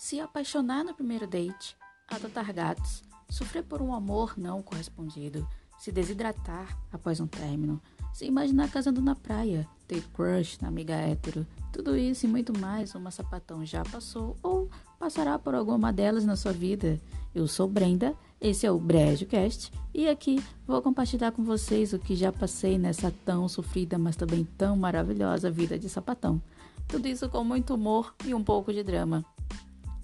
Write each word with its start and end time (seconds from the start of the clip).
se 0.00 0.18
apaixonar 0.18 0.82
no 0.82 0.94
primeiro 0.94 1.26
date, 1.26 1.76
adotar 2.08 2.50
gatos, 2.54 3.02
sofrer 3.28 3.62
por 3.62 3.82
um 3.82 3.92
amor 3.92 4.32
não 4.34 4.62
correspondido, 4.62 5.46
se 5.78 5.92
desidratar 5.92 6.74
após 6.90 7.20
um 7.20 7.26
término, 7.26 7.78
se 8.10 8.24
imaginar 8.24 8.70
casando 8.70 9.02
na 9.02 9.14
praia, 9.14 9.68
ter 9.86 10.02
crush 10.14 10.58
na 10.62 10.68
amiga 10.68 10.94
hétero, 10.94 11.46
tudo 11.70 11.98
isso 11.98 12.24
e 12.24 12.28
muito 12.30 12.58
mais 12.58 12.94
uma 12.94 13.10
sapatão 13.10 13.62
já 13.62 13.82
passou 13.84 14.38
ou 14.42 14.70
passará 14.98 15.38
por 15.38 15.54
alguma 15.54 15.92
delas 15.92 16.24
na 16.24 16.34
sua 16.34 16.52
vida. 16.52 16.98
Eu 17.34 17.46
sou 17.46 17.68
Brenda, 17.68 18.14
esse 18.40 18.64
é 18.64 18.70
o 18.70 18.78
BrejoCast 18.78 19.70
e 19.92 20.08
aqui 20.08 20.42
vou 20.66 20.80
compartilhar 20.80 21.30
com 21.32 21.44
vocês 21.44 21.92
o 21.92 21.98
que 21.98 22.16
já 22.16 22.32
passei 22.32 22.78
nessa 22.78 23.12
tão 23.26 23.46
sofrida, 23.50 23.98
mas 23.98 24.16
também 24.16 24.48
tão 24.56 24.76
maravilhosa 24.78 25.50
vida 25.50 25.78
de 25.78 25.90
sapatão. 25.90 26.40
Tudo 26.88 27.06
isso 27.06 27.28
com 27.28 27.44
muito 27.44 27.74
humor 27.74 28.14
e 28.24 28.32
um 28.32 28.42
pouco 28.42 28.72
de 28.72 28.82
drama. 28.82 29.22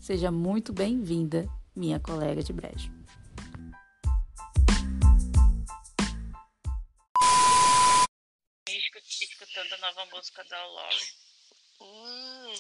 Seja 0.07 0.31
muito 0.31 0.73
bem-vinda, 0.73 1.49
minha 1.75 1.99
colega 1.99 2.41
de 2.41 2.53
brejo. 2.53 2.93
Escutando 9.21 9.73
a 9.73 9.79
nova 9.79 10.07
música 10.07 10.45
da 10.45 10.65
Loli. 10.65 11.07
Hum, 11.81 12.59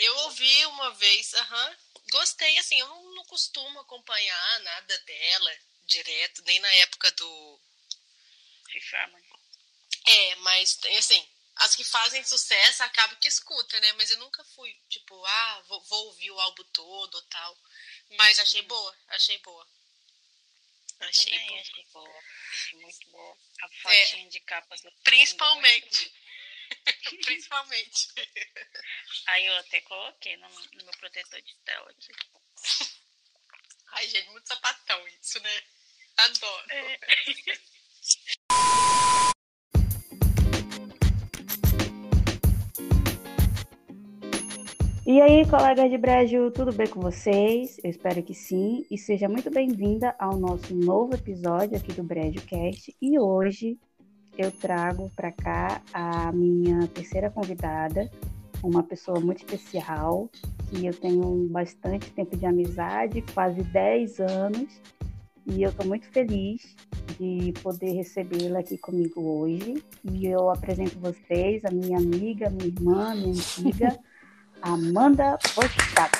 eu 0.00 0.16
ouvi 0.24 0.66
uma 0.66 0.90
vez, 0.94 1.34
aham. 1.34 1.76
Gostei, 2.10 2.58
assim, 2.58 2.80
eu 2.80 2.88
não, 2.88 3.14
não 3.14 3.24
costumo 3.26 3.78
acompanhar 3.78 4.60
nada 4.64 4.98
dela 4.98 5.52
direto, 5.86 6.42
nem 6.46 6.58
na 6.58 6.74
época 6.78 7.12
do. 7.12 7.60
É, 10.04 10.34
mas 10.34 10.80
assim, 10.98 11.24
as 11.56 11.74
que 11.74 11.84
fazem 11.84 12.22
sucesso 12.24 12.82
acaba 12.82 13.16
que 13.16 13.28
escuta, 13.28 13.80
né? 13.80 13.92
Mas 13.94 14.10
eu 14.10 14.18
nunca 14.18 14.44
fui, 14.44 14.74
tipo, 14.88 15.24
ah, 15.24 15.62
vou, 15.68 15.80
vou 15.84 16.06
ouvir 16.06 16.30
o 16.30 16.40
álbum 16.40 16.64
todo 16.64 17.14
ou 17.14 17.22
tal. 17.22 17.58
Mas 18.10 18.38
achei 18.38 18.60
Uhum. 18.62 18.68
boa, 18.68 18.96
achei 19.08 19.38
boa. 19.38 19.66
Achei 21.00 21.32
Também 21.32 21.48
boa. 21.48 21.60
achei 21.60 21.84
boa. 21.92 22.22
Muito 22.74 23.10
boa. 23.10 23.38
A 23.62 23.68
fotinha 23.68 24.28
de 24.30 24.40
capa 24.40 24.76
do 24.76 24.92
Principalmente. 25.02 26.12
Principalmente. 27.24 28.08
Aí 29.26 29.46
eu 29.46 29.56
até 29.58 29.80
coloquei 29.82 30.36
no, 30.36 30.48
no 30.48 30.84
meu 30.84 30.92
protetor 30.98 31.40
de 31.42 31.54
tela 31.64 31.90
aqui. 31.90 32.12
Ai, 33.92 34.08
gente, 34.08 34.28
muito 34.30 34.46
sapatão 34.48 35.06
isso, 35.08 35.40
né? 35.40 35.62
Adoro. 36.16 36.66
É. 36.70 36.98
E 45.08 45.20
aí, 45.20 45.48
colegas 45.48 45.88
de 45.88 45.96
Brejo, 45.96 46.50
tudo 46.50 46.72
bem 46.72 46.88
com 46.88 47.00
vocês? 47.00 47.78
Eu 47.84 47.90
espero 47.90 48.20
que 48.24 48.34
sim. 48.34 48.84
E 48.90 48.98
seja 48.98 49.28
muito 49.28 49.48
bem-vinda 49.48 50.12
ao 50.18 50.36
nosso 50.36 50.74
novo 50.74 51.14
episódio 51.14 51.76
aqui 51.76 51.92
do 51.92 52.02
BrejoCast. 52.02 52.92
E 53.00 53.16
hoje 53.16 53.78
eu 54.36 54.50
trago 54.50 55.08
para 55.14 55.30
cá 55.30 55.80
a 55.94 56.32
minha 56.32 56.88
terceira 56.88 57.30
convidada, 57.30 58.10
uma 58.64 58.82
pessoa 58.82 59.20
muito 59.20 59.38
especial, 59.38 60.28
que 60.68 60.84
eu 60.84 60.92
tenho 60.92 61.46
bastante 61.50 62.10
tempo 62.10 62.36
de 62.36 62.44
amizade, 62.44 63.22
quase 63.32 63.62
10 63.62 64.18
anos. 64.18 64.82
E 65.46 65.62
eu 65.62 65.70
estou 65.70 65.86
muito 65.86 66.08
feliz 66.08 66.74
de 67.16 67.52
poder 67.62 67.92
recebê-la 67.92 68.58
aqui 68.58 68.76
comigo 68.76 69.22
hoje. 69.22 69.80
E 70.02 70.26
eu 70.26 70.50
apresento 70.50 70.98
vocês 70.98 71.64
a 71.64 71.70
minha 71.70 71.96
amiga, 71.96 72.50
minha 72.50 72.66
irmã, 72.66 73.14
minha 73.14 73.28
antiga. 73.28 73.96
Amanda 74.62 75.38
Bostato. 75.54 76.18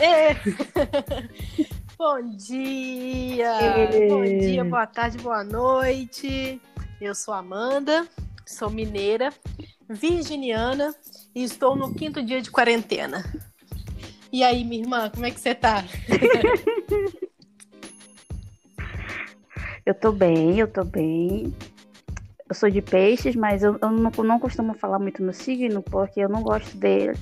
Bom 1.98 2.36
dia! 2.36 3.52
Bom 4.08 4.24
dia, 4.24 4.64
boa 4.64 4.86
tarde, 4.86 5.18
boa 5.18 5.44
noite. 5.44 6.60
Eu 7.00 7.14
sou 7.14 7.34
Amanda, 7.34 8.06
sou 8.46 8.70
mineira, 8.70 9.32
virginiana 9.88 10.94
e 11.34 11.42
estou 11.44 11.76
no 11.76 11.94
quinto 11.94 12.22
dia 12.22 12.40
de 12.40 12.50
quarentena. 12.50 13.24
E 14.32 14.42
aí, 14.42 14.64
minha 14.64 14.82
irmã, 14.82 15.10
como 15.10 15.26
é 15.26 15.30
que 15.30 15.40
você 15.40 15.54
tá? 15.54 15.84
Eu 19.84 19.94
tô 19.94 20.12
bem, 20.12 20.58
eu 20.58 20.68
tô 20.68 20.84
bem. 20.84 21.52
Eu 22.48 22.54
sou 22.54 22.70
de 22.70 22.82
peixes, 22.82 23.34
mas 23.34 23.62
eu, 23.62 23.78
eu 23.80 23.90
não, 23.90 24.10
não 24.10 24.38
costumo 24.38 24.74
falar 24.74 24.98
muito 24.98 25.22
no 25.22 25.32
signo 25.32 25.82
porque 25.82 26.20
eu 26.20 26.28
não 26.28 26.42
gosto 26.42 26.76
dele. 26.76 27.18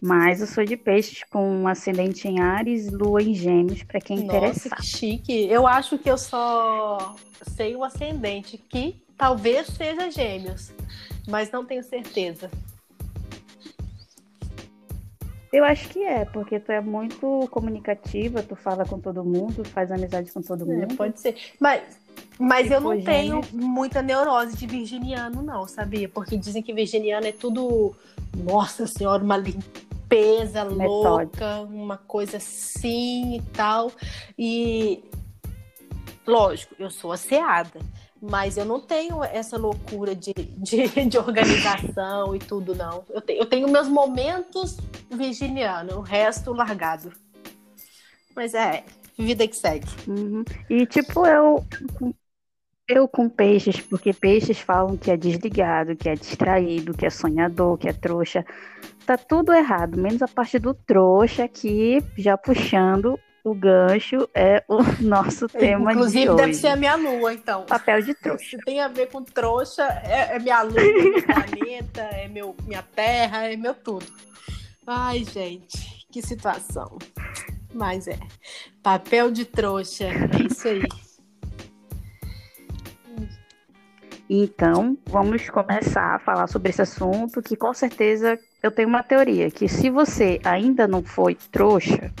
Mas 0.00 0.40
eu 0.40 0.46
sou 0.46 0.64
de 0.64 0.76
peixes 0.76 1.24
com 1.24 1.50
um 1.62 1.66
ascendente 1.68 2.28
em 2.28 2.40
Ares 2.40 2.90
lua 2.92 3.22
em 3.22 3.34
Gêmeos, 3.34 3.82
para 3.82 4.00
quem 4.00 4.18
Nossa, 4.20 4.36
interessar. 4.36 4.78
que 4.78 4.86
chique. 4.86 5.46
Eu 5.46 5.66
acho 5.66 5.98
que 5.98 6.08
eu 6.10 6.16
só 6.16 7.16
sei 7.56 7.74
o 7.74 7.82
ascendente, 7.82 8.56
que 8.56 9.02
talvez 9.16 9.66
seja 9.66 10.10
gêmeos, 10.10 10.70
mas 11.26 11.50
não 11.50 11.64
tenho 11.64 11.82
certeza. 11.82 12.50
Eu 15.52 15.64
acho 15.64 15.88
que 15.88 16.04
é, 16.04 16.24
porque 16.26 16.60
tu 16.60 16.70
é 16.70 16.80
muito 16.80 17.48
comunicativa, 17.50 18.42
tu 18.42 18.54
fala 18.54 18.84
com 18.84 19.00
todo 19.00 19.24
mundo, 19.24 19.64
faz 19.64 19.90
amizade 19.90 20.30
com 20.30 20.42
todo 20.42 20.70
É, 20.70 20.76
mundo. 20.76 20.94
pode 20.94 21.18
ser. 21.18 21.36
Mas, 21.58 21.82
mas 22.38 22.66
Se 22.68 22.74
eu 22.74 22.80
não 22.82 22.92
for 22.92 23.02
tenho 23.02 23.40
muita 23.52 24.02
neurose 24.02 24.54
de 24.56 24.66
virginiano, 24.66 25.42
não, 25.42 25.66
sabia? 25.66 26.06
Porque 26.08 26.36
dizem 26.36 26.62
que 26.62 26.72
virginiano 26.74 27.26
é 27.26 27.32
tudo, 27.32 27.96
nossa 28.36 28.86
senhora, 28.86 29.24
uma 29.24 29.38
limpeza 29.38 29.87
Metódico. 30.64 30.86
louca, 30.86 31.60
uma 31.62 31.98
coisa 31.98 32.38
assim 32.38 33.36
e 33.36 33.42
tal. 33.52 33.92
E, 34.38 35.04
lógico, 36.26 36.74
eu 36.78 36.90
sou 36.90 37.12
asseada. 37.12 37.80
Mas 38.20 38.56
eu 38.56 38.64
não 38.64 38.80
tenho 38.80 39.22
essa 39.22 39.56
loucura 39.56 40.12
de, 40.12 40.34
de, 40.34 40.88
de 41.06 41.18
organização 41.18 42.34
e 42.34 42.40
tudo, 42.40 42.74
não. 42.74 43.04
Eu, 43.10 43.20
te- 43.20 43.34
eu 43.34 43.46
tenho 43.46 43.68
meus 43.68 43.86
momentos 43.86 44.76
virginiano, 45.08 45.98
o 45.98 46.00
resto 46.00 46.52
largado. 46.52 47.12
Mas 48.34 48.54
é, 48.54 48.84
vida 49.16 49.46
que 49.46 49.56
segue. 49.56 49.86
Uhum. 50.08 50.44
E 50.68 50.84
tipo, 50.86 51.24
eu, 51.26 51.64
eu 52.88 53.06
com 53.06 53.28
peixes, 53.28 53.80
porque 53.80 54.12
peixes 54.12 54.58
falam 54.58 54.96
que 54.96 55.10
é 55.10 55.16
desligado, 55.16 55.94
que 55.94 56.08
é 56.08 56.14
distraído, 56.14 56.94
que 56.96 57.04
é 57.04 57.10
sonhador, 57.10 57.76
que 57.76 57.88
é 57.88 57.92
trouxa. 57.92 58.44
Tá 59.04 59.16
tudo 59.16 59.52
errado, 59.52 59.98
menos 59.98 60.22
a 60.22 60.28
parte 60.28 60.58
do 60.58 60.72
trouxa 60.72 61.46
que, 61.46 62.02
já 62.16 62.36
puxando 62.36 63.18
o 63.44 63.54
gancho, 63.54 64.28
é 64.34 64.64
o 64.68 64.78
nosso 65.02 65.46
tema 65.48 65.92
Inclusive, 65.92 66.30
de 66.30 66.36
deve 66.36 66.50
hoje. 66.50 66.60
ser 66.60 66.68
a 66.68 66.76
minha 66.76 66.96
lua, 66.96 67.32
então. 67.34 67.64
Papel 67.64 68.02
de 68.02 68.14
trouxa. 68.20 68.44
Se 68.44 68.58
tem 68.58 68.80
a 68.80 68.88
ver 68.88 69.08
com 69.10 69.22
trouxa, 69.22 69.84
é, 70.04 70.36
é 70.36 70.38
minha 70.38 70.62
lua, 70.62 70.80
é 70.80 70.92
meu 70.92 71.22
planeta, 71.22 72.00
é 72.00 72.28
meu, 72.28 72.56
minha 72.66 72.82
terra, 72.82 73.46
é 73.46 73.56
meu 73.56 73.74
tudo. 73.74 74.06
Ai, 74.86 75.24
gente, 75.24 76.06
que 76.10 76.22
situação. 76.22 76.98
Mas 77.74 78.08
é. 78.08 78.18
Papel 78.82 79.30
de 79.30 79.44
trouxa, 79.44 80.04
é 80.04 80.46
isso 80.50 80.66
aí. 80.68 81.07
Então, 84.28 84.98
vamos 85.06 85.48
começar 85.48 86.16
a 86.16 86.18
falar 86.18 86.46
sobre 86.48 86.68
esse 86.70 86.82
assunto, 86.82 87.40
que 87.40 87.56
com 87.56 87.72
certeza 87.72 88.38
eu 88.62 88.70
tenho 88.70 88.88
uma 88.88 89.02
teoria, 89.02 89.50
que 89.50 89.66
se 89.68 89.88
você 89.88 90.38
ainda 90.44 90.86
não 90.86 91.02
foi 91.02 91.34
trouxa, 91.34 92.12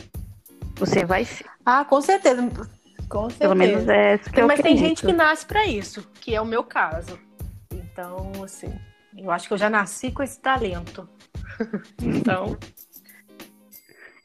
você 0.76 1.04
vai 1.04 1.24
ser. 1.24 1.44
Ah, 1.66 1.84
com 1.84 2.00
certeza. 2.00 2.42
Com 3.08 3.28
certeza. 3.28 3.38
Pelo 3.38 3.54
menos 3.54 3.88
é 3.88 4.14
isso 4.14 4.30
que 4.30 4.40
eu 4.40 4.46
Mas 4.46 4.60
tem 4.60 4.76
gente 4.76 5.04
que 5.04 5.12
nasce 5.12 5.44
pra 5.44 5.66
isso, 5.66 6.06
que 6.20 6.34
é 6.34 6.40
o 6.40 6.46
meu 6.46 6.64
caso. 6.64 7.18
Então, 7.70 8.32
assim, 8.42 8.72
eu 9.16 9.30
acho 9.30 9.46
que 9.46 9.54
eu 9.54 9.58
já 9.58 9.68
nasci 9.68 10.10
com 10.10 10.22
esse 10.22 10.40
talento. 10.40 11.08
Então, 12.00 12.56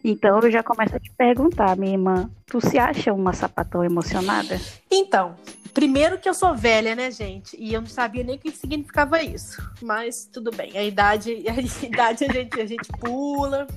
Então 0.03 0.39
eu 0.41 0.51
já 0.51 0.61
começo 0.61 0.95
a 0.95 0.99
te 0.99 1.11
perguntar, 1.17 1.75
minha 1.75 1.93
irmã, 1.93 2.29
tu 2.45 2.61
se 2.61 2.77
acha 2.77 3.11
uma 3.11 3.33
sapatão 3.33 3.83
emocionada? 3.83 4.59
Então, 4.91 5.35
primeiro 5.73 6.19
que 6.19 6.29
eu 6.29 6.33
sou 6.33 6.55
velha, 6.55 6.95
né, 6.95 7.09
gente? 7.09 7.57
E 7.59 7.73
eu 7.73 7.81
não 7.81 7.87
sabia 7.87 8.23
nem 8.23 8.35
o 8.35 8.39
que 8.39 8.51
significava 8.51 9.21
isso. 9.21 9.61
Mas 9.81 10.29
tudo 10.31 10.51
bem, 10.51 10.77
a 10.77 10.83
idade, 10.83 11.43
a 11.49 11.85
idade 11.85 12.25
a 12.25 12.31
gente, 12.31 12.61
a 12.61 12.65
gente 12.65 12.89
pula. 12.99 13.67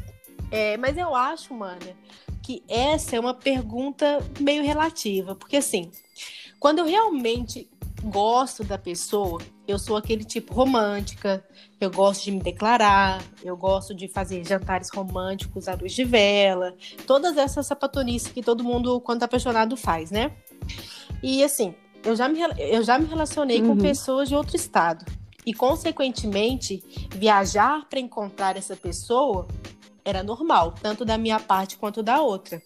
É, 0.51 0.77
mas 0.77 0.97
eu 0.97 1.15
acho, 1.15 1.53
mana, 1.55 1.97
que 2.43 2.63
essa 2.69 3.17
é 3.17 3.21
uma 3.21 3.35
pergunta 3.35 4.19
meio 4.39 4.63
relativa. 4.63 5.35
Porque 5.35 5.57
assim, 5.57 5.91
quando 6.61 6.79
eu 6.79 6.87
realmente 6.87 7.69
gosto 8.05 8.63
da 8.63 8.79
pessoa, 8.79 9.41
eu 9.67 9.79
sou 9.79 9.97
aquele 9.97 10.23
tipo 10.23 10.55
romântica, 10.55 11.45
eu 11.81 11.91
gosto 11.91 12.25
de 12.25 12.31
me 12.31 12.41
declarar, 12.41 13.23
eu 13.43 13.57
gosto 13.57 13.95
de 13.95 14.07
fazer 14.07 14.47
jantares 14.47 14.91
românticos 14.91 15.67
à 15.67 15.75
luz 15.75 15.93
de 15.93 16.05
vela, 16.05 16.75
todas 17.07 17.37
essas 17.37 17.67
sapatonices 17.67 18.31
que 18.31 18.43
todo 18.43 18.63
mundo, 18.63 19.01
quando 19.01 19.21
tá 19.21 19.27
apaixonado, 19.27 19.77
faz, 19.77 20.11
né? 20.11 20.31
E 21.23 21.43
assim, 21.43 21.75
eu 22.07 22.17
já 22.17 22.29
me, 22.29 22.41
eu 22.59 22.83
já 22.83 22.99
me 22.99 23.07
relacionei 23.07 23.61
Uhum. 23.61 23.77
com 23.77 23.83
pessoas 23.83 24.29
de 24.29 24.35
outro 24.35 24.57
estado. 24.57 25.05
E, 25.45 25.53
consequentemente, 25.55 26.83
viajar 27.15 27.87
para 27.89 28.01
encontrar 28.01 28.57
essa 28.57 28.75
pessoa 28.75 29.47
era 30.05 30.23
normal, 30.23 30.75
tanto 30.81 31.05
da 31.05 31.17
minha 31.19 31.39
parte 31.39 31.77
quanto 31.77 32.03
da 32.03 32.21
outra. 32.21 32.61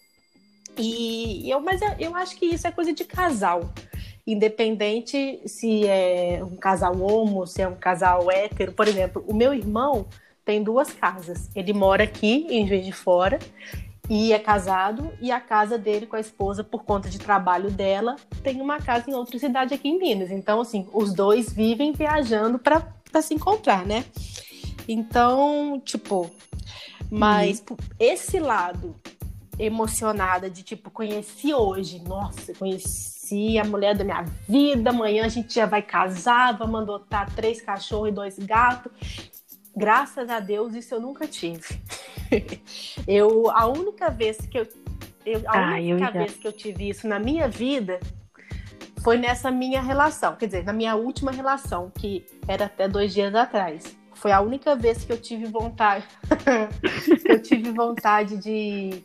E 0.79 1.51
eu, 1.51 1.61
mas 1.61 1.83
eu, 1.83 1.91
eu 1.99 2.17
acho 2.17 2.37
que 2.37 2.47
isso 2.47 2.67
é 2.67 2.71
coisa 2.71 2.93
de 2.93 3.05
casal. 3.05 3.69
Independente 4.27 5.41
se 5.47 5.87
é 5.87 6.41
um 6.43 6.57
casal 6.57 6.99
homo, 7.01 7.47
se 7.47 7.61
é 7.61 7.69
um 7.69 7.75
casal 7.75 8.31
hétero. 8.31 8.73
Por 8.73 8.87
exemplo, 8.87 9.25
o 9.27 9.35
meu 9.35 9.53
irmão 9.53 10.07
tem 10.45 10.63
duas 10.63 10.93
casas. 10.93 11.51
Ele 11.55 11.73
mora 11.73 12.05
aqui 12.05 12.47
em 12.49 12.67
Juiz 12.67 12.85
de 12.87 12.93
Fora 12.93 13.39
e 14.11 14.33
é 14.33 14.39
casado 14.41 15.12
e 15.21 15.31
a 15.31 15.39
casa 15.39 15.79
dele 15.79 16.05
com 16.05 16.17
a 16.17 16.21
esposa 16.21 16.65
por 16.65 16.83
conta 16.83 17.09
de 17.09 17.17
trabalho 17.17 17.71
dela 17.71 18.17
tem 18.43 18.61
uma 18.61 18.81
casa 18.81 19.09
em 19.09 19.15
outra 19.15 19.39
cidade 19.39 19.73
aqui 19.73 19.89
em 19.89 20.01
Minas. 20.01 20.33
Então 20.33 20.61
assim, 20.61 20.89
os 20.93 21.15
dois 21.15 21.53
vivem 21.53 21.93
viajando 21.93 22.59
para 22.59 23.23
se 23.23 23.33
encontrar, 23.33 23.87
né? 23.87 24.05
Então, 24.89 25.81
tipo, 25.85 26.29
mas 27.09 27.62
uhum. 27.71 27.77
esse 28.01 28.41
lado 28.41 28.97
emocionada 29.57 30.51
de 30.51 30.65
tipo, 30.65 30.91
conheci 30.91 31.55
hoje, 31.55 32.01
nossa, 32.01 32.53
conheci 32.55 33.59
a 33.59 33.65
mulher 33.65 33.97
da 33.97 34.03
minha 34.03 34.25
vida, 34.49 34.91
amanhã 34.91 35.25
a 35.25 35.29
gente 35.29 35.55
já 35.55 35.67
vai 35.67 35.83
casar, 35.83 36.59
vamos 36.59 36.81
adotar 36.81 37.33
três 37.33 37.61
cachorros 37.61 38.09
e 38.09 38.12
dois 38.12 38.39
gatos. 38.39 38.91
Graças 39.77 40.29
a 40.29 40.41
Deus, 40.41 40.75
isso 40.75 40.95
eu 40.95 41.01
nunca 41.01 41.27
tive. 41.27 41.81
eu, 43.07 43.51
a 43.51 43.67
única 43.67 44.11
vez 44.11 44.39
que 44.39 44.59
eu, 44.59 44.69
eu 45.25 45.43
a 45.47 45.75
ah, 45.75 45.75
única 45.75 46.07
eu 46.07 46.13
vez 46.13 46.35
que 46.35 46.47
eu 46.47 46.53
tive 46.53 46.89
isso 46.89 47.07
na 47.07 47.19
minha 47.19 47.49
vida 47.49 48.01
foi 49.03 49.17
nessa 49.17 49.51
minha 49.51 49.81
relação, 49.81 50.37
quer 50.37 50.47
dizer, 50.47 50.65
na 50.65 50.73
minha 50.73 50.95
última 50.95 51.31
relação, 51.31 51.91
que 51.91 52.27
era 52.47 52.67
até 52.67 52.87
dois 52.87 53.13
dias 53.13 53.35
atrás. 53.35 53.97
Foi 54.15 54.33
a 54.33 54.41
única 54.41 54.77
vez 54.77 55.05
que 55.05 55.13
eu 55.13 55.19
tive 55.19 55.47
vontade, 55.47 56.05
que 57.23 57.33
eu 57.33 57.43
tive 57.43 57.71
vontade 57.71 58.37
de, 58.37 59.03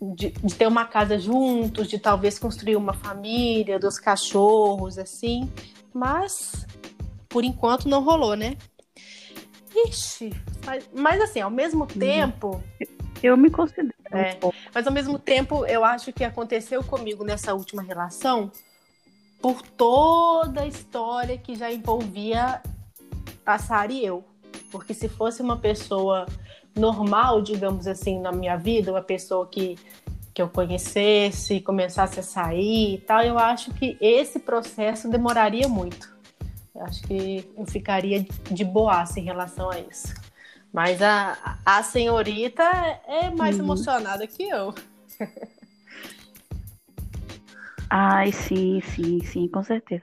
de, 0.00 0.30
de, 0.30 0.54
ter 0.54 0.68
uma 0.68 0.84
casa 0.84 1.18
juntos, 1.18 1.88
de 1.88 1.98
talvez 1.98 2.38
construir 2.38 2.76
uma 2.76 2.92
família, 2.92 3.80
dos 3.80 3.98
cachorros, 3.98 4.96
assim. 4.96 5.50
Mas 5.92 6.64
por 7.28 7.42
enquanto 7.42 7.88
não 7.88 8.04
rolou, 8.04 8.36
né? 8.36 8.56
Ixi, 9.74 10.32
mas, 10.64 10.88
mas 10.94 11.20
assim, 11.20 11.40
ao 11.40 11.50
mesmo 11.50 11.82
uhum. 11.82 11.88
tempo. 11.88 12.62
Eu 13.22 13.36
me 13.36 13.50
considero. 13.50 13.92
É, 14.12 14.38
mas 14.72 14.86
ao 14.86 14.92
mesmo 14.92 15.18
tempo, 15.18 15.66
eu 15.66 15.84
acho 15.84 16.12
que 16.12 16.22
aconteceu 16.22 16.84
comigo 16.84 17.24
nessa 17.24 17.52
última 17.54 17.82
relação 17.82 18.52
por 19.42 19.60
toda 19.60 20.62
a 20.62 20.66
história 20.66 21.36
que 21.36 21.54
já 21.54 21.72
envolvia 21.72 22.62
a 23.44 23.58
Sara 23.58 23.92
e 23.92 24.04
eu. 24.04 24.24
Porque 24.70 24.94
se 24.94 25.08
fosse 25.08 25.42
uma 25.42 25.56
pessoa 25.56 26.26
normal, 26.74 27.42
digamos 27.42 27.86
assim, 27.86 28.20
na 28.20 28.32
minha 28.32 28.56
vida, 28.56 28.90
uma 28.90 29.02
pessoa 29.02 29.46
que, 29.46 29.76
que 30.32 30.40
eu 30.40 30.48
conhecesse, 30.48 31.60
começasse 31.60 32.20
a 32.20 32.22
sair 32.22 32.94
e 32.94 32.98
tal, 32.98 33.22
eu 33.22 33.38
acho 33.38 33.72
que 33.74 33.96
esse 34.00 34.38
processo 34.38 35.08
demoraria 35.10 35.68
muito. 35.68 36.13
Eu 36.74 36.82
acho 36.82 37.02
que 37.04 37.48
eu 37.56 37.66
ficaria 37.66 38.26
de 38.50 38.64
boaça 38.64 39.20
em 39.20 39.24
relação 39.24 39.70
a 39.70 39.78
isso. 39.78 40.12
Mas 40.72 41.00
a, 41.00 41.56
a 41.64 41.82
senhorita 41.84 42.64
é 43.06 43.30
mais 43.30 43.56
uhum. 43.56 43.64
emocionada 43.64 44.26
que 44.26 44.42
eu. 44.42 44.74
Ai, 47.88 48.32
sim, 48.32 48.80
sim, 48.80 49.20
sim, 49.24 49.46
com 49.46 49.62
certeza. 49.62 50.02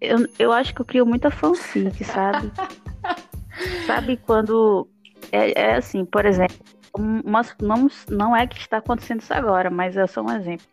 Eu, 0.00 0.28
eu 0.38 0.52
acho 0.52 0.72
que 0.72 0.80
eu 0.80 0.86
crio 0.86 1.04
muita 1.04 1.30
fanfic, 1.32 2.04
sabe? 2.04 2.52
Sabe 3.86 4.16
quando. 4.16 4.88
É, 5.30 5.60
é 5.60 5.74
assim, 5.74 6.04
por 6.04 6.26
exemplo, 6.26 6.56
uma, 6.96 7.42
não, 7.60 7.88
não 8.08 8.36
é 8.36 8.46
que 8.46 8.58
está 8.58 8.78
acontecendo 8.78 9.20
isso 9.20 9.32
agora, 9.34 9.70
mas 9.70 9.96
é 9.96 10.06
só 10.06 10.22
um 10.22 10.30
exemplo. 10.30 10.66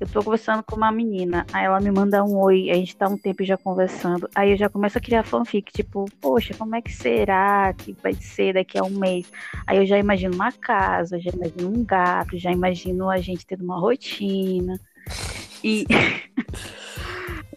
Eu 0.00 0.06
tô 0.06 0.22
conversando 0.22 0.62
com 0.62 0.76
uma 0.76 0.92
menina, 0.92 1.44
aí 1.52 1.64
ela 1.64 1.80
me 1.80 1.90
manda 1.90 2.22
um 2.22 2.36
oi, 2.38 2.70
a 2.70 2.74
gente 2.74 2.96
tá 2.96 3.08
um 3.08 3.18
tempo 3.18 3.44
já 3.44 3.56
conversando, 3.56 4.28
aí 4.32 4.52
eu 4.52 4.56
já 4.56 4.68
começo 4.68 4.96
a 4.96 5.00
criar 5.00 5.24
fanfic, 5.24 5.72
tipo, 5.72 6.04
poxa, 6.20 6.54
como 6.56 6.76
é 6.76 6.80
que 6.80 6.92
será 6.92 7.74
que 7.74 7.96
vai 8.00 8.14
ser 8.14 8.54
daqui 8.54 8.78
a 8.78 8.84
um 8.84 8.90
mês? 8.90 9.30
Aí 9.66 9.78
eu 9.78 9.86
já 9.86 9.98
imagino 9.98 10.34
uma 10.34 10.52
casa, 10.52 11.18
já 11.18 11.30
imagino 11.30 11.68
um 11.68 11.84
gato, 11.84 12.38
já 12.38 12.52
imagino 12.52 13.10
a 13.10 13.18
gente 13.18 13.44
tendo 13.44 13.64
uma 13.64 13.78
rotina. 13.78 14.78
E. 15.62 15.84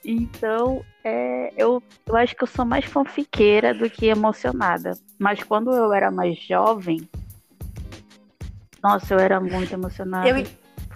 Então, 0.04 0.84
é, 1.04 1.54
eu, 1.56 1.82
eu 2.08 2.16
acho 2.16 2.36
que 2.36 2.44
eu 2.44 2.48
sou 2.48 2.66
mais 2.66 2.86
fanfiqueira 2.86 3.72
do 3.72 3.88
que 3.88 4.08
emocionada. 4.08 4.94
Mas 5.20 5.44
quando 5.44 5.72
eu 5.72 5.94
era 5.94 6.10
mais 6.10 6.40
jovem, 6.40 7.08
nossa, 8.82 9.14
eu 9.14 9.20
era 9.20 9.40
muito 9.40 9.72
emocionada. 9.72 10.28
Eu, 10.28 10.44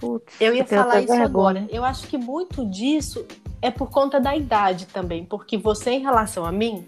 Putz, 0.00 0.40
eu 0.40 0.54
ia 0.54 0.64
falar 0.64 1.00
isso 1.00 1.12
agora. 1.12 1.66
Eu 1.70 1.84
acho 1.84 2.06
que 2.06 2.18
muito 2.18 2.64
disso 2.66 3.26
é 3.62 3.70
por 3.70 3.90
conta 3.90 4.20
da 4.20 4.36
idade 4.36 4.86
também. 4.86 5.24
Porque 5.24 5.56
você, 5.56 5.90
em 5.90 6.00
relação 6.00 6.44
a 6.44 6.52
mim, 6.52 6.86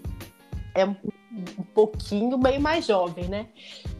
é 0.75 0.85
um 0.85 0.95
pouquinho 1.73 2.37
bem 2.37 2.59
mais 2.59 2.85
jovem, 2.85 3.27
né? 3.27 3.47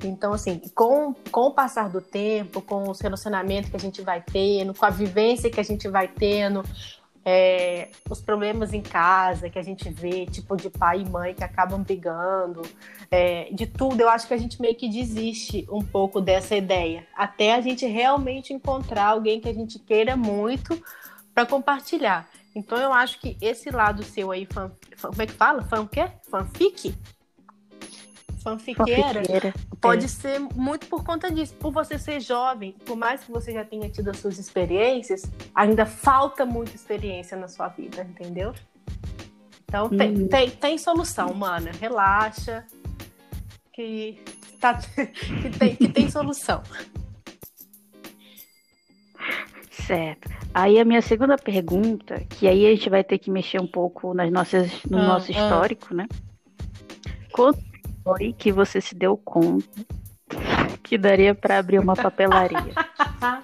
Então, 0.03 0.33
assim, 0.33 0.61
com, 0.73 1.13
com 1.31 1.41
o 1.47 1.51
passar 1.51 1.89
do 1.89 2.01
tempo, 2.01 2.61
com 2.61 2.89
os 2.89 2.99
relacionamentos 2.99 3.69
que 3.69 3.75
a 3.75 3.79
gente 3.79 4.01
vai 4.01 4.21
tendo, 4.21 4.73
com 4.73 4.85
a 4.85 4.89
vivência 4.89 5.49
que 5.49 5.59
a 5.59 5.63
gente 5.63 5.87
vai 5.87 6.07
tendo, 6.07 6.63
é, 7.25 7.89
os 8.09 8.21
problemas 8.21 8.73
em 8.73 8.81
casa 8.81 9.49
que 9.49 9.59
a 9.59 9.61
gente 9.61 9.89
vê, 9.89 10.25
tipo 10.25 10.55
de 10.55 10.69
pai 10.69 11.01
e 11.01 11.09
mãe 11.09 11.33
que 11.33 11.43
acabam 11.43 11.81
brigando, 11.81 12.61
é, 13.11 13.49
de 13.51 13.67
tudo, 13.67 14.01
eu 14.01 14.09
acho 14.09 14.27
que 14.27 14.33
a 14.33 14.37
gente 14.37 14.61
meio 14.61 14.75
que 14.75 14.89
desiste 14.89 15.67
um 15.69 15.83
pouco 15.83 16.21
dessa 16.21 16.55
ideia, 16.55 17.05
até 17.15 17.53
a 17.53 17.61
gente 17.61 17.85
realmente 17.85 18.53
encontrar 18.53 19.07
alguém 19.07 19.39
que 19.39 19.49
a 19.49 19.53
gente 19.53 19.79
queira 19.79 20.15
muito 20.15 20.81
para 21.33 21.45
compartilhar. 21.45 22.27
Então 22.55 22.77
eu 22.77 22.91
acho 22.91 23.19
que 23.19 23.37
esse 23.41 23.69
lado 23.69 24.03
seu 24.03 24.31
aí, 24.31 24.45
fan, 24.45 24.71
fan, 24.97 25.09
como 25.09 25.21
é 25.21 25.25
que 25.25 25.33
fala? 25.33 25.61
Fan 25.63 25.81
o 25.81 25.87
quê? 25.87 26.09
Fanfic? 26.29 26.95
Fanfiqueira, 28.41 29.13
fanfiqueira, 29.13 29.53
pode 29.81 30.07
ser 30.07 30.39
muito 30.39 30.87
por 30.87 31.03
conta 31.03 31.31
disso. 31.31 31.53
Por 31.55 31.71
você 31.71 31.97
ser 31.97 32.19
jovem, 32.19 32.73
por 32.85 32.95
mais 32.95 33.23
que 33.23 33.31
você 33.31 33.51
já 33.51 33.63
tenha 33.63 33.89
tido 33.89 34.09
as 34.09 34.17
suas 34.17 34.37
experiências, 34.37 35.21
ainda 35.53 35.85
falta 35.85 36.45
muita 36.45 36.75
experiência 36.75 37.37
na 37.37 37.47
sua 37.47 37.67
vida, 37.69 38.01
entendeu? 38.01 38.53
Então 39.69 39.87
tem, 39.89 40.27
tem, 40.27 40.49
tem 40.49 40.77
solução, 40.77 41.33
mana. 41.33 41.71
Relaxa. 41.79 42.65
Que, 43.71 44.19
tá, 44.59 44.79
que, 44.81 45.49
tem, 45.57 45.75
que 45.75 45.87
tem 45.87 46.09
solução. 46.09 46.63
Certo. 49.69 50.29
Aí 50.53 50.79
a 50.79 50.85
minha 50.85 51.01
segunda 51.01 51.37
pergunta, 51.37 52.23
que 52.29 52.47
aí 52.47 52.65
a 52.65 52.69
gente 52.71 52.89
vai 52.89 53.03
ter 53.03 53.19
que 53.19 53.29
mexer 53.29 53.61
um 53.61 53.67
pouco 53.67 54.13
nas 54.13 54.31
nossas, 54.31 54.83
no 54.83 54.97
ah, 54.97 55.07
nosso 55.07 55.31
ah. 55.31 55.35
histórico, 55.35 55.87
ah. 55.91 55.95
né? 55.95 56.07
Quanto 57.31 57.68
foi 58.03 58.33
que 58.33 58.51
você 58.51 58.81
se 58.81 58.95
deu 58.95 59.17
conta 59.17 59.67
que 60.83 60.97
daria 60.97 61.35
para 61.35 61.57
abrir 61.57 61.79
uma 61.79 61.95
papelaria? 61.95 62.73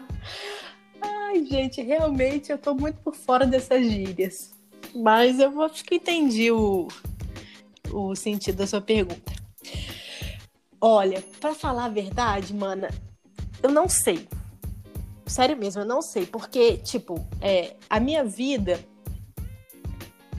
Ai, 1.01 1.45
gente, 1.45 1.81
realmente 1.81 2.51
eu 2.51 2.57
tô 2.57 2.73
muito 2.73 2.99
por 3.01 3.15
fora 3.15 3.45
dessas 3.45 3.85
gírias. 3.85 4.53
Mas 4.95 5.39
eu 5.39 5.61
acho 5.61 5.83
que 5.83 5.95
entendi 5.95 6.51
o, 6.51 6.87
o 7.91 8.15
sentido 8.15 8.57
da 8.57 8.67
sua 8.67 8.81
pergunta. 8.81 9.33
Olha, 10.79 11.21
para 11.39 11.53
falar 11.53 11.85
a 11.85 11.89
verdade, 11.89 12.53
mana, 12.53 12.89
eu 13.61 13.71
não 13.71 13.89
sei. 13.89 14.27
Sério 15.25 15.57
mesmo, 15.57 15.81
eu 15.81 15.85
não 15.85 16.01
sei. 16.01 16.25
Porque, 16.25 16.77
tipo, 16.77 17.15
é, 17.41 17.75
a 17.89 17.99
minha 17.99 18.23
vida 18.23 18.79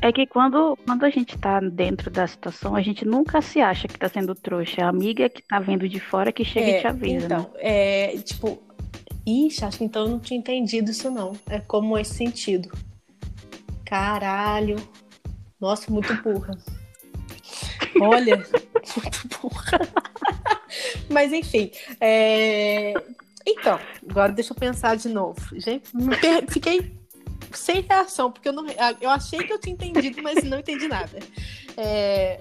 é 0.00 0.12
que 0.12 0.26
quando, 0.26 0.79
quando 0.85 1.05
a 1.05 1.11
gente 1.11 1.37
tá 1.38 1.61
dentro 1.61 2.11
da 2.11 2.26
situação, 2.26 2.76
a 2.76 2.83
gente 2.83 3.05
nunca 3.05 3.41
se 3.41 3.61
acha 3.61 3.88
que 3.88 3.99
tá 3.99 4.09
sendo 4.09 4.35
trouxa. 4.35 4.85
A 4.85 4.88
amiga 4.88 5.29
que 5.29 5.43
tá 5.43 5.59
vendo 5.59 5.88
de 5.88 5.99
fora 5.99 6.33
que 6.33 6.45
chega 6.45 6.67
é, 6.67 6.79
e 6.79 6.81
te 6.81 6.87
avisa. 6.87 7.26
Então, 7.26 7.50
né? 7.55 7.61
é 7.61 8.19
tipo. 8.19 8.62
Ixi, 9.26 9.65
acho 9.65 9.79
que 9.79 9.85
então 9.85 10.03
eu 10.03 10.09
não 10.11 10.21
tinha 10.21 10.38
entendido 10.38 10.91
isso, 10.91 11.11
não. 11.11 11.37
É 11.49 11.59
como 11.59 11.99
esse 11.99 12.15
sentido. 12.15 12.71
Caralho. 13.85 14.76
Nossa, 15.61 15.91
muito 15.91 16.15
burra. 16.23 16.57
Olha, 18.00 18.37
muito 18.97 19.29
burra. 19.29 19.81
Mas 21.11 21.33
enfim. 21.33 21.71
É... 22.00 22.93
Então, 23.45 23.79
agora 24.09 24.33
deixa 24.33 24.53
eu 24.53 24.57
pensar 24.57 24.97
de 24.97 25.09
novo. 25.09 25.41
Gente, 25.59 25.91
fiquei 26.49 26.93
sem 27.59 27.81
reação, 27.81 28.31
porque 28.31 28.49
eu, 28.49 28.53
não, 28.53 28.67
eu 29.01 29.11
achei 29.11 29.41
que 29.41 29.53
eu 29.53 29.59
tinha 29.59 29.75
entendido, 29.75 30.23
mas 30.23 30.43
não 30.45 30.59
entendi 30.59 30.89
nada. 30.89 31.19
É... 31.77 32.41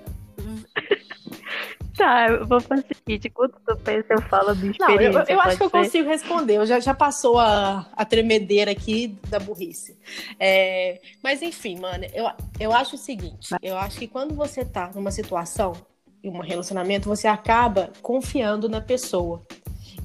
Tá, 1.98 2.28
eu 2.28 2.46
vou 2.46 2.60
fazer 2.60 2.86
o 2.92 2.96
seguinte: 2.96 3.30
quando 3.30 3.54
tu 3.66 3.78
pensa, 3.78 4.08
eu 4.10 4.22
falo 4.24 4.54
do 4.54 4.70
experiência. 4.70 5.12
Não, 5.12 5.20
eu, 5.22 5.26
eu 5.28 5.42
acho 5.42 5.58
que 5.58 5.64
eu 5.64 5.70
consigo 5.70 6.10
responder. 6.10 6.58
Eu 6.58 6.66
já, 6.66 6.80
já 6.80 6.94
passou 6.94 7.40
a, 7.40 7.90
a 7.94 8.04
tremedeira 8.04 8.72
aqui 8.72 9.18
da 9.30 9.40
burrice. 9.40 9.98
É, 10.38 11.00
mas 11.24 11.42
enfim, 11.42 11.80
mano, 11.80 12.06
eu, 12.14 12.30
eu 12.60 12.74
acho 12.74 12.96
o 12.96 13.00
seguinte: 13.00 13.56
eu 13.62 13.78
acho 13.78 13.98
que 13.98 14.08
quando 14.08 14.36
você 14.36 14.66
tá 14.66 14.92
numa 14.94 15.10
situação, 15.10 15.74
em 16.22 16.30
um 16.30 16.42
relacionamento, 16.42 17.08
você 17.08 17.28
acaba 17.28 17.92
confiando 18.02 18.68
na 18.68 18.82
pessoa. 18.82 19.42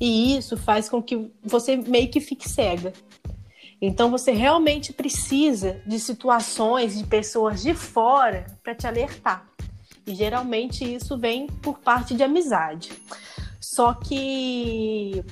E 0.01 0.37
isso 0.37 0.57
faz 0.57 0.89
com 0.89 1.03
que 1.03 1.31
você 1.43 1.77
meio 1.77 2.09
que 2.09 2.21
fique 2.21 2.49
cega. 2.49 2.93
Então 3.81 4.11
você 4.11 4.33
realmente 4.33 4.93
precisa 4.93 5.81
de 5.87 5.99
situações 5.99 6.99
de 6.99 7.05
pessoas 7.05 7.63
de 7.63 7.75
fora 7.75 8.45
para 8.63 8.75
te 8.75 8.87
alertar. 8.87 9.49
E 10.07 10.15
geralmente 10.15 10.85
isso 10.85 11.17
vem 11.17 11.47
por 11.47 11.79
parte 11.79 12.15
de 12.15 12.23
amizade. 12.23 12.91
Só 13.61 13.95
que 13.95 15.25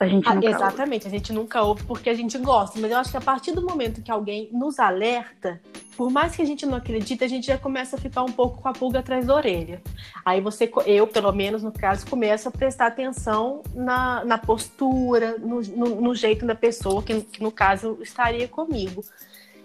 A 0.00 0.06
gente 0.08 0.28
ah, 0.28 0.34
exatamente, 0.42 1.06
a 1.06 1.10
gente 1.10 1.32
nunca 1.32 1.62
ouve 1.62 1.84
porque 1.84 2.10
a 2.10 2.14
gente 2.14 2.36
gosta, 2.38 2.80
mas 2.80 2.90
eu 2.90 2.98
acho 2.98 3.10
que 3.12 3.16
a 3.16 3.20
partir 3.20 3.52
do 3.52 3.62
momento 3.62 4.02
que 4.02 4.10
alguém 4.10 4.48
nos 4.52 4.78
alerta, 4.80 5.60
por 5.96 6.10
mais 6.10 6.34
que 6.34 6.42
a 6.42 6.44
gente 6.44 6.66
não 6.66 6.74
acredite, 6.76 7.22
a 7.22 7.28
gente 7.28 7.46
já 7.46 7.56
começa 7.56 7.94
a 7.94 7.98
ficar 7.98 8.24
um 8.24 8.32
pouco 8.32 8.60
com 8.60 8.68
a 8.68 8.72
pulga 8.72 8.98
atrás 8.98 9.24
da 9.26 9.34
orelha. 9.34 9.80
Aí 10.24 10.40
você, 10.40 10.70
eu, 10.84 11.06
pelo 11.06 11.30
menos 11.32 11.62
no 11.62 11.70
caso, 11.70 12.04
começo 12.08 12.48
a 12.48 12.50
prestar 12.50 12.88
atenção 12.88 13.62
na, 13.72 14.24
na 14.24 14.36
postura, 14.36 15.38
no, 15.38 15.60
no, 15.60 16.00
no 16.00 16.14
jeito 16.14 16.44
da 16.44 16.56
pessoa, 16.56 17.00
que, 17.00 17.20
que 17.22 17.40
no 17.40 17.52
caso 17.52 17.96
estaria 18.02 18.48
comigo. 18.48 19.04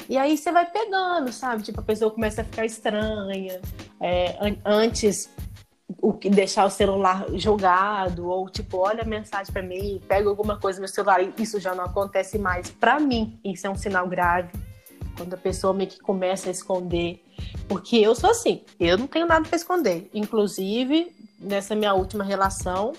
E 0.07 0.17
aí 0.17 0.37
você 0.37 0.51
vai 0.51 0.65
pegando, 0.69 1.31
sabe? 1.31 1.63
Tipo, 1.63 1.79
a 1.81 1.83
pessoa 1.83 2.11
começa 2.11 2.41
a 2.41 2.43
ficar 2.43 2.65
estranha. 2.65 3.59
É, 3.99 4.37
an- 4.39 4.57
antes 4.63 5.29
o 6.01 6.13
que 6.13 6.29
deixar 6.29 6.65
o 6.65 6.69
celular 6.69 7.25
jogado 7.33 8.27
ou 8.27 8.49
tipo 8.49 8.77
olha 8.77 9.01
a 9.01 9.05
mensagem 9.05 9.51
para 9.51 9.61
mim 9.61 10.01
pega 10.07 10.29
alguma 10.29 10.57
coisa 10.57 10.79
no 10.79 10.81
meu 10.81 10.93
celular 10.93 11.21
isso 11.37 11.59
já 11.59 11.75
não 11.75 11.83
acontece 11.83 12.37
mais 12.37 12.69
para 12.69 12.99
mim. 12.99 13.39
Isso 13.43 13.67
é 13.67 13.69
um 13.69 13.75
sinal 13.75 14.07
grave 14.07 14.49
quando 15.17 15.33
a 15.33 15.37
pessoa 15.37 15.73
meio 15.73 15.89
que 15.89 15.99
começa 15.99 16.47
a 16.47 16.51
esconder. 16.51 17.21
Porque 17.67 17.97
eu 17.97 18.15
sou 18.15 18.31
assim 18.31 18.63
eu 18.79 18.97
não 18.97 19.07
tenho 19.07 19.25
nada 19.25 19.47
para 19.47 19.55
esconder. 19.55 20.09
Inclusive 20.13 21.15
nessa 21.39 21.75
minha 21.75 21.93
última 21.93 22.23
relação 22.23 22.93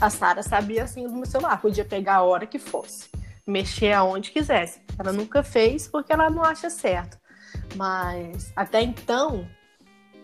a 0.00 0.08
Sara 0.08 0.42
sabia 0.42 0.84
assim 0.84 1.06
do 1.06 1.14
meu 1.14 1.26
celular. 1.26 1.60
Podia 1.60 1.84
pegar 1.84 2.16
a 2.16 2.22
hora 2.22 2.46
que 2.46 2.58
fosse 2.58 3.08
mexer 3.46 3.92
aonde 3.92 4.30
quisesse. 4.30 4.80
Ela 4.98 5.12
nunca 5.12 5.42
fez 5.42 5.88
porque 5.88 6.12
ela 6.12 6.30
não 6.30 6.42
acha 6.42 6.70
certo. 6.70 7.18
Mas 7.74 8.52
até 8.54 8.80
então 8.80 9.46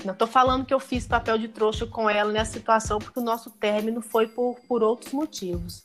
não 0.04 0.14
tô 0.14 0.26
falando 0.26 0.64
que 0.64 0.72
eu 0.74 0.80
fiz 0.80 1.06
papel 1.06 1.38
de 1.38 1.48
trouxa 1.48 1.86
com 1.86 2.08
ela 2.08 2.32
nessa 2.32 2.52
situação, 2.52 2.98
porque 2.98 3.18
o 3.18 3.22
nosso 3.22 3.50
término 3.50 4.00
foi 4.00 4.26
por, 4.28 4.56
por 4.68 4.82
outros 4.82 5.12
motivos. 5.12 5.82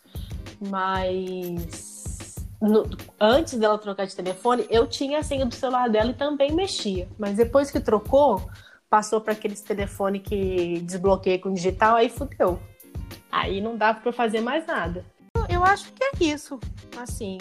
Mas 0.60 2.36
no- 2.62 2.88
antes 3.20 3.58
dela 3.58 3.78
trocar 3.78 4.06
de 4.06 4.16
telefone, 4.16 4.66
eu 4.70 4.88
tinha 4.88 5.20
a 5.20 5.24
senha 5.24 5.46
do 5.46 5.56
celular 5.56 5.90
dela 5.90 6.12
e 6.12 6.16
também 6.16 6.52
mexia. 6.52 7.10
Mas 7.18 7.36
depois 7.38 7.72
que 7.72 7.80
trocou, 7.80 8.50
passou 8.90 9.22
para 9.22 9.34
aqueles 9.34 9.62
telefone 9.62 10.20
que 10.20 10.80
desbloqueia 10.82 11.40
com 11.40 11.54
digital, 11.54 11.96
aí 11.96 12.10
fudeu. 12.10 12.60
Aí 13.32 13.62
não 13.62 13.78
dava 13.78 14.00
para 14.02 14.12
fazer 14.14 14.42
mais 14.42 14.66
nada. 14.68 15.06
Eu 15.50 15.64
acho 15.64 15.92
que 15.94 16.04
é 16.04 16.12
isso. 16.34 16.60
Assim, 16.98 17.38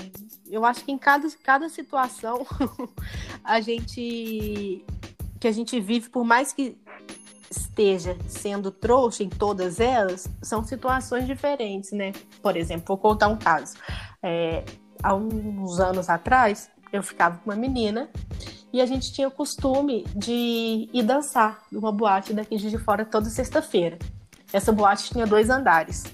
eu 0.49 0.65
acho 0.65 0.85
que 0.85 0.93
em 0.93 0.99
cada, 0.99 1.29
cada 1.43 1.69
situação 1.69 2.47
a 3.45 3.61
gente 3.61 4.85
que 5.41 5.49
a 5.49 5.53
gente 5.53 5.81
vive, 5.81 6.11
por 6.11 6.23
mais 6.23 6.53
que 6.53 6.77
esteja 7.51 8.17
sendo 8.29 8.71
trouxa 8.71 9.25
em 9.25 9.29
todas 9.29 9.81
elas, 9.81 10.29
são 10.43 10.63
situações 10.63 11.27
diferentes, 11.27 11.91
né? 11.93 12.13
Por 12.43 12.57
exemplo, 12.57 12.85
vou 12.87 12.99
contar 12.99 13.29
um 13.29 13.37
caso. 13.37 13.75
É, 14.23 14.63
há 15.03 15.15
uns 15.15 15.81
anos 15.81 16.09
atrás, 16.09 16.71
eu 16.93 17.03
ficava 17.03 17.39
com 17.39 17.51
uma 17.51 17.57
menina 17.57 18.09
e 18.73 18.81
a 18.81 18.87
gente 18.87 19.13
tinha 19.13 19.27
o 19.27 19.31
costume 19.31 20.05
de 20.15 20.89
ir 20.93 21.03
dançar 21.03 21.63
numa 21.73 21.91
boate 21.91 22.33
daqui 22.33 22.57
de 22.57 22.79
fora 22.79 23.05
toda 23.05 23.29
sexta-feira. 23.29 23.99
Essa 24.53 24.73
boate 24.73 25.11
tinha 25.11 25.27
dois 25.27 25.51
andares. 25.51 26.05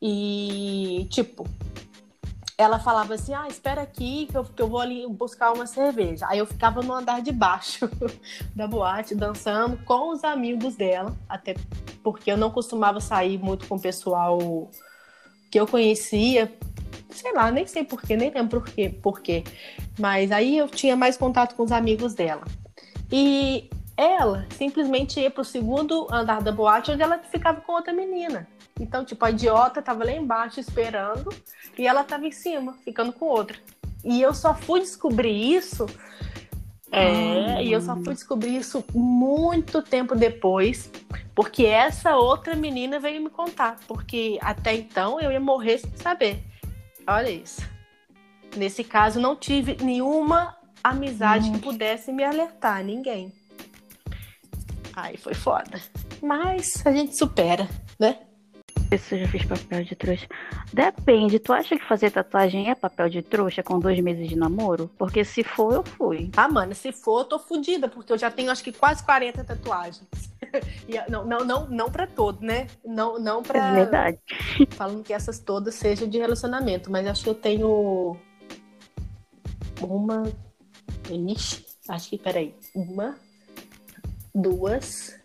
E, 0.00 1.06
tipo, 1.10 1.46
ela 2.58 2.80
falava 2.80 3.14
assim: 3.14 3.32
ah, 3.32 3.46
espera 3.46 3.82
aqui 3.82 4.26
que 4.26 4.36
eu, 4.36 4.44
que 4.44 4.60
eu 4.60 4.68
vou 4.68 4.80
ali 4.80 5.06
buscar 5.06 5.52
uma 5.52 5.66
cerveja. 5.66 6.26
Aí 6.28 6.40
eu 6.40 6.46
ficava 6.46 6.82
no 6.82 6.92
andar 6.92 7.22
de 7.22 7.30
baixo 7.30 7.88
da 8.54 8.66
boate, 8.66 9.14
dançando 9.14 9.78
com 9.84 10.10
os 10.10 10.24
amigos 10.24 10.74
dela, 10.74 11.16
até 11.28 11.54
porque 12.02 12.32
eu 12.32 12.36
não 12.36 12.50
costumava 12.50 13.00
sair 13.00 13.38
muito 13.38 13.68
com 13.68 13.76
o 13.76 13.80
pessoal 13.80 14.68
que 15.50 15.58
eu 15.58 15.66
conhecia. 15.68 16.52
Sei 17.10 17.32
lá, 17.32 17.50
nem 17.50 17.66
sei 17.66 17.84
porquê, 17.84 18.16
nem 18.16 18.30
lembro 18.30 18.60
por 18.60 18.68
quê, 18.68 18.88
por 18.90 19.20
quê. 19.20 19.44
Mas 19.98 20.32
aí 20.32 20.58
eu 20.58 20.68
tinha 20.68 20.96
mais 20.96 21.16
contato 21.16 21.54
com 21.54 21.62
os 21.62 21.72
amigos 21.72 22.12
dela. 22.14 22.44
E 23.10 23.70
ela 23.96 24.46
simplesmente 24.50 25.18
ia 25.18 25.30
pro 25.30 25.44
segundo 25.44 26.06
andar 26.12 26.42
da 26.42 26.52
boate, 26.52 26.90
onde 26.90 27.02
ela 27.02 27.18
ficava 27.18 27.60
com 27.60 27.72
outra 27.72 27.92
menina. 27.92 28.46
Então, 28.80 29.04
tipo, 29.04 29.24
a 29.24 29.30
idiota 29.30 29.82
tava 29.82 30.04
lá 30.04 30.12
embaixo 30.12 30.60
esperando 30.60 31.30
e 31.76 31.86
ela 31.86 32.04
tava 32.04 32.26
em 32.26 32.32
cima, 32.32 32.74
ficando 32.84 33.12
com 33.12 33.26
outra. 33.26 33.56
E 34.04 34.20
eu 34.22 34.32
só 34.32 34.54
fui 34.54 34.80
descobrir 34.80 35.56
isso. 35.56 35.86
É, 36.90 37.62
e 37.62 37.70
eu 37.70 37.82
só 37.82 37.94
fui 37.96 38.14
descobrir 38.14 38.56
isso 38.56 38.82
muito 38.94 39.82
tempo 39.82 40.14
depois, 40.14 40.90
porque 41.34 41.66
essa 41.66 42.16
outra 42.16 42.56
menina 42.56 42.98
veio 42.98 43.22
me 43.22 43.28
contar. 43.28 43.76
Porque 43.86 44.38
até 44.40 44.74
então 44.74 45.20
eu 45.20 45.30
ia 45.30 45.40
morrer 45.40 45.78
sem 45.78 45.94
saber. 45.96 46.42
Olha 47.06 47.30
isso. 47.30 47.60
Nesse 48.56 48.82
caso, 48.82 49.20
não 49.20 49.36
tive 49.36 49.76
nenhuma 49.82 50.56
amizade 50.82 51.50
que 51.50 51.58
pudesse 51.58 52.12
me 52.12 52.24
alertar, 52.24 52.82
ninguém. 52.82 53.32
Aí 54.94 55.16
foi 55.16 55.34
foda. 55.34 55.80
Mas 56.22 56.84
a 56.86 56.92
gente 56.92 57.16
supera, 57.16 57.68
né? 58.00 58.18
Se 58.96 59.14
eu 59.14 59.18
já 59.20 59.28
fiz 59.28 59.44
papel 59.44 59.84
de 59.84 59.94
trouxa. 59.94 60.26
Depende, 60.72 61.38
tu 61.38 61.52
acha 61.52 61.76
que 61.76 61.84
fazer 61.84 62.10
tatuagem 62.10 62.70
é 62.70 62.74
papel 62.74 63.08
de 63.08 63.20
trouxa 63.20 63.62
com 63.62 63.78
dois 63.78 63.98
meses 64.00 64.28
de 64.28 64.36
namoro? 64.36 64.90
Porque 64.96 65.24
se 65.24 65.42
for, 65.44 65.74
eu 65.74 65.82
fui. 65.82 66.30
Ah, 66.36 66.48
mano, 66.48 66.74
se 66.74 66.92
for, 66.92 67.20
eu 67.20 67.24
tô 67.24 67.38
fodida, 67.38 67.88
porque 67.88 68.12
eu 68.12 68.18
já 68.18 68.30
tenho 68.30 68.50
acho 68.50 68.64
que 68.64 68.72
quase 68.72 69.04
40 69.04 69.44
tatuagens. 69.44 70.06
E, 70.88 71.10
não, 71.10 71.26
não, 71.26 71.44
não, 71.44 71.68
não 71.68 71.90
pra 71.90 72.06
todo, 72.06 72.40
né? 72.40 72.68
Não, 72.82 73.18
não 73.18 73.42
pra. 73.42 73.68
É 73.68 73.74
verdade. 73.74 74.18
Falando 74.70 75.02
que 75.02 75.12
essas 75.12 75.38
todas 75.38 75.74
sejam 75.74 76.08
de 76.08 76.16
relacionamento, 76.16 76.90
mas 76.90 77.06
acho 77.06 77.24
que 77.24 77.28
eu 77.28 77.34
tenho 77.34 78.16
uma. 79.82 80.22
Ixi, 81.10 81.66
acho 81.86 82.08
que, 82.08 82.16
peraí. 82.16 82.54
Uma, 82.74 83.18
duas, 84.34 85.20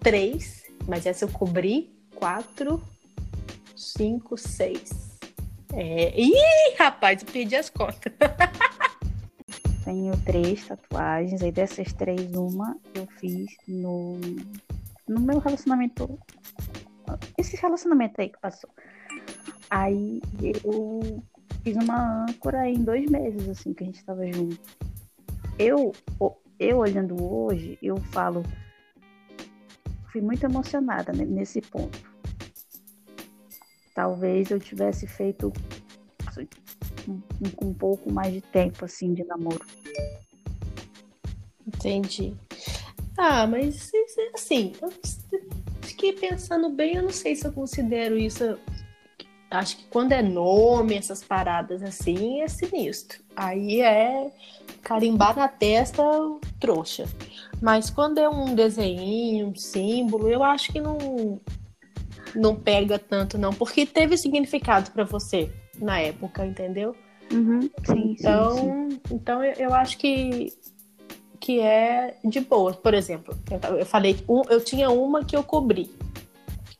três, 0.00 0.64
mas 0.86 1.04
essa 1.04 1.24
eu 1.24 1.28
cobri. 1.28 1.97
Quatro, 2.18 2.82
cinco, 3.76 4.36
seis. 4.36 5.20
É... 5.72 6.20
Ih, 6.20 6.74
rapaz, 6.76 7.22
eu 7.22 7.28
perdi 7.32 7.54
as 7.54 7.70
contas. 7.70 8.12
Tenho 9.84 10.16
três 10.24 10.66
tatuagens, 10.66 11.40
aí 11.40 11.52
dessas 11.52 11.92
três, 11.92 12.34
uma 12.34 12.76
eu 12.92 13.06
fiz 13.20 13.46
no, 13.68 14.18
no 15.06 15.20
meu 15.20 15.38
relacionamento. 15.38 16.18
Esse 17.38 17.56
relacionamento 17.56 18.20
aí 18.20 18.30
que 18.30 18.40
passou. 18.40 18.70
Aí 19.70 20.20
eu 20.42 21.22
fiz 21.62 21.76
uma 21.76 22.24
âncora 22.24 22.68
em 22.68 22.82
dois 22.82 23.08
meses, 23.08 23.48
assim, 23.48 23.72
que 23.72 23.84
a 23.84 23.86
gente 23.86 24.04
tava 24.04 24.26
junto. 24.26 24.58
Eu, 25.56 25.92
eu 26.58 26.78
olhando 26.78 27.22
hoje, 27.22 27.78
eu 27.80 27.96
falo. 27.96 28.42
Fui 30.10 30.20
muito 30.20 30.44
emocionada 30.44 31.12
nesse 31.12 31.60
ponto. 31.60 31.98
Talvez 33.94 34.50
eu 34.50 34.60
tivesse 34.60 35.06
feito 35.06 35.52
um, 37.08 37.20
um 37.62 37.74
pouco 37.74 38.12
mais 38.12 38.32
de 38.32 38.40
tempo, 38.40 38.84
assim, 38.84 39.12
de 39.12 39.24
namoro. 39.24 39.64
Entendi. 41.66 42.34
Ah, 43.16 43.46
mas 43.46 43.90
assim, 44.34 44.72
eu 44.80 44.92
fiquei 45.82 46.12
pensando 46.12 46.70
bem, 46.70 46.94
eu 46.94 47.02
não 47.02 47.10
sei 47.10 47.34
se 47.34 47.46
eu 47.46 47.52
considero 47.52 48.16
isso. 48.16 48.58
Acho 49.50 49.78
que 49.78 49.84
quando 49.86 50.12
é 50.12 50.22
nome, 50.22 50.94
essas 50.94 51.24
paradas 51.24 51.82
assim, 51.82 52.40
é 52.40 52.48
sinistro. 52.48 53.20
Aí 53.34 53.80
é 53.80 54.30
carimbar 54.82 55.36
na 55.36 55.48
testa 55.48 56.02
trouxa. 56.60 57.06
Mas 57.60 57.90
quando 57.90 58.18
é 58.18 58.28
um 58.28 58.54
desenho, 58.54 59.48
um 59.48 59.54
símbolo, 59.54 60.28
eu 60.28 60.42
acho 60.44 60.72
que 60.72 60.80
não, 60.80 61.40
não 62.34 62.54
pega 62.54 62.98
tanto, 62.98 63.36
não. 63.36 63.52
Porque 63.52 63.84
teve 63.84 64.16
significado 64.16 64.90
para 64.90 65.04
você 65.04 65.50
na 65.80 66.00
época, 66.00 66.44
entendeu? 66.46 66.94
Uhum, 67.32 67.60
sim, 67.84 68.16
então, 68.18 68.56
sim, 68.56 68.90
sim. 68.90 69.00
então 69.10 69.44
eu, 69.44 69.74
acho 69.74 69.98
que 69.98 70.52
que 71.38 71.60
é 71.60 72.16
de 72.24 72.40
boa. 72.40 72.72
Por 72.72 72.94
exemplo, 72.94 73.36
eu, 73.50 73.76
eu 73.78 73.86
falei, 73.86 74.16
eu 74.48 74.64
tinha 74.64 74.90
uma 74.90 75.24
que 75.24 75.36
eu 75.36 75.42
cobri, 75.42 75.90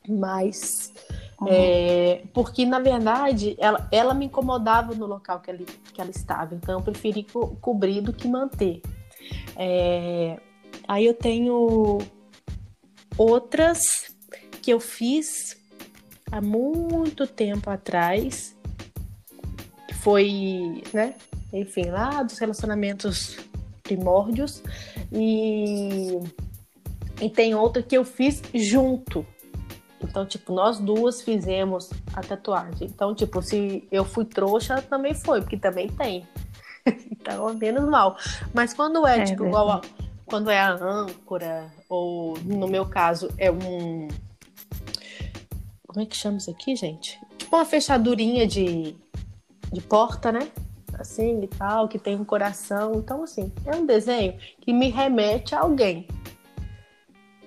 mas 0.09 0.93
uhum. 1.41 1.49
é, 1.51 2.23
porque 2.33 2.65
na 2.65 2.79
verdade 2.79 3.55
ela, 3.59 3.87
ela 3.93 4.15
me 4.15 4.27
incomodava 4.27 4.95
no 4.95 5.07
local 5.07 5.41
que 5.41 5.51
ela, 5.51 5.59
que 5.93 6.01
ela 6.01 6.11
estava, 6.11 6.55
então 6.55 6.79
eu 6.79 6.83
preferi 6.83 7.25
co 7.25 7.57
cobrir 7.61 8.01
do 8.01 8.13
que 8.13 8.27
manter. 8.27 8.81
É, 9.55 10.39
aí 10.89 11.07
eu 11.07 11.15
tenho 11.15 11.99
outras 13.17 14.17
que 14.63 14.73
eu 14.73 14.81
fiz 14.81 15.57
há 16.33 16.41
muito 16.41 17.27
tempo 17.27 17.71
atrás, 17.71 18.57
que 19.87 19.95
foi, 19.95 20.83
né? 20.93 21.15
Enfim, 21.53 21.87
lá 21.87 22.23
dos 22.23 22.39
relacionamentos 22.39 23.37
primórdios. 23.83 24.63
E, 25.13 26.19
e 27.21 27.31
tem 27.31 27.55
outra 27.55 27.83
que 27.83 27.97
eu 27.97 28.05
fiz 28.05 28.43
junto. 28.55 29.27
Então, 30.03 30.25
tipo, 30.25 30.53
nós 30.53 30.79
duas 30.79 31.23
fizemos 31.23 31.91
a 32.15 32.21
tatuagem. 32.21 32.87
Então, 32.87 33.15
tipo, 33.15 33.43
se 33.43 33.87
eu 33.91 34.05
fui 34.05 34.25
trouxa, 34.25 34.81
também 34.83 35.15
foi, 35.15 35.41
porque 35.41 35.57
também 35.57 35.89
tem. 35.89 36.27
então, 37.11 37.53
menos 37.55 37.89
mal. 37.89 38.17
Mas 38.55 38.73
quando 38.73 39.07
é, 39.07 39.21
É 39.21 39.25
tipo, 39.25 39.47
igual 39.47 39.71
a, 39.71 39.81
quando 40.29 40.51
é 40.51 40.61
a 40.61 40.73
âncora, 40.75 41.73
ou 41.89 42.39
no 42.45 42.69
meu 42.69 42.85
caso, 42.87 43.31
é 43.39 43.51
um. 43.51 44.09
Como 45.87 46.01
é 46.03 46.07
que 46.07 46.17
chama 46.17 46.37
isso 46.37 46.51
aqui, 46.51 46.77
gente? 46.77 47.19
Tipo 47.39 47.57
uma 47.57 47.65
fechadurinha 47.65 48.47
de, 48.47 48.95
de 49.73 49.81
porta, 49.81 50.31
né? 50.31 50.49
Assim 50.99 51.43
e 51.43 51.47
tal, 51.49 51.89
que 51.89 51.99
tem 51.99 52.15
um 52.17 52.25
coração. 52.25 52.93
Então, 52.97 53.23
assim, 53.23 53.51
é 53.65 53.75
um 53.75 53.87
desenho 53.87 54.35
que 54.61 54.73
me 54.73 54.91
remete 54.91 55.55
a 55.55 55.61
alguém. 55.61 56.07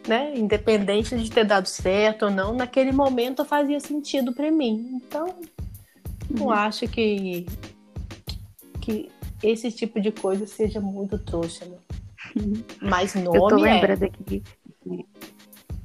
Né? 0.08 0.34
Independente 0.36 1.16
de 1.16 1.30
ter 1.30 1.46
dado 1.46 1.68
certo 1.68 2.26
ou 2.26 2.32
não, 2.32 2.54
naquele 2.54 2.92
momento 2.92 3.46
fazia 3.46 3.80
sentido 3.80 4.34
para 4.34 4.50
mim. 4.52 5.00
Então, 5.06 5.36
não 6.30 6.46
Uhum. 6.46 6.52
acho 6.52 6.88
que, 6.88 7.46
que 8.82 9.12
esse 9.44 9.72
tipo 9.72 10.02
de 10.02 10.12
coisa 10.12 10.48
seja 10.48 10.80
muito 10.82 11.20
trouxa, 11.20 11.66
né? 11.66 11.78
Mas 12.82 13.16
nome 13.16 13.38
Eu 13.38 13.48
tô 13.48 13.58
é. 13.66 13.74
lembrando 13.74 14.04
aqui. 14.04 14.44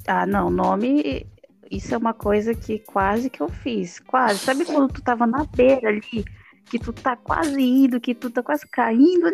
Ah, 0.06 0.26
não, 0.26 0.50
nome. 0.50 1.26
Isso 1.70 1.94
é 1.94 1.98
uma 1.98 2.14
coisa 2.14 2.54
que 2.54 2.78
quase 2.78 3.28
que 3.28 3.40
eu 3.40 3.48
fiz. 3.48 3.98
Quase. 4.00 4.38
Sabe 4.38 4.64
quando 4.64 4.92
tu 4.92 5.02
tava 5.02 5.26
na 5.26 5.44
beira 5.44 5.88
ali? 5.88 6.24
Que 6.70 6.78
tu 6.78 6.92
tá 6.92 7.16
quase 7.16 7.60
indo, 7.60 8.00
que 8.00 8.14
tu 8.14 8.30
tá 8.30 8.42
quase 8.42 8.66
caindo? 8.68 9.30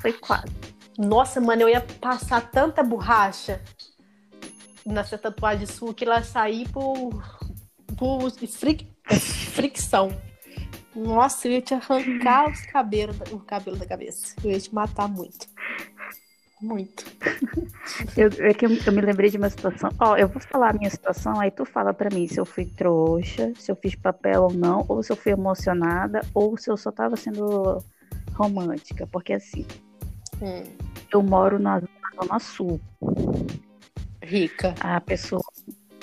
Foi 0.00 0.12
quase. 0.12 0.46
Nossa, 0.98 1.40
mano, 1.40 1.62
eu 1.62 1.68
ia 1.68 1.80
passar 1.80 2.40
tanta 2.50 2.82
borracha 2.82 3.60
nessa 4.86 5.16
tatuagem 5.18 5.66
sua 5.66 5.94
que 5.94 6.04
ela 6.04 6.22
sair 6.22 6.68
por, 6.70 7.10
por 7.96 8.30
fric- 8.48 8.86
fricção. 9.52 10.16
Nossa, 10.94 11.48
eu 11.48 11.52
ia 11.52 11.62
te 11.62 11.74
arrancar 11.74 12.48
os 12.50 12.60
cabelos, 12.66 13.16
o 13.32 13.40
cabelo 13.40 13.76
da 13.76 13.86
cabeça. 13.86 14.36
Eu 14.44 14.52
ia 14.52 14.60
te 14.60 14.72
matar 14.72 15.08
muito. 15.08 15.48
Muito. 16.64 17.04
Eu, 18.16 18.28
é 18.48 18.54
que 18.54 18.64
eu, 18.64 18.70
eu 18.86 18.92
me 18.92 19.00
lembrei 19.02 19.28
de 19.30 19.36
uma 19.36 19.50
situação. 19.50 19.90
Ó, 20.00 20.16
eu 20.16 20.26
vou 20.26 20.40
falar 20.40 20.70
a 20.70 20.72
minha 20.72 20.88
situação, 20.90 21.38
aí 21.38 21.50
tu 21.50 21.64
fala 21.66 21.92
pra 21.92 22.08
mim 22.10 22.26
se 22.26 22.40
eu 22.40 22.46
fui 22.46 22.64
trouxa, 22.64 23.52
se 23.56 23.70
eu 23.70 23.76
fiz 23.76 23.94
papel 23.94 24.44
ou 24.44 24.52
não, 24.52 24.84
ou 24.88 25.02
se 25.02 25.12
eu 25.12 25.16
fui 25.16 25.32
emocionada, 25.32 26.20
ou 26.32 26.56
se 26.56 26.70
eu 26.70 26.76
só 26.78 26.90
tava 26.90 27.14
sendo 27.16 27.84
romântica. 28.32 29.06
Porque 29.06 29.34
assim, 29.34 29.66
Hum, 30.40 30.64
eu 31.12 31.22
moro 31.22 31.58
na 31.58 31.80
Zona 32.16 32.38
Sul. 32.40 32.80
rica, 34.22 34.74
A 34.80 35.00
pessoa, 35.00 35.42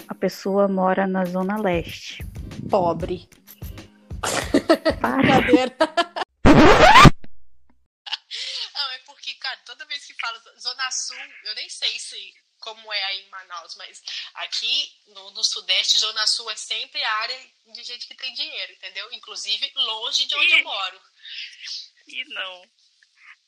a 0.07 0.13
pessoa 0.15 0.67
mora 0.67 1.07
na 1.07 1.25
Zona 1.25 1.57
Leste. 1.59 2.23
pobre. 2.69 3.27
Para. 5.01 5.17
Brincadeira. 5.41 5.75
Não, 8.73 8.91
é 8.93 8.99
porque, 9.05 9.33
cara, 9.35 9.57
toda 9.65 9.85
vez 9.85 10.05
que 10.05 10.13
fala 10.39 10.59
Zona 10.59 10.91
Sul, 10.91 11.17
eu 11.43 11.55
nem 11.55 11.69
sei 11.69 11.97
se 11.99 12.33
como 12.59 12.93
é 12.93 13.03
aí 13.05 13.21
em 13.21 13.29
Manaus, 13.29 13.75
mas 13.75 14.01
aqui 14.35 15.01
no, 15.07 15.31
no 15.31 15.43
Sudeste, 15.43 15.97
Zona 15.97 16.25
Sul 16.27 16.49
é 16.51 16.55
sempre 16.55 17.03
a 17.03 17.13
área 17.15 17.49
de 17.73 17.83
gente 17.83 18.07
que 18.07 18.15
tem 18.15 18.33
dinheiro, 18.33 18.71
entendeu? 18.73 19.11
Inclusive 19.13 19.71
longe 19.75 20.25
de 20.27 20.35
onde 20.35 20.53
eu 20.53 20.63
moro. 20.63 21.01
E 22.07 22.23
não. 22.25 22.71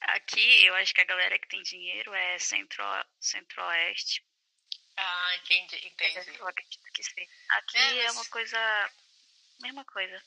Aqui, 0.01 0.65
eu 0.65 0.75
acho 0.75 0.93
que 0.93 1.01
a 1.01 1.05
galera 1.05 1.37
que 1.39 1.47
tem 1.47 1.61
dinheiro 1.61 2.13
é 2.13 2.39
centro, 2.39 2.83
centro-oeste. 3.21 4.25
Ah, 4.97 5.35
entendi, 5.37 5.87
entendi. 5.87 6.35
Eu 6.37 6.47
acredito 6.47 6.83
que 6.93 7.03
sim. 7.03 7.27
Aqui 7.51 7.77
É, 7.77 7.97
é, 7.99 8.03
mas- 8.05 8.15
uma 8.15 8.25
coisa... 8.25 8.91
Mesma 9.61 9.85
coisa. 9.85 10.23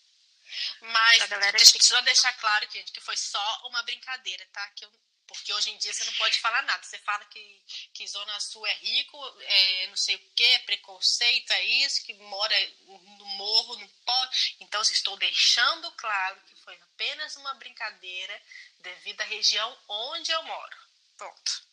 Mas 0.80 1.28
deixa 1.52 1.72
que- 1.78 1.84
só 1.84 2.00
deixar 2.02 2.32
claro, 2.34 2.70
gente, 2.70 2.92
que 2.92 3.00
foi 3.00 3.16
só 3.16 3.66
uma 3.68 3.82
brincadeira, 3.82 4.46
tá? 4.52 4.70
Que 4.70 4.84
eu- 4.84 4.92
porque 5.26 5.52
hoje 5.52 5.70
em 5.70 5.78
dia 5.78 5.92
você 5.92 6.04
não 6.04 6.12
pode 6.14 6.38
falar 6.40 6.62
nada. 6.62 6.82
Você 6.82 6.98
fala 6.98 7.24
que, 7.26 7.62
que 7.92 8.06
Zona 8.06 8.38
Sul 8.40 8.66
é 8.66 8.74
rico, 8.74 9.18
é 9.40 9.86
não 9.88 9.96
sei 9.96 10.16
o 10.16 10.30
que, 10.34 10.44
é 10.44 10.58
preconceito, 10.60 11.50
é 11.52 11.64
isso, 11.64 12.04
que 12.04 12.14
mora 12.14 12.54
no 12.86 13.26
morro, 13.26 13.76
não 13.78 13.88
pode. 14.04 14.56
Então, 14.60 14.80
assim, 14.80 14.92
estou 14.92 15.16
deixando 15.16 15.90
claro 15.92 16.40
que 16.46 16.56
foi 16.62 16.74
apenas 16.74 17.36
uma 17.36 17.54
brincadeira 17.54 18.42
devido 18.80 19.20
à 19.20 19.24
região 19.24 19.78
onde 19.88 20.30
eu 20.30 20.42
moro. 20.42 20.76
Pronto. 21.16 21.66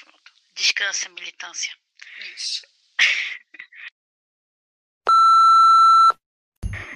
Pronto. 0.00 0.32
Descansa, 0.54 1.08
militância. 1.10 1.76
Isso. 2.34 2.66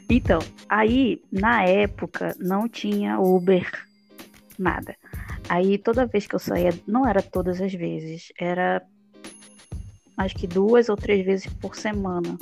Então, 0.09 0.41
aí 0.69 1.23
na 1.31 1.65
época 1.65 2.35
não 2.41 2.69
tinha 2.69 3.21
Uber, 3.21 3.71
nada. 4.59 4.99
Aí 5.51 5.77
toda 5.77 6.07
vez 6.07 6.29
que 6.29 6.35
eu 6.37 6.39
saía, 6.39 6.71
não 6.87 7.05
era 7.05 7.21
todas 7.21 7.61
as 7.61 7.75
vezes, 7.75 8.33
era 8.39 8.81
acho 10.17 10.37
que 10.37 10.47
duas 10.47 10.89
ou 10.89 10.97
três 10.97 11.27
vezes 11.27 11.53
por 11.55 11.75
semana. 11.75 12.39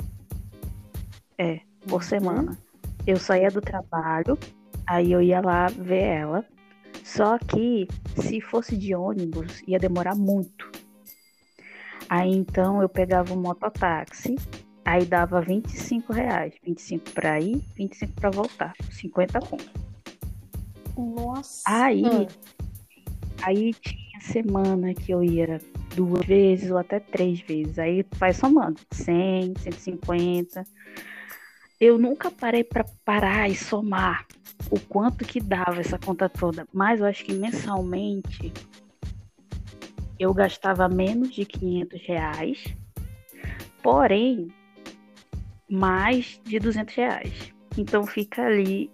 É, 1.35 1.61
por 1.87 2.03
semana. 2.03 2.55
Eu 3.07 3.17
saía 3.17 3.49
do 3.49 3.61
trabalho, 3.61 4.37
aí 4.85 5.11
eu 5.11 5.21
ia 5.21 5.41
lá 5.41 5.67
ver 5.67 6.03
ela. 6.03 6.45
Só 7.03 7.39
que 7.39 7.87
se 8.21 8.39
fosse 8.39 8.77
de 8.77 8.93
ônibus, 8.93 9.63
ia 9.67 9.79
demorar 9.79 10.15
muito. 10.15 10.71
Aí 12.07 12.31
então 12.31 12.79
eu 12.79 12.89
pegava 12.89 13.33
um 13.33 13.41
mototáxi 13.41 14.35
Aí 14.89 15.05
dava 15.05 15.39
25 15.39 16.11
reais. 16.11 16.55
25 16.63 17.11
pra 17.11 17.39
ir, 17.39 17.61
25 17.75 18.13
pra 18.13 18.31
voltar. 18.31 18.73
50 18.91 19.39
conto. 19.39 19.71
Nossa. 20.97 21.61
Aí. 21.67 22.27
Aí 23.41 23.73
tinha 23.73 24.19
semana 24.21 24.93
que 24.93 25.11
eu 25.11 25.23
ia 25.23 25.59
duas 25.95 26.25
vezes 26.25 26.71
ou 26.71 26.77
até 26.77 26.99
três 26.99 27.39
vezes. 27.41 27.79
Aí 27.79 28.05
vai 28.15 28.33
somando. 28.33 28.79
100, 28.91 29.53
150. 29.59 30.63
Eu 31.79 31.97
nunca 31.97 32.29
parei 32.29 32.63
pra 32.63 32.85
parar 33.05 33.49
e 33.49 33.55
somar 33.55 34.25
o 34.69 34.79
quanto 34.79 35.25
que 35.25 35.39
dava 35.39 35.79
essa 35.79 35.97
conta 35.97 36.27
toda. 36.27 36.67
Mas 36.73 36.99
eu 36.99 37.05
acho 37.05 37.23
que 37.23 37.33
mensalmente 37.33 38.51
eu 40.19 40.33
gastava 40.33 40.89
menos 40.89 41.33
de 41.33 41.45
500 41.45 42.01
reais. 42.01 42.63
Porém, 43.81 44.49
mais 45.69 46.41
de 46.43 46.59
200 46.59 46.93
reais. 46.93 47.53
Então 47.77 48.05
fica 48.05 48.45
ali 48.45 48.91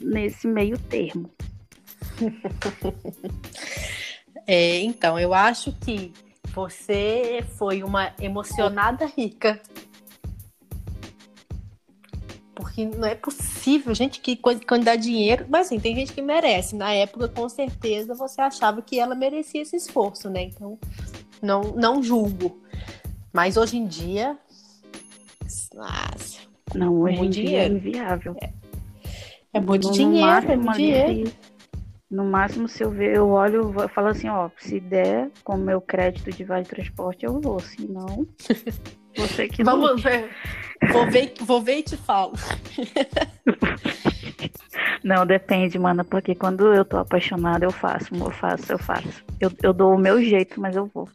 nesse 0.00 0.48
meio 0.48 0.78
termo. 0.78 1.30
É, 4.44 4.80
então, 4.80 5.18
eu 5.20 5.32
acho 5.32 5.70
que 5.72 6.12
você 6.52 7.44
foi 7.56 7.82
uma 7.84 8.12
emocionada 8.20 9.06
rica. 9.06 9.60
Porque 12.54 12.84
não 12.84 13.06
é 13.06 13.14
possível, 13.14 13.94
gente, 13.94 14.20
que 14.20 14.34
quando, 14.36 14.66
quando 14.66 14.84
dá 14.84 14.96
dinheiro. 14.96 15.46
Mas 15.48 15.66
assim, 15.66 15.78
tem 15.78 15.94
gente 15.94 16.12
que 16.12 16.20
merece. 16.20 16.74
Na 16.74 16.92
época, 16.92 17.28
com 17.28 17.48
certeza, 17.48 18.14
você 18.14 18.40
achava 18.40 18.82
que 18.82 18.98
ela 18.98 19.14
merecia 19.14 19.62
esse 19.62 19.76
esforço, 19.76 20.28
né? 20.28 20.42
Então, 20.42 20.76
não, 21.40 21.60
não 21.76 22.02
julgo. 22.02 22.60
Mas 23.32 23.56
hoje 23.56 23.76
em 23.76 23.86
dia. 23.86 24.36
Nossa, 25.74 26.40
Não, 26.74 27.00
hoje 27.00 27.16
Muito 27.18 27.38
em 27.38 27.42
dia 27.46 27.62
é 27.62 27.68
inviável. 27.68 28.36
é 29.54 29.60
muito 29.60 29.86
No- 29.88 29.92
dinheiro, 29.94 30.50
é 30.52 30.56
muito 30.56 30.72
dinheiro. 30.76 31.32
No 32.12 32.24
máximo, 32.26 32.68
se 32.68 32.84
eu 32.84 32.90
ver, 32.90 33.16
eu 33.16 33.30
olho 33.30 33.74
e 33.82 33.88
falo 33.88 34.08
assim, 34.08 34.28
ó, 34.28 34.50
se 34.58 34.78
der 34.78 35.30
com 35.42 35.56
meu 35.56 35.80
crédito 35.80 36.30
de 36.30 36.44
vale 36.44 36.66
transporte, 36.66 37.24
eu 37.24 37.40
vou. 37.40 37.58
Se 37.58 37.90
não, 37.90 38.26
você 39.16 39.48
que 39.48 39.64
não. 39.64 39.80
Vamos 39.80 40.02
ver. 40.02 40.30
Vou 40.92 41.10
ver, 41.10 41.32
vou 41.40 41.62
ver 41.62 41.78
e 41.78 41.82
te 41.82 41.96
falo. 41.96 42.34
Não, 45.04 45.26
depende, 45.26 45.76
mano, 45.80 46.04
porque 46.04 46.32
quando 46.32 46.72
eu 46.72 46.84
tô 46.84 46.96
apaixonada, 46.96 47.64
eu 47.64 47.72
faço, 47.72 48.14
eu 48.14 48.30
faço, 48.30 48.70
eu 48.72 48.78
faço. 48.78 49.24
Eu, 49.40 49.50
eu 49.60 49.72
dou 49.72 49.94
o 49.94 49.98
meu 49.98 50.22
jeito, 50.22 50.60
mas 50.60 50.76
eu 50.76 50.86
vou. 50.86 51.08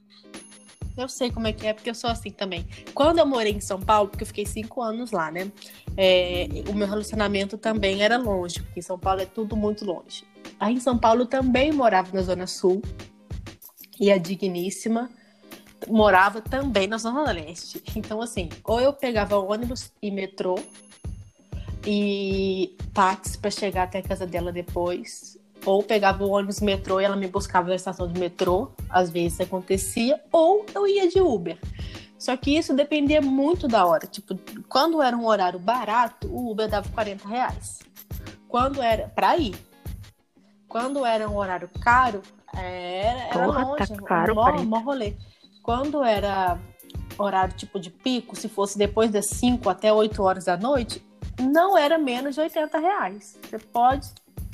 Eu 0.97 1.07
sei 1.07 1.31
como 1.31 1.47
é 1.47 1.53
que 1.53 1.65
é, 1.65 1.73
porque 1.73 1.89
eu 1.89 1.95
sou 1.95 2.09
assim 2.09 2.29
também. 2.29 2.67
Quando 2.93 3.19
eu 3.19 3.25
morei 3.25 3.53
em 3.53 3.61
São 3.61 3.79
Paulo, 3.79 4.09
porque 4.09 4.23
eu 4.23 4.27
fiquei 4.27 4.45
cinco 4.45 4.81
anos 4.81 5.11
lá, 5.11 5.31
né? 5.31 5.49
é, 5.97 6.47
o 6.69 6.73
meu 6.73 6.87
relacionamento 6.87 7.57
também 7.57 8.03
era 8.03 8.17
longe, 8.17 8.61
porque 8.61 8.79
em 8.79 8.83
São 8.83 8.99
Paulo 8.99 9.21
é 9.21 9.25
tudo 9.25 9.57
muito 9.57 9.83
longe. 9.83 10.23
Aí 10.59 10.75
em 10.75 10.79
São 10.79 10.97
Paulo 10.97 11.25
também 11.25 11.71
morava 11.71 12.09
na 12.13 12.21
Zona 12.21 12.47
Sul. 12.47 12.81
E 13.99 14.11
a 14.11 14.17
digníssima 14.17 15.09
morava 15.87 16.41
também 16.41 16.87
na 16.87 16.97
Zona 16.97 17.31
Leste. 17.31 17.81
Então, 17.95 18.21
assim, 18.21 18.49
ou 18.63 18.79
eu 18.79 18.93
pegava 18.93 19.37
ônibus 19.37 19.91
e 20.01 20.11
metrô 20.11 20.55
e 21.85 22.75
táxi 22.93 23.37
para 23.37 23.51
chegar 23.51 23.83
até 23.83 23.99
a 23.99 24.03
casa 24.03 24.25
dela 24.25 24.51
depois, 24.51 25.37
ou 25.65 25.81
pegava 25.83 26.23
o 26.23 26.29
ônibus 26.29 26.59
metrô 26.59 26.99
e 26.99 27.05
ela 27.05 27.15
me 27.15 27.27
buscava 27.27 27.69
na 27.69 27.75
estação 27.75 28.07
de 28.07 28.19
metrô, 28.19 28.71
às 28.89 29.09
vezes 29.09 29.39
acontecia, 29.39 30.21
ou 30.31 30.65
eu 30.73 30.87
ia 30.87 31.07
de 31.07 31.21
Uber. 31.21 31.57
Só 32.17 32.35
que 32.35 32.57
isso 32.57 32.73
dependia 32.73 33.21
muito 33.21 33.67
da 33.67 33.85
hora. 33.85 34.07
Tipo, 34.07 34.37
quando 34.67 35.01
era 35.01 35.15
um 35.15 35.25
horário 35.25 35.59
barato, 35.59 36.27
o 36.27 36.51
Uber 36.51 36.67
dava 36.67 36.89
40 36.89 37.27
reais. 37.27 37.79
Quando 38.47 38.81
era 38.81 39.07
para 39.09 39.37
ir. 39.37 39.55
Quando 40.67 41.05
era 41.05 41.29
um 41.29 41.37
horário 41.37 41.69
caro, 41.81 42.21
era, 42.53 43.19
era 43.19 43.45
Porra, 43.45 43.61
longe, 43.63 43.87
tá 43.87 44.03
caro, 44.03 44.35
mó, 44.35 44.43
40. 44.43 44.63
mó 44.65 44.79
rolê. 44.79 45.13
Quando 45.63 46.03
era 46.03 46.59
horário 47.17 47.55
tipo 47.55 47.79
de 47.79 47.89
pico, 47.89 48.35
se 48.35 48.47
fosse 48.47 48.77
depois 48.77 49.11
das 49.11 49.27
5 49.27 49.69
até 49.69 49.91
8 49.91 50.21
horas 50.21 50.45
da 50.45 50.57
noite, 50.57 51.03
não 51.39 51.77
era 51.77 51.97
menos 51.97 52.35
de 52.35 52.41
80 52.41 52.79
reais. 52.79 53.37
Você 53.41 53.59
pode. 53.59 54.09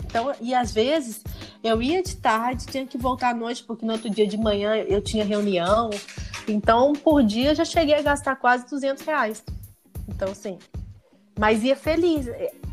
Então, 0.06 0.34
e 0.39 0.54
às 0.54 0.71
vezes 0.71 1.23
eu 1.63 1.82
ia 1.82 2.04
de 2.04 2.15
tarde, 2.17 2.65
tinha 2.67 2.86
que 2.86 2.97
voltar 2.97 3.30
à 3.30 3.34
noite, 3.34 3.63
porque 3.63 3.86
no 3.86 3.93
outro 3.93 4.10
dia 4.10 4.28
de 4.28 4.38
manhã 4.38 4.76
eu 4.76 5.02
tinha 5.02 5.26
reunião. 5.26 5.89
Então, 6.47 6.93
por 6.93 7.23
dia 7.23 7.52
eu 7.52 7.56
já 7.56 7.65
cheguei 7.65 7.95
a 7.95 8.02
gastar 8.02 8.36
quase 8.36 8.67
200 8.69 9.04
reais. 9.04 9.43
Então, 10.08 10.32
assim. 10.32 10.60
Mas 11.39 11.63
ia 11.63 11.76
feliz. 11.76 12.28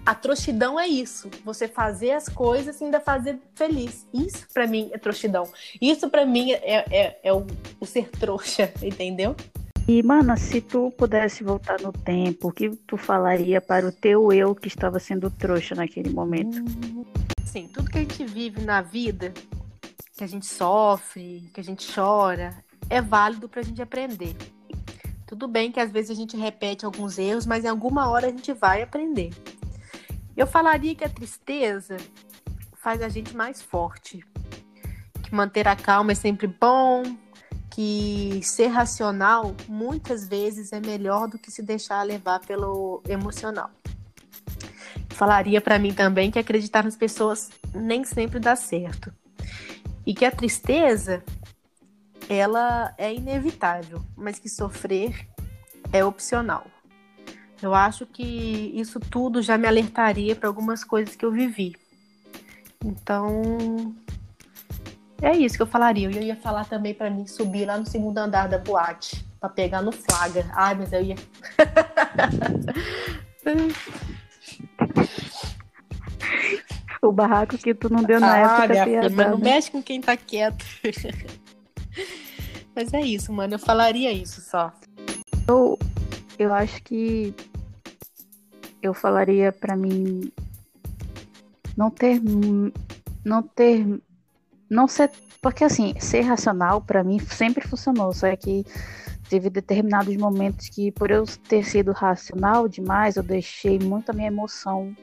A 0.05 0.15
trouxidão 0.15 0.79
é 0.79 0.87
isso. 0.87 1.31
Você 1.45 1.69
fazer 1.69 2.13
as 2.13 2.29
coisas 2.29 2.81
e 2.81 2.85
ainda 2.85 3.01
fazer 3.01 3.39
feliz. 3.55 4.07
Isso 4.13 4.47
pra 4.53 4.67
mim 4.67 4.91
é 4.93 4.99
trouxidão. 4.99 5.49
Isso 5.81 6.09
pra 6.09 6.25
mim 6.25 6.53
é, 6.53 6.85
é, 6.91 7.21
é 7.23 7.33
o, 7.33 7.47
o 7.79 7.87
ser 7.87 8.09
trouxa, 8.09 8.73
entendeu? 8.83 9.37
E, 9.87 10.03
mano, 10.03 10.37
se 10.37 10.61
tu 10.61 10.93
pudesse 10.97 11.43
voltar 11.43 11.81
no 11.81 11.93
tempo, 11.93 12.49
o 12.49 12.53
que 12.53 12.71
tu 12.71 12.97
falaria 12.97 13.61
para 13.61 13.87
o 13.87 13.93
teu 13.93 14.33
eu 14.33 14.55
que 14.55 14.69
estava 14.69 14.99
sendo 15.01 15.31
trouxa 15.31 15.75
naquele 15.75 16.11
momento? 16.11 16.63
Assim, 17.43 17.67
tudo 17.67 17.91
que 17.91 17.99
a 17.99 18.03
gente 18.03 18.25
vive 18.25 18.61
na 18.61 18.83
vida, 18.83 19.33
que 20.17 20.23
a 20.23 20.27
gente 20.27 20.47
sofre, 20.47 21.51
que 21.53 21.61
a 21.61 21.65
gente 21.65 21.93
chora, 21.93 22.55
é 22.89 23.03
válido 23.03 23.49
pra 23.49 23.63
gente 23.63 23.83
aprender. 23.83 24.37
Tudo 25.27 25.49
bem 25.49 25.73
que 25.73 25.81
às 25.81 25.91
vezes 25.91 26.11
a 26.11 26.15
gente 26.15 26.37
repete 26.37 26.85
alguns 26.85 27.19
erros, 27.19 27.47
mas 27.47 27.65
em 27.65 27.69
alguma 27.69 28.09
hora 28.09 28.29
a 28.29 28.31
gente 28.31 28.53
vai 28.53 28.83
aprender. 28.83 29.31
Eu 30.41 30.47
falaria 30.47 30.95
que 30.95 31.05
a 31.05 31.09
tristeza 31.11 31.99
faz 32.83 33.03
a 33.03 33.11
gente 33.11 33.37
mais 33.37 33.61
forte. 33.61 34.25
Que 35.23 35.35
manter 35.35 35.69
a 35.69 35.77
calma 35.77 36.13
é 36.13 36.15
sempre 36.15 36.47
bom, 36.47 37.03
que 37.71 38.41
ser 38.43 38.69
racional 38.69 39.55
muitas 39.69 40.27
vezes 40.27 40.73
é 40.73 40.81
melhor 40.81 41.29
do 41.29 41.39
que 41.39 41.51
se 41.51 41.63
deixar 41.63 42.03
levar 42.05 42.41
pelo 42.41 43.03
emocional. 43.07 43.71
Falaria 45.11 45.61
para 45.61 45.79
mim 45.79 45.93
também 45.93 46.31
que 46.31 46.39
acreditar 46.39 46.85
nas 46.85 46.97
pessoas 46.97 47.51
nem 47.75 48.03
sempre 48.03 48.41
dá 48.41 48.57
certo. 48.57 49.13
E 50.07 50.15
que 50.15 50.25
a 50.25 50.31
tristeza 50.31 51.23
ela 52.31 52.95
é 52.97 53.13
inevitável, 53.13 54.03
mas 54.17 54.39
que 54.39 54.49
sofrer 54.49 55.29
é 55.93 56.03
opcional. 56.03 56.67
Eu 57.63 57.75
acho 57.75 58.07
que 58.07 58.73
isso 58.75 58.99
tudo 58.99 59.43
já 59.43 59.59
me 59.59 59.69
alertaria 59.69 60.35
para 60.35 60.49
algumas 60.49 60.83
coisas 60.83 61.15
que 61.15 61.25
eu 61.25 61.31
vivi. 61.31 61.77
Então, 62.85 63.95
é 65.21 65.37
isso 65.37 65.57
que 65.57 65.63
eu 65.63 65.67
falaria. 65.67 66.11
Eu 66.11 66.23
ia 66.23 66.37
falar 66.37 66.65
também 66.65 66.95
para 66.95 67.11
mim 67.11 67.27
subir 67.27 67.67
lá 67.67 67.77
no 67.77 67.87
segundo 67.87 68.17
andar 68.19 68.49
da 68.49 68.59
boate 68.59 69.25
para 69.39 69.51
pegar 69.51 69.83
no 69.83 69.93
flagra. 69.93 70.47
Ai, 70.55 70.75
mas 70.75 70.93
eu 70.93 71.03
ia. 71.03 71.17
O 77.03 77.11
barraco 77.11 77.57
que 77.57 77.75
tu 77.75 77.91
não 77.91 78.03
deu 78.03 78.21
na 78.21 78.35
Ah, 78.35 78.39
época 78.39 78.69
minha 78.69 78.85
filha, 78.85 79.11
mas 79.11 79.31
não 79.31 79.39
né? 79.39 79.55
mexe 79.55 79.71
com 79.71 79.83
quem 79.83 80.03
tá 80.03 80.15
quieto. 80.19 80.63
mas 82.77 82.93
é 82.93 83.01
isso, 83.01 83.33
mano. 83.33 83.55
Eu 83.55 83.59
falaria 83.59 84.13
isso 84.13 84.43
só. 84.43 84.71
Eu 86.39 86.53
acho 86.53 86.83
que 86.83 87.35
eu 88.83 88.95
falaria 88.95 89.53
pra 89.53 89.77
mim 89.77 90.33
não 91.77 91.91
ter 91.91 92.21
não 93.25 93.43
ter 93.43 93.87
não 94.69 94.89
ser 94.89 95.11
porque 95.41 95.65
assim 95.65 95.95
ser 95.99 96.23
racional 96.23 96.81
pra 96.81 97.05
mim 97.05 97.19
sempre 97.19 97.67
funcionou 97.67 98.13
só 98.13 98.27
é 98.27 98.37
que 98.37 98.65
teve 99.29 99.49
determinados 99.49 100.17
momentos 100.17 100.69
que 100.69 100.91
por 100.93 101.11
eu 101.11 101.25
ter 101.49 101.65
sido 101.65 101.93
racional 101.93 102.69
demais 102.69 103.17
eu 103.17 103.23
deixei 103.23 103.79
muito 103.79 104.11
a 104.11 104.13
minha 104.13 104.29
emoção 104.29 104.95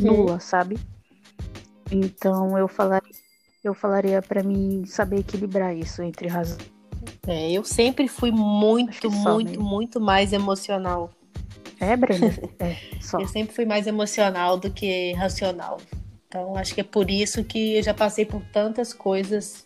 nula 0.00 0.40
sabe 0.40 0.78
então 1.90 2.56
eu 2.58 2.68
falaria 2.68 3.14
eu 3.62 3.72
falaria 3.72 4.20
para 4.20 4.42
mim 4.42 4.84
saber 4.86 5.20
equilibrar 5.20 5.74
isso 5.74 6.02
entre 6.02 6.28
razão 6.28 6.58
É, 7.26 7.50
eu 7.52 7.64
sempre 7.64 8.08
fui 8.08 8.30
muito, 8.30 9.10
muito, 9.10 9.50
mesmo. 9.50 9.64
muito 9.64 10.00
mais 10.00 10.32
emocional. 10.32 11.10
É 11.80 11.96
Brenda 11.96 12.26
é 12.60 12.76
só 13.00 13.18
Eu 13.20 13.28
sempre 13.28 13.54
fui 13.54 13.64
mais 13.64 13.86
emocional 13.86 14.56
do 14.58 14.70
que 14.70 15.12
racional. 15.14 15.80
Então, 16.28 16.56
acho 16.56 16.74
que 16.74 16.80
é 16.80 16.84
por 16.84 17.10
isso 17.10 17.44
que 17.44 17.76
eu 17.76 17.82
já 17.82 17.94
passei 17.94 18.24
por 18.26 18.42
tantas 18.52 18.92
coisas 18.92 19.64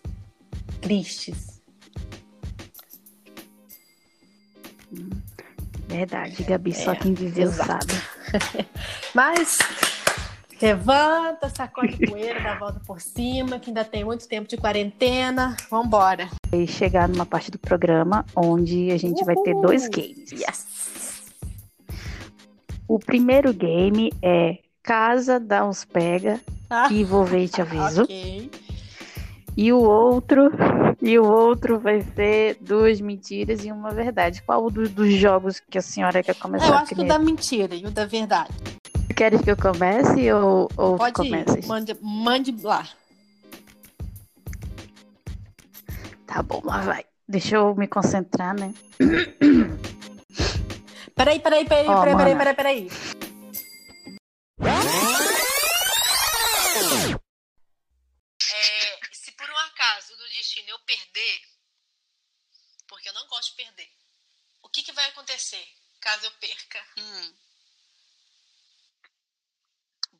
tristes. 0.81 1.61
verdade 5.89 6.43
Gabi 6.45 6.75
só 6.75 6.93
É, 6.93 6.97
quem 6.97 7.15
viveu 7.15 7.49
exato. 7.49 7.87
sabe 7.95 8.67
Mas 9.15 9.59
levanta, 10.61 11.49
sacode 11.49 11.97
poeira, 12.07 12.41
dá 12.43 12.53
a 12.53 12.59
volta 12.59 12.81
por 12.87 13.01
cima, 13.01 13.59
que 13.59 13.71
ainda 13.71 13.85
tem 13.85 14.05
muito 14.05 14.27
tempo 14.29 14.49
de 14.49 14.57
quarentena. 14.57 15.57
Vambora. 15.71 16.29
e 16.53 16.67
chegar 16.67 17.09
numa 17.09 17.25
parte 17.25 17.51
do 17.51 17.59
programa 17.59 18.25
onde 18.37 18.91
a 18.91 18.97
gente 18.99 19.25
vai 19.25 19.35
ter 19.37 19.55
Uhul. 19.55 19.63
dois 19.63 19.89
games. 19.89 20.31
Yes. 20.33 20.67
O 22.89 22.99
primeiro 22.99 23.53
game 23.53 24.11
é 24.23 24.59
Casa 24.83 25.39
dá 25.39 25.65
uns 25.69 25.85
pega 25.85 26.41
Ah, 26.71 26.89
e 26.91 27.05
vou 27.05 27.23
ver 27.25 27.45
e 27.45 27.49
te 27.49 27.61
aviso. 27.61 28.05
ok. 28.05 28.51
E 29.55 29.73
o 29.73 29.79
outro, 29.81 30.51
e 31.03 31.19
o 31.19 31.25
outro 31.25 31.79
vai 31.79 32.01
ser 32.01 32.57
duas 32.61 33.01
mentiras 33.01 33.65
e 33.65 33.71
uma 33.73 33.91
verdade. 33.91 34.41
Qual 34.43 34.71
dos, 34.71 34.89
dos 34.91 35.13
jogos 35.13 35.61
que 35.61 35.77
a 35.77 35.83
senhora 35.83 36.23
quer 36.23 36.35
começar 36.37 36.69
Eu 36.69 36.75
acho 36.75 36.95
que 36.95 37.01
o 37.03 37.07
da 37.07 37.19
mentira 37.19 37.75
e 37.75 37.85
o 37.85 37.91
da 37.91 38.07
verdade. 38.07 38.51
Queres 39.15 39.41
que 39.43 39.51
eu 39.51 39.57
comece 39.57 40.33
ou, 40.33 40.71
ou 40.77 40.97
Pode 40.97 41.13
comeces? 41.15 41.57
ir. 41.65 41.67
Mande, 41.69 41.97
mande 42.01 42.55
lá. 42.63 42.89
Tá 46.27 46.43
bom, 46.43 46.63
lá 46.65 46.81
vai. 46.83 47.05
Deixa 47.29 47.57
eu 47.57 47.75
me 47.75 47.87
concentrar, 47.89 48.55
né? 48.59 48.73
Peraí, 51.19 51.41
peraí, 51.41 51.65
peraí, 51.67 51.89
Ó, 51.89 52.01
peraí, 52.01 52.17
peraí, 52.17 52.37
peraí, 52.37 52.55
peraí. 52.55 52.89
É, 58.55 59.01
se 59.13 59.33
por 59.33 59.51
um 59.51 59.57
acaso 59.57 60.17
do 60.17 60.29
destino 60.29 60.69
eu 60.71 60.79
perder, 60.81 61.41
porque 62.87 63.09
eu 63.09 63.13
não 63.15 63.27
gosto 63.27 63.51
de 63.51 63.57
perder, 63.57 63.91
o 64.63 64.69
que, 64.69 64.85
que 64.85 64.93
vai 64.93 65.09
acontecer 65.09 65.67
caso 66.01 66.25
eu 66.25 66.31
perca? 66.39 66.87
Hum. 66.97 67.35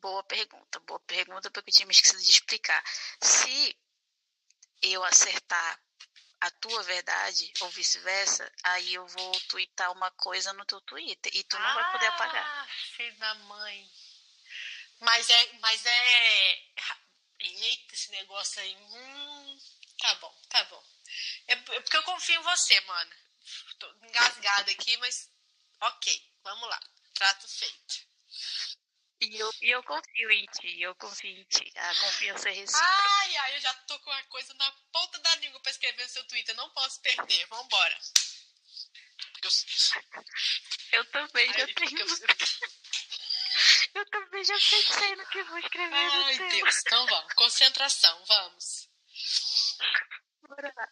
Boa 0.01 0.23
pergunta, 0.23 0.79
boa 0.81 0.99
pergunta, 0.99 1.49
porque 1.49 1.69
eu 1.69 1.73
tinha 1.75 1.85
me 1.85 1.93
esquecido 1.93 2.21
de 2.21 2.29
explicar. 2.29 2.83
Se 3.21 3.73
eu 4.81 5.01
acertar 5.05 5.81
a 6.41 6.51
tua 6.51 6.83
verdade, 6.83 7.51
ou 7.61 7.69
vice-versa, 7.69 8.51
aí 8.63 8.93
eu 8.93 9.05
vou 9.07 9.39
twittar 9.41 9.91
uma 9.91 10.09
coisa 10.11 10.53
no 10.53 10.65
teu 10.65 10.79
Twitter 10.81 11.31
e 11.35 11.43
tu 11.43 11.59
não 11.59 11.73
vai 11.73 11.91
poder 11.91 12.07
apagar. 12.07 12.45
Ah, 12.45 12.67
filho 12.95 13.17
da 13.17 13.35
mãe. 13.35 13.91
Mas 14.99 15.29
é, 15.29 15.53
mas 15.59 15.85
é. 15.85 16.63
Eita, 17.39 17.95
esse 17.95 18.11
negócio 18.11 18.61
aí. 18.61 18.75
Hum, 18.75 19.59
tá 19.97 20.15
bom, 20.15 20.41
tá 20.49 20.63
bom. 20.65 20.83
É 21.47 21.53
é 21.53 21.79
porque 21.81 21.97
eu 21.97 22.03
confio 22.03 22.39
em 22.39 22.43
você, 22.43 22.79
mano. 22.81 23.15
Tô 23.79 23.89
engasgada 24.03 24.71
aqui, 24.71 24.97
mas 24.97 25.29
ok, 25.81 26.33
vamos 26.43 26.69
lá. 26.69 26.79
Trato 27.13 27.47
feito. 27.47 28.07
E 29.21 29.37
eu, 29.37 29.51
e 29.61 29.69
eu 29.71 29.83
confio 29.83 30.31
em 30.31 30.45
ti, 30.45 30.81
eu 30.81 30.95
confio 30.95 31.29
em 31.37 31.43
ti. 31.43 31.71
A 31.75 31.87
confiança 31.95 32.49
é 32.49 32.53
recíproca. 32.53 32.85
Ai, 33.19 33.35
ai, 33.37 33.55
eu 33.57 33.61
já 33.61 33.73
tô 33.85 33.99
com 33.99 34.09
uma 34.09 34.23
coisa 34.23 34.53
na 34.53 34.71
ponta 34.93 35.19
da 35.19 35.35
língua 35.35 35.59
pra 35.59 35.71
escrever 35.71 36.03
no 36.03 36.09
seu 36.09 36.23
Twitter. 36.25 36.55
Não 36.55 36.69
posso 36.69 37.01
perder. 37.01 37.45
Vambora. 37.47 37.97
Eu, 39.43 40.99
Eu 40.99 41.05
também 41.11 41.47
já 41.53 41.59
ai, 41.63 41.67
porque 41.73 41.85
tenho. 41.95 41.99
eu- 42.01 42.17
Eu 43.95 44.05
também 44.09 44.43
já 44.45 44.53
pensei 44.53 45.15
no 45.17 45.25
que 45.27 45.43
vou 45.43 45.57
escrever 45.57 45.89
no 45.89 46.23
Ai, 46.25 46.37
teu. 46.37 46.49
Deus. 46.49 46.77
Então 46.85 47.05
vamos. 47.07 47.33
Concentração, 47.33 48.23
vamos. 48.25 48.89
Bora 50.47 50.73
lá. 50.77 50.87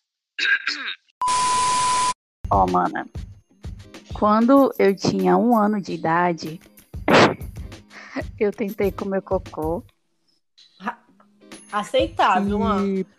Ó, 2.51 2.63
oh, 2.63 2.67
mana. 2.71 3.05
Quando 4.17 4.73
eu 4.79 4.95
tinha 4.95 5.37
um 5.37 5.57
ano 5.57 5.79
de 5.81 5.93
idade, 5.93 6.59
eu 8.43 8.51
tentei 8.51 8.91
comer 8.91 9.21
cocô. 9.21 9.83
Aceitável, 11.71 12.57
e... 12.57 12.59
mano. 12.59 13.05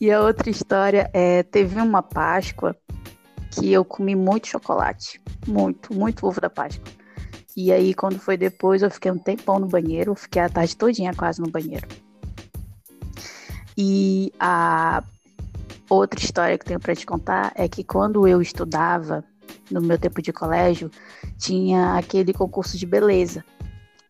E 0.00 0.10
a 0.10 0.22
outra 0.22 0.48
história 0.48 1.10
é: 1.12 1.42
teve 1.42 1.78
uma 1.78 2.02
Páscoa 2.02 2.74
que 3.50 3.70
eu 3.70 3.84
comi 3.84 4.14
muito 4.14 4.48
chocolate. 4.48 5.20
Muito, 5.46 5.94
muito 5.94 6.26
ovo 6.26 6.40
da 6.40 6.48
Páscoa. 6.48 6.90
E 7.56 7.72
aí, 7.72 7.94
quando 7.94 8.18
foi 8.18 8.36
depois, 8.36 8.82
eu 8.82 8.90
fiquei 8.90 9.10
um 9.10 9.18
tempão 9.18 9.58
no 9.58 9.66
banheiro. 9.66 10.14
Fiquei 10.14 10.42
a 10.42 10.48
tarde 10.48 10.76
todinha 10.76 11.14
quase 11.14 11.40
no 11.40 11.50
banheiro. 11.50 11.86
E 13.76 14.32
a 14.40 15.02
outra 15.88 16.20
história 16.20 16.56
que 16.56 16.64
eu 16.64 16.68
tenho 16.68 16.80
para 16.80 16.94
te 16.94 17.06
contar 17.06 17.52
é 17.54 17.68
que 17.68 17.84
quando 17.84 18.26
eu 18.26 18.40
estudava, 18.40 19.24
no 19.70 19.80
meu 19.80 19.98
tempo 19.98 20.22
de 20.22 20.32
colégio, 20.32 20.90
tinha 21.38 21.94
aquele 21.94 22.32
concurso 22.32 22.76
de 22.76 22.86
beleza. 22.86 23.44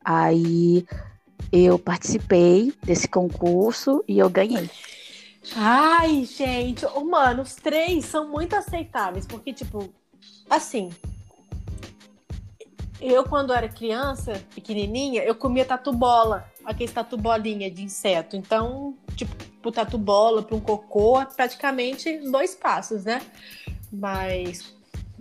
Aí 0.04 0.86
eu 1.50 1.78
participei 1.78 2.72
desse 2.84 3.08
concurso 3.08 4.04
e 4.06 4.18
eu 4.18 4.28
ganhei. 4.28 4.70
Ai, 5.54 6.24
gente, 6.24 6.84
oh, 6.94 7.04
mano, 7.04 7.42
os 7.42 7.54
três 7.54 8.04
são 8.04 8.28
muito 8.28 8.56
aceitáveis, 8.56 9.26
porque, 9.26 9.52
tipo, 9.52 9.88
assim, 10.50 10.90
eu, 13.00 13.24
quando 13.24 13.52
era 13.52 13.68
criança, 13.68 14.42
pequenininha, 14.54 15.22
eu 15.22 15.34
comia 15.34 15.64
tatu-bola, 15.64 16.50
aquele 16.64 16.90
tatu-bolinha 16.90 17.70
de 17.70 17.82
inseto. 17.82 18.36
Então, 18.36 18.96
tipo, 19.14 19.34
pro 19.60 19.70
tatu-bola, 19.70 20.42
para 20.42 20.56
um 20.56 20.60
cocô, 20.60 21.24
praticamente 21.36 22.18
dois 22.30 22.54
passos, 22.54 23.04
né? 23.04 23.22
Mas 23.92 24.75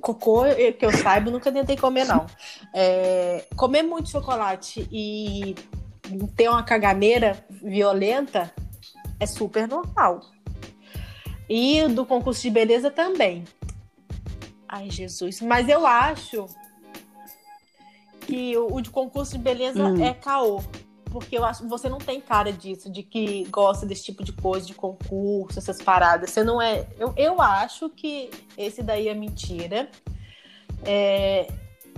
cocô, 0.05 0.43
que 0.77 0.85
eu 0.85 0.91
saiba, 0.91 1.31
nunca 1.31 1.51
tentei 1.51 1.75
comer, 1.75 2.05
não. 2.05 2.27
É, 2.71 3.47
comer 3.55 3.81
muito 3.81 4.09
chocolate 4.09 4.87
e 4.91 5.55
ter 6.35 6.47
uma 6.47 6.61
caganeira 6.61 7.43
violenta 7.49 8.53
é 9.19 9.25
super 9.25 9.67
normal. 9.67 10.21
E 11.49 11.87
do 11.87 12.05
concurso 12.05 12.43
de 12.43 12.51
beleza 12.51 12.91
também. 12.91 13.45
Ai, 14.67 14.91
Jesus. 14.91 15.41
Mas 15.41 15.67
eu 15.67 15.87
acho 15.87 16.45
que 18.21 18.55
o, 18.57 18.79
de 18.81 18.91
concurso 18.91 19.31
de 19.31 19.43
beleza 19.43 19.83
hum. 19.83 20.03
é 20.03 20.13
caô. 20.13 20.61
Porque 21.11 21.37
eu 21.37 21.45
acho 21.45 21.63
que 21.63 21.69
você 21.69 21.87
não 21.87 21.97
tem 21.97 22.19
cara 22.19 22.51
disso, 22.51 22.89
de 22.89 23.03
que 23.03 23.45
gosta 23.45 23.85
desse 23.85 24.03
tipo 24.03 24.23
de 24.23 24.33
coisa, 24.33 24.65
de 24.65 24.73
concurso, 24.73 25.57
essas 25.57 25.81
paradas. 25.81 26.31
Você 26.31 26.43
não 26.43 26.61
é. 26.61 26.87
Eu, 26.99 27.13
eu 27.15 27.41
acho 27.41 27.89
que 27.89 28.29
esse 28.57 28.83
daí 28.83 29.07
é 29.07 29.13
mentira. 29.13 29.89
É, 30.83 31.47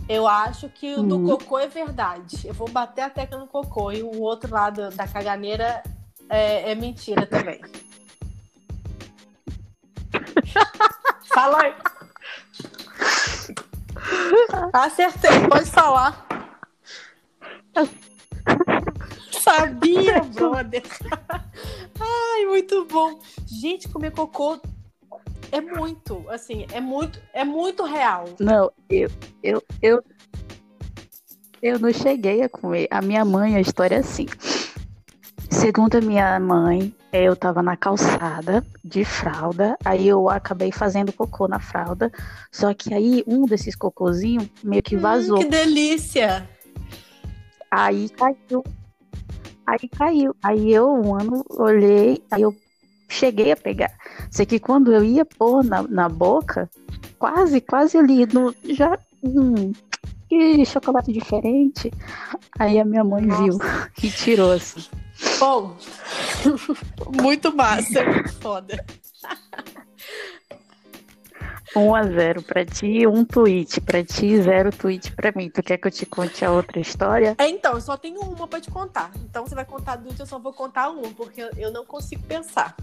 eu 0.08 0.28
acho 0.28 0.70
que 0.70 0.94
o 0.96 1.04
do 1.04 1.18
uhum. 1.18 1.26
cocô 1.26 1.60
é 1.60 1.68
verdade. 1.68 2.48
Eu 2.48 2.54
vou 2.54 2.70
bater 2.70 3.02
a 3.02 3.10
tecla 3.10 3.40
no 3.40 3.48
cocô. 3.48 3.92
E 3.92 4.02
o 4.04 4.22
outro 4.22 4.54
lado 4.54 4.90
da 4.92 5.08
caganeira 5.08 5.84
é, 6.30 6.72
é 6.72 6.76
mentira 6.76 7.26
também. 7.26 7.60
Fala 11.34 11.64
aí. 11.64 11.76
Acertei, 14.74 15.48
pode 15.50 15.70
falar. 15.70 16.26
Sabia, 19.48 20.20
brother. 20.36 20.84
Ai, 22.00 22.46
muito 22.46 22.86
bom. 22.86 23.20
Gente, 23.46 23.88
comer 23.88 24.12
cocô 24.12 24.60
é 25.52 25.62
muito, 25.62 26.26
assim, 26.30 26.66
é 26.74 26.82
muito, 26.82 27.22
é 27.34 27.46
muito 27.46 27.84
real. 27.84 28.26
Não, 28.40 28.70
eu, 28.90 29.10
eu, 29.42 29.64
eu, 29.82 30.04
eu 31.62 31.80
não 31.80 31.94
cheguei 31.94 32.44
a 32.44 32.50
comer. 32.50 32.88
A 32.92 33.02
minha 33.02 33.24
mãe, 33.24 33.56
a 33.56 33.62
história 33.62 33.96
é 33.96 34.00
assim. 34.00 34.26
Segundo 35.50 35.96
a 35.96 36.02
minha 36.02 36.38
mãe, 36.40 36.94
eu 37.12 37.36
tava 37.36 37.64
na 37.64 37.78
calçada 37.78 38.64
de 38.84 39.06
fralda, 39.06 39.78
aí 39.84 40.08
eu 40.08 40.30
acabei 40.30 40.72
fazendo 40.72 41.14
cocô 41.14 41.48
na 41.48 41.60
fralda, 41.60 42.12
só 42.52 42.74
que 42.74 42.94
aí 42.94 43.24
um 43.26 43.46
desses 43.46 43.76
cocôzinhos 43.76 44.48
meio 44.62 44.84
que 44.84 44.98
hum, 44.98 45.00
vazou. 45.00 45.38
Hum, 45.38 45.44
que 45.44 45.50
delícia! 45.50 46.48
Aí 47.72 48.10
caiu. 48.10 48.64
Aí 49.68 49.90
caiu. 49.90 50.34
Aí 50.42 50.74
eu, 50.74 50.90
um 50.90 51.14
ano, 51.14 51.44
olhei, 51.50 52.24
aí 52.32 52.42
eu 52.42 52.56
cheguei 53.10 53.52
a 53.52 53.58
pegar. 53.58 53.92
Sei 54.32 54.46
que 54.46 54.60
quando 54.60 54.94
eu 54.94 55.04
ia 55.04 55.26
pôr 55.26 55.62
na, 55.62 55.84
na 55.84 56.08
boca, 56.08 56.70
quase, 57.20 57.60
quase 57.60 57.98
ali, 57.98 58.26
no, 58.28 58.56
já. 58.64 58.98
Hum, 59.22 59.74
que 60.30 60.66
chocolate 60.66 61.12
diferente. 61.12 61.92
Aí 62.58 62.80
a 62.80 62.86
minha 62.86 63.04
mãe 63.04 63.26
Nossa. 63.26 63.44
viu 63.44 63.58
e 64.02 64.10
tirou 64.10 64.54
assim. 64.54 64.86
Bom, 65.40 65.76
muito 67.22 67.54
massa, 67.54 68.04
foda. 68.40 68.86
1 71.76 71.96
a 71.96 72.04
0 72.04 72.42
pra 72.44 72.66
ti, 72.66 73.06
um 73.06 73.26
tweet 73.26 73.82
pra 73.82 74.04
ti, 74.04 74.42
zero 74.42 74.72
tweet 74.72 75.12
pra 75.12 75.32
mim. 75.36 75.50
Tu 75.50 75.62
quer 75.62 75.78
que 75.78 75.88
eu 75.88 75.92
te 75.92 76.06
conte 76.06 76.44
a 76.44 76.52
outra 76.52 76.80
história? 76.80 77.36
É, 77.38 77.48
então, 77.48 77.74
eu 77.74 77.82
só 77.82 77.98
tenho 77.98 78.22
uma 78.22 78.48
pra 78.48 78.62
te 78.62 78.72
contar. 78.72 79.12
Então 79.24 79.46
você 79.46 79.56
vai 79.56 79.66
contar 79.66 79.98
duas, 79.98 80.20
eu 80.20 80.26
só 80.26 80.40
vou 80.40 80.54
contar 80.54 80.90
uma, 80.90 81.12
porque 81.14 81.50
eu 81.58 81.72
não 81.72 81.86
consigo 81.86 82.24
pensar. 82.24 82.76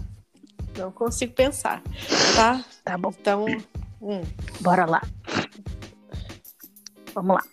Não 0.77 0.91
consigo 0.91 1.33
pensar, 1.33 1.81
tá? 2.35 2.63
Tá 2.83 2.97
bom. 2.97 3.13
Então, 3.19 3.45
hum. 4.01 4.21
bora 4.59 4.85
lá. 4.85 5.01
Vamos 7.13 7.35
lá. 7.35 7.43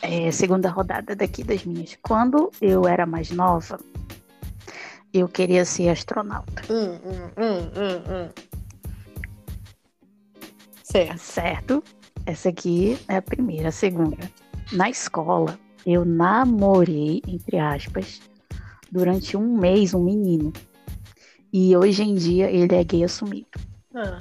É, 0.00 0.30
segunda 0.30 0.70
rodada 0.70 1.14
daqui 1.14 1.44
das 1.44 1.64
minhas. 1.64 1.96
Quando 2.02 2.50
eu 2.60 2.88
era 2.88 3.04
mais 3.04 3.30
nova, 3.30 3.78
eu 5.12 5.28
queria 5.28 5.64
ser 5.64 5.90
astronauta. 5.90 6.62
Hum, 6.70 6.98
hum, 7.04 7.30
hum, 7.36 7.70
hum, 7.76 8.02
hum. 8.08 8.41
Certo. 10.92 11.18
Certo. 11.18 11.84
Essa 12.26 12.50
aqui 12.50 12.98
é 13.08 13.16
a 13.16 13.22
primeira. 13.22 13.68
A 13.68 13.72
segunda. 13.72 14.30
Na 14.72 14.90
escola, 14.90 15.58
eu 15.86 16.04
namorei, 16.04 17.22
entre 17.26 17.58
aspas, 17.58 18.20
durante 18.90 19.34
um 19.34 19.56
mês 19.56 19.94
um 19.94 20.04
menino. 20.04 20.52
E 21.50 21.74
hoje 21.74 22.02
em 22.02 22.14
dia 22.14 22.50
ele 22.50 22.74
é 22.74 22.84
gay 22.84 23.04
assumido. 23.04 23.48
Ah. 23.94 24.18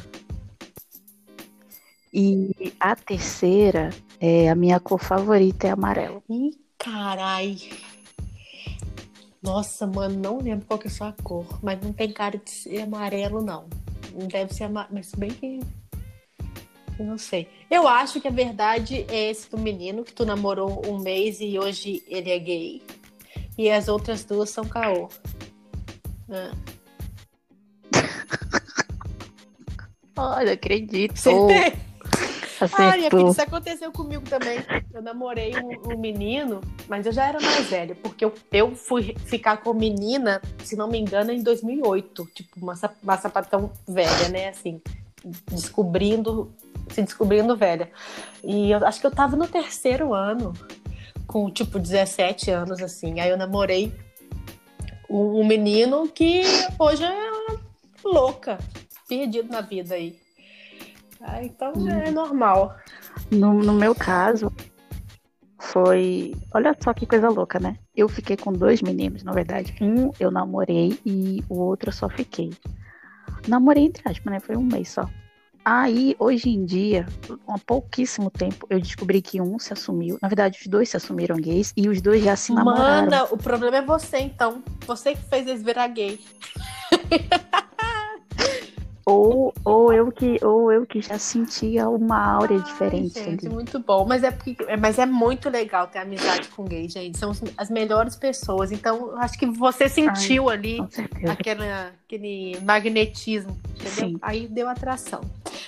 E 2.14 2.74
a 2.80 2.96
terceira 2.96 3.90
é 4.20 4.50
a 4.50 4.56
minha 4.56 4.80
cor 4.80 5.04
favorita 5.04 5.68
é 5.68 5.72
amarelo. 5.72 6.24
Ih, 6.30 6.58
carai. 6.78 7.58
Nossa, 9.42 9.86
mano, 9.86 10.18
não 10.18 10.38
lembro 10.38 10.66
qual 10.66 10.80
que 10.80 10.88
é 10.88 10.92
a 10.92 10.94
sua 10.94 11.16
cor, 11.22 11.60
mas 11.62 11.82
não 11.82 11.92
tem 11.92 12.14
cara 12.14 12.38
de 12.38 12.50
ser 12.50 12.82
amarelo, 12.82 13.42
não. 13.42 13.68
Não 14.14 14.28
deve 14.28 14.54
ser 14.54 14.66
amarelo, 14.66 14.96
mas 14.96 15.12
bem 15.14 15.32
que. 15.32 15.60
Eu 17.02 17.08
não 17.08 17.18
sei. 17.18 17.48
Eu 17.68 17.88
acho 17.88 18.22
que 18.22 18.28
a 18.28 18.32
verdade 18.32 19.08
é 19.10 19.32
esse 19.32 19.50
do 19.50 19.58
menino 19.58 20.04
que 20.04 20.14
tu 20.14 20.24
namorou 20.24 20.84
um 20.86 21.00
mês 21.00 21.42
e 21.42 21.58
hoje 21.58 22.04
ele 22.08 22.30
é 22.30 22.38
gay. 22.38 22.84
E 23.58 23.72
as 23.72 23.88
outras 23.88 24.24
duas 24.24 24.52
são 24.52 24.64
caô. 24.64 25.10
Ah. 26.30 26.52
Olha, 30.16 30.54
acredito. 30.54 31.18
Acertei. 31.18 31.74
Isso 33.28 33.42
aconteceu 33.42 33.92
comigo 33.92 34.30
também. 34.30 34.60
Eu 34.94 35.02
namorei 35.02 35.54
um, 35.58 35.94
um, 35.94 35.98
menino, 35.98 36.62
mas 36.88 37.08
eu 37.08 37.12
já 37.12 37.26
era 37.26 37.42
mais 37.42 37.66
velha, 37.66 37.96
porque 37.96 38.24
eu, 38.24 38.32
eu 38.52 38.76
fui 38.76 39.16
ficar 39.26 39.58
com 39.58 39.74
menina, 39.74 40.40
se 40.64 40.76
não 40.76 40.88
me 40.88 41.00
engano, 41.00 41.32
em 41.32 41.42
2008. 41.42 42.30
Tipo, 42.36 42.60
uma, 42.62 42.76
uma 43.02 43.18
sapatão 43.18 43.72
velha, 43.88 44.30
né? 44.30 44.50
Assim, 44.50 44.80
descobrindo, 45.50 46.54
se 46.90 47.02
descobrindo 47.02 47.56
velha. 47.56 47.90
E 48.44 48.72
eu 48.72 48.86
acho 48.86 49.00
que 49.00 49.08
eu 49.08 49.12
tava 49.12 49.36
no 49.36 49.48
terceiro 49.48 50.14
ano, 50.14 50.54
com 51.28 51.50
tipo 51.50 51.80
17 51.80 52.52
anos, 52.52 52.82
assim. 52.82 53.20
Aí 53.20 53.30
eu 53.30 53.38
namorei 53.38 53.94
um, 55.10 55.46
menino 55.46 56.08
que 56.08 56.42
hoje 56.80 57.04
é 57.04 57.32
louca, 58.04 58.58
perdido 59.08 59.52
na 59.52 59.62
vida 59.62 59.96
aí. 59.96 60.20
Ah, 61.22 61.44
então 61.44 61.74
hum. 61.76 61.90
é 61.90 62.10
normal. 62.10 62.76
No, 63.30 63.54
no 63.54 63.74
meu 63.74 63.94
caso, 63.94 64.52
foi. 65.60 66.34
Olha 66.54 66.76
só 66.80 66.94
que 66.94 67.06
coisa 67.06 67.30
louca, 67.30 67.60
né? 67.60 67.78
Eu 67.96 68.10
fiquei 68.10 68.36
com 68.36 68.52
dois 68.52 68.82
meninos, 68.82 69.24
na 69.24 69.32
verdade. 69.32 69.76
Um 69.80 70.12
eu 70.20 70.32
namorei 70.32 71.00
e 71.06 71.44
o 71.48 71.60
outro 71.60 71.90
eu 71.90 71.94
só 71.94 72.10
fiquei. 72.10 72.52
Namorei 73.48 73.86
entre 73.86 74.02
aspas, 74.10 74.34
né? 74.34 74.40
Foi 74.40 74.56
um 74.58 74.64
mês 74.64 74.90
só. 74.90 75.08
Aí, 75.64 76.16
hoje 76.18 76.50
em 76.50 76.66
dia, 76.66 77.06
há 77.48 77.58
pouquíssimo 77.60 78.32
tempo, 78.32 78.66
eu 78.70 78.80
descobri 78.80 79.22
que 79.22 79.40
um 79.40 79.60
se 79.60 79.72
assumiu. 79.72 80.18
Na 80.22 80.28
verdade, 80.28 80.58
os 80.60 80.68
dois 80.68 80.90
se 80.90 80.98
assumiram 80.98 81.38
gays 81.38 81.72
e 81.78 81.88
os 81.88 82.02
dois 82.02 82.24
já 82.24 82.36
se 82.36 82.52
namoraram. 82.52 83.06
Mana, 83.06 83.24
o 83.26 83.38
problema 83.38 83.78
é 83.78 83.82
você, 83.82 84.18
então. 84.18 84.64
Você 84.88 85.14
que 85.14 85.22
fez 85.30 85.46
eles 85.46 85.62
virar 85.64 85.88
gay. 85.88 86.20
Ou, 89.04 89.52
ou, 89.66 89.92
eu 89.92 90.12
que, 90.12 90.38
ou 90.46 90.72
eu 90.72 90.86
que 90.86 91.02
já 91.02 91.18
sentia 91.18 91.90
uma 91.90 92.18
áurea 92.18 92.58
Ai, 92.58 92.64
diferente 92.64 93.14
gente, 93.20 93.46
ali. 93.48 93.54
muito 93.54 93.80
bom. 93.80 94.06
Mas 94.06 94.24
é, 94.24 94.30
porque, 94.30 94.56
é- 94.68 94.78
mas 94.78 95.00
é 95.00 95.08
muito 95.08 95.50
legal 95.50 95.88
ter 95.88 95.98
amizade 96.00 96.48
com 96.50 96.64
gay, 96.64 96.88
gente. 96.88 97.18
São 97.18 97.32
as 97.58 97.70
melhores 97.72 98.16
pessoas. 98.16 98.72
Então, 98.72 99.10
eu 99.12 99.18
acho 99.18 99.38
que 99.40 99.48
você 99.48 99.90
sentiu 99.90 100.50
ali 100.50 100.78
Com 100.78 100.90
certeza. 100.90 101.34
aquela, 101.34 101.92
aquele 102.06 102.60
magnetismo, 102.62 103.60
entendeu? 103.72 104.10
Sim. 104.10 104.18
Aí 104.22 104.48
deu 104.48 104.70
atração. 104.70 105.22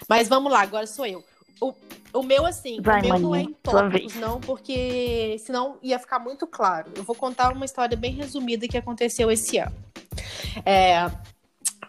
Mas 0.08 0.28
vamos 0.28 0.52
lá, 0.52 0.62
agora 0.62 0.88
sou 0.88 1.06
eu. 1.06 1.24
O, 1.62 1.74
o 2.13 2.24
meu, 2.24 2.46
assim, 2.46 2.82
Vai, 2.82 3.02
o 3.02 3.04
meu 3.04 3.20
não 3.20 3.36
é 3.36 3.39
maninha, 3.39 3.50
em 3.50 3.54
tópicos, 3.63 4.16
não, 4.16 4.39
porque 4.42 5.38
senão 5.39 5.78
ia 5.82 5.98
ficar 5.98 6.20
muito 6.20 6.46
claro. 6.46 6.92
Eu 6.96 7.04
vou 7.04 7.16
contar 7.16 7.54
uma 7.54 7.66
história 7.66 7.96
bem 7.96 8.13
resumida 8.13 8.68
que 8.68 8.78
aconteceu 8.78 9.32
esse 9.32 9.58
ano. 9.58 9.76
É, 10.66 11.10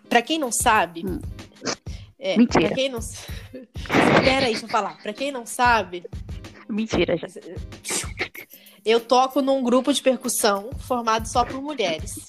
pra 0.09 0.23
quem 0.23 0.39
não 0.39 0.53
sabe. 0.53 1.05
Hum. 1.07 1.21
É, 2.19 2.37
Mentira. 2.39 2.69
Pra 2.69 2.75
quem 2.77 2.89
não. 2.89 2.99
Espera 3.01 4.47
aí, 4.47 4.53
deixa 4.53 4.65
eu 4.65 4.69
falar. 4.71 4.97
Pra 5.03 5.13
quem 5.13 5.31
não 5.31 5.45
sabe, 5.45 6.05
Mentira, 6.69 7.17
já. 7.19 7.27
eu 8.85 9.01
toco 9.01 9.43
num 9.43 9.63
grupo 9.63 9.93
de 9.93 10.03
percussão 10.03 10.71
formado 10.79 11.29
só 11.29 11.45
por 11.45 11.61
mulheres. 11.61 12.29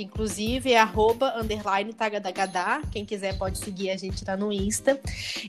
Que 0.00 0.04
inclusive 0.04 0.72
é 0.72 0.80
arroba 0.80 1.38
underline 1.38 1.92
tagadagadá. 1.92 2.80
Quem 2.90 3.04
quiser 3.04 3.36
pode 3.36 3.58
seguir 3.58 3.90
a 3.90 3.98
gente 3.98 4.24
lá 4.26 4.34
no 4.34 4.50
Insta. 4.50 4.98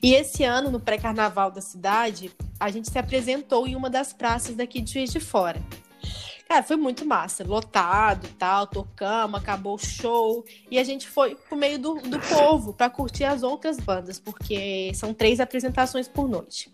E 0.03 0.13
esse 0.13 0.43
ano, 0.43 0.69
no 0.69 0.77
pré-carnaval 0.77 1.49
da 1.49 1.61
cidade, 1.61 2.29
a 2.59 2.69
gente 2.69 2.91
se 2.91 2.99
apresentou 2.99 3.65
em 3.65 3.77
uma 3.77 3.89
das 3.89 4.11
praças 4.11 4.53
daqui 4.53 4.81
de 4.81 4.91
Juiz 4.91 5.09
de 5.09 5.21
Fora. 5.21 5.61
Cara, 6.49 6.63
foi 6.63 6.75
muito 6.75 7.05
massa, 7.05 7.45
lotado 7.45 8.27
tal, 8.37 8.67
tocamos, 8.67 9.39
acabou 9.39 9.75
o 9.75 9.79
show. 9.79 10.43
E 10.69 10.77
a 10.77 10.83
gente 10.83 11.07
foi 11.07 11.33
pro 11.33 11.55
meio 11.55 11.79
do, 11.79 11.93
do 12.01 12.19
povo 12.19 12.73
para 12.73 12.89
curtir 12.89 13.23
as 13.23 13.43
outras 13.43 13.79
bandas, 13.79 14.19
porque 14.19 14.91
são 14.93 15.13
três 15.13 15.39
apresentações 15.39 16.09
por 16.09 16.27
noite. 16.27 16.69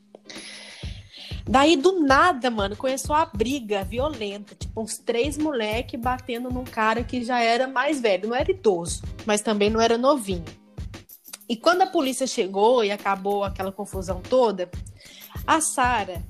Daí, 1.48 1.78
do 1.78 2.02
nada, 2.02 2.52
mano, 2.52 2.76
começou 2.76 3.16
a 3.16 3.26
briga 3.26 3.84
violenta. 3.84 4.54
Tipo, 4.54 4.82
uns 4.82 4.98
três 4.98 5.38
moleque 5.38 5.96
batendo 5.96 6.50
num 6.50 6.66
cara 6.66 7.04
que 7.04 7.24
já 7.24 7.40
era 7.40 7.68
mais 7.68 8.02
velho. 8.02 8.30
Não 8.30 8.36
era 8.36 8.52
idoso, 8.52 9.02
mas 9.26 9.42
também 9.42 9.70
não 9.70 9.80
era 9.80 9.98
novinho. 9.98 10.44
E 11.48 11.56
quando 11.56 11.84
a 11.84 11.88
polícia 11.88 12.28
chegou 12.28 12.84
e 12.84 12.92
acabou 12.92 13.46
aquela 13.46 13.72
confusão 13.72 14.22
toda, 14.22 14.70
a 15.46 15.62
Sara, 15.62 16.22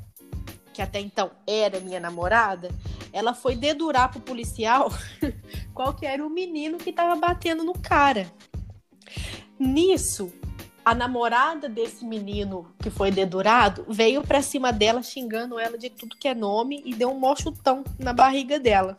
que 0.72 0.82
até 0.84 1.00
então 1.00 1.32
era 1.48 1.80
minha 1.80 2.00
namorada, 2.00 2.70
ela 3.12 3.34
foi 3.34 3.56
dedurar 3.56 4.12
pro 4.12 4.20
policial 4.20 4.92
qual 5.74 5.96
que 5.96 6.06
era 6.06 6.24
o 6.24 6.30
menino 6.30 6.78
que 6.78 6.94
tava 6.94 7.16
batendo 7.16 7.64
no 7.64 7.74
cara. 7.74 8.32
Nisso, 9.60 10.32
a 10.88 10.96
namorada 10.96 11.68
desse 11.68 12.06
menino 12.06 12.74
que 12.80 12.90
foi 12.90 13.12
dedurado 13.12 13.86
veio 13.90 14.22
pra 14.24 14.42
cima 14.42 14.72
dela 14.72 15.04
xingando 15.04 15.60
ela 15.60 15.78
de 15.78 15.90
tudo 15.90 16.16
que 16.16 16.30
é 16.30 16.34
nome 16.34 16.82
e 16.86 16.96
deu 16.96 17.10
um 17.10 17.20
mó 17.20 17.36
chutão 17.36 17.84
na 18.00 18.14
barriga 18.14 18.58
dela. 18.58 18.96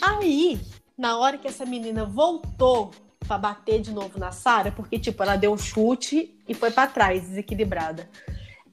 Aí, 0.00 0.60
na 0.96 1.18
hora 1.18 1.38
que 1.38 1.48
essa 1.48 1.66
menina 1.66 2.04
voltou 2.04 2.92
pra 3.26 3.36
bater 3.36 3.80
de 3.80 3.90
novo 3.90 4.16
na 4.16 4.30
Sara, 4.30 4.70
porque 4.70 4.96
tipo, 4.96 5.20
ela 5.24 5.34
deu 5.34 5.52
um 5.52 5.58
chute 5.58 6.32
e 6.46 6.54
foi 6.54 6.70
pra 6.70 6.86
trás, 6.86 7.22
desequilibrada. 7.22 8.08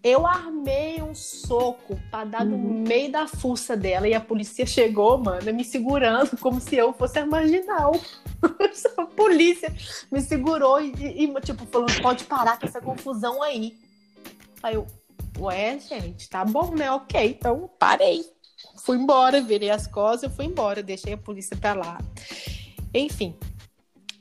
Eu 0.07 0.27
armei 0.27 1.01
um 1.01 1.15
soco 1.15 1.99
pra 2.11 2.23
dar 2.23 2.45
no 2.45 2.55
Uhum. 2.55 2.83
meio 2.87 3.11
da 3.11 3.25
fuça 3.27 3.75
dela 3.75 4.07
e 4.07 4.13
a 4.13 4.21
polícia 4.21 4.63
chegou, 4.63 5.17
mano, 5.17 5.51
me 5.51 5.63
segurando 5.65 6.37
como 6.37 6.61
se 6.61 6.75
eu 6.75 6.93
fosse 6.93 7.17
a 7.17 7.25
marginal. 7.25 7.91
a 8.99 9.05
polícia 9.07 9.73
me 10.11 10.21
segurou 10.21 10.79
e, 10.79 10.91
e, 10.93 11.41
tipo, 11.41 11.65
falou: 11.65 11.87
pode 12.03 12.23
parar 12.25 12.59
com 12.59 12.67
essa 12.67 12.79
confusão 12.79 13.41
aí. 13.41 13.75
Aí 14.61 14.75
eu, 14.75 14.85
ué, 15.39 15.79
gente, 15.79 16.29
tá 16.29 16.45
bom, 16.45 16.75
né? 16.75 16.91
Ok, 16.91 17.37
então 17.39 17.67
parei. 17.79 18.23
Fui 18.83 18.97
embora, 18.97 19.41
virei 19.41 19.71
as 19.71 19.87
costas 19.87 20.31
e 20.31 20.35
fui 20.35 20.45
embora, 20.45 20.83
deixei 20.83 21.13
a 21.13 21.17
polícia 21.17 21.57
pra 21.57 21.73
lá. 21.73 21.97
Enfim. 22.93 23.35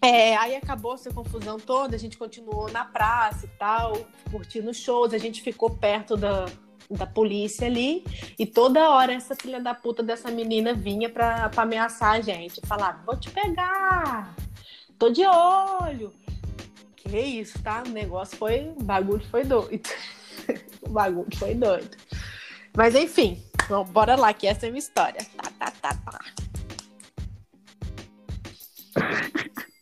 É, 0.04 0.36
aí 0.36 0.54
acabou 0.54 0.92
essa 0.92 1.10
confusão 1.10 1.58
toda, 1.58 1.96
a 1.96 1.98
gente 1.98 2.18
continuou 2.18 2.70
na 2.70 2.84
praça 2.84 3.46
e 3.46 3.48
tal, 3.58 4.06
curtindo 4.30 4.74
shows, 4.74 5.14
a 5.14 5.18
gente 5.18 5.40
ficou 5.40 5.70
perto 5.70 6.14
da, 6.14 6.44
da 6.90 7.06
polícia 7.06 7.66
ali, 7.66 8.04
e 8.38 8.44
toda 8.44 8.90
hora 8.90 9.14
essa 9.14 9.34
filha 9.34 9.58
da 9.62 9.72
puta 9.72 10.02
dessa 10.02 10.30
menina 10.30 10.74
vinha 10.74 11.08
pra, 11.08 11.48
pra 11.48 11.62
ameaçar 11.62 12.16
a 12.16 12.20
gente, 12.20 12.60
falar, 12.66 13.02
vou 13.06 13.18
te 13.18 13.30
pegar, 13.30 14.36
tô 14.98 15.08
de 15.08 15.24
olho. 15.24 16.12
Que 16.96 17.18
isso, 17.18 17.62
tá? 17.62 17.82
O 17.86 17.90
negócio 17.90 18.36
foi, 18.36 18.74
o 18.78 18.82
bagulho 18.82 19.24
foi 19.30 19.42
doido. 19.44 19.88
o 20.86 20.90
bagulho 20.90 21.34
foi 21.36 21.54
doido. 21.54 21.96
Mas 22.76 22.94
enfim, 22.94 23.42
vamos, 23.68 23.90
bora 23.90 24.16
lá, 24.16 24.34
que 24.34 24.46
essa 24.46 24.66
é 24.66 24.68
a 24.68 24.72
minha 24.72 24.80
história. 24.80 25.20
Tá, 25.34 25.50
tá, 25.58 25.70
tá, 25.70 25.94
tá. 25.94 26.20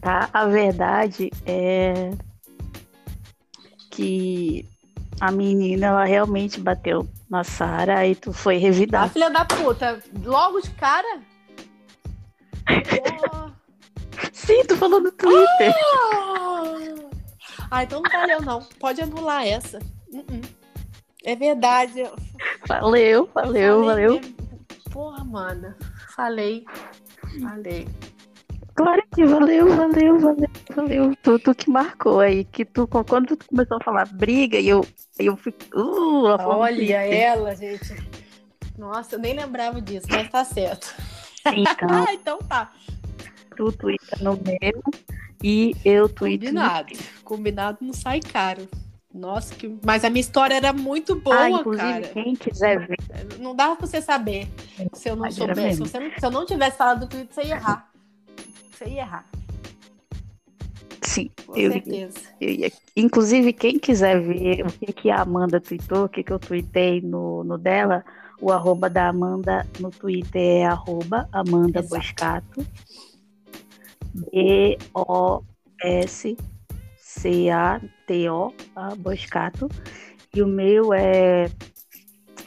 Tá? 0.00 0.28
A 0.32 0.46
verdade 0.46 1.30
é 1.46 2.10
que 3.90 4.66
a 5.20 5.30
menina, 5.30 5.86
ela 5.86 6.04
realmente 6.04 6.58
bateu 6.60 7.06
na 7.28 7.44
Sara, 7.44 7.98
aí 7.98 8.14
tu 8.14 8.32
foi 8.32 8.56
A 8.56 8.60
revidar. 8.60 9.10
filha 9.10 9.30
da 9.30 9.44
puta, 9.44 10.02
logo 10.24 10.60
de 10.60 10.70
cara? 10.70 11.20
Sim, 14.32 14.64
tu 14.66 14.76
falou 14.76 15.00
no 15.00 15.12
Twitter. 15.12 15.74
Ah, 17.70 17.84
então 17.84 18.00
não 18.02 18.10
valeu, 18.10 18.42
não. 18.42 18.62
Pode 18.78 19.00
anular 19.02 19.46
essa. 19.46 19.78
Uh-uh. 20.12 20.40
É 21.24 21.36
verdade. 21.36 22.00
Eu 22.00 22.16
Valeu, 22.66 23.28
valeu, 23.34 23.84
valeu. 23.84 24.20
Porra, 24.90 25.22
mano. 25.24 25.74
Falei. 26.16 26.64
Falei. 27.40 27.86
Claro 28.82 29.02
que 29.14 29.24
valeu, 29.26 29.76
valeu, 29.76 30.18
valeu, 30.18 30.48
valeu. 30.74 31.16
Tu, 31.22 31.38
tu 31.38 31.54
que 31.54 31.68
marcou 31.68 32.20
aí, 32.20 32.44
que 32.44 32.64
tu, 32.64 32.86
quando 32.86 33.36
tu 33.36 33.46
começou 33.46 33.76
a 33.76 33.84
falar 33.84 34.06
briga, 34.06 34.58
e 34.58 34.68
eu, 34.68 34.86
eu 35.18 35.36
fico. 35.36 35.58
Uh, 35.74 36.28
Olha 36.40 36.74
Twitter. 36.74 37.12
ela, 37.12 37.54
gente. 37.54 37.94
Nossa, 38.78 39.16
eu 39.16 39.18
nem 39.18 39.34
lembrava 39.34 39.82
disso, 39.82 40.06
mas 40.10 40.28
tá 40.30 40.44
certo. 40.44 40.94
Então, 41.42 41.88
Ah, 41.88 42.12
então 42.12 42.38
tá. 42.38 42.70
tu 43.56 43.72
twitta 43.72 44.18
no 44.20 44.32
meu 44.32 44.82
e 45.42 45.74
eu 45.86 46.06
twito 46.06 46.44
no 46.44 46.50
Combinado. 46.50 46.92
Combinado 47.24 47.78
não 47.80 47.94
sai 47.94 48.20
caro. 48.20 48.68
Nossa, 49.12 49.54
que... 49.54 49.74
mas 49.82 50.04
a 50.04 50.10
minha 50.10 50.20
história 50.20 50.54
era 50.54 50.70
muito 50.74 51.16
boa, 51.16 51.40
Ah, 51.40 51.50
inclusive, 51.50 51.82
cara. 51.82 52.08
quem 52.08 52.36
quiser 52.36 52.86
ver. 52.86 52.98
Não 53.38 53.56
dava 53.56 53.74
pra 53.74 53.86
você 53.86 54.02
saber 54.02 54.48
se 54.92 55.08
eu 55.08 55.16
não 55.16 55.22
Mas 55.22 55.34
soubesse. 55.34 55.82
Se 55.86 56.26
eu 56.26 56.30
não 56.30 56.44
tivesse 56.44 56.76
falado 56.76 57.00
do 57.00 57.06
Twitter, 57.08 57.34
você 57.34 57.48
ia 57.48 57.54
errar. 57.54 57.89
Você 58.80 58.88
ia 58.88 59.02
errar, 59.02 59.26
Sim, 61.02 61.30
com 61.46 61.54
eu, 61.54 61.70
certeza. 61.70 62.18
eu 62.40 62.70
Inclusive, 62.96 63.52
quem 63.52 63.78
quiser 63.78 64.18
ver 64.22 64.64
o 64.66 64.72
que, 64.72 64.90
que 64.90 65.10
a 65.10 65.20
Amanda 65.20 65.60
tweetou, 65.60 66.04
o 66.04 66.08
que, 66.08 66.22
que 66.22 66.32
eu 66.32 66.38
tuitei 66.38 67.02
no, 67.02 67.44
no 67.44 67.58
dela, 67.58 68.02
o 68.40 68.50
arroba 68.50 68.88
da 68.88 69.08
Amanda 69.08 69.66
no 69.78 69.90
Twitter 69.90 70.40
é 70.40 70.64
arroba 70.64 71.28
Amanda 71.30 71.80
Exato. 71.80 71.94
Boscato. 71.94 72.66
B-O-S-C-A-T-O, 74.32 75.44
tá? 78.74 78.94
Boscato. 78.96 79.68
E 80.34 80.40
o 80.40 80.46
meu 80.46 80.94
é 80.94 81.50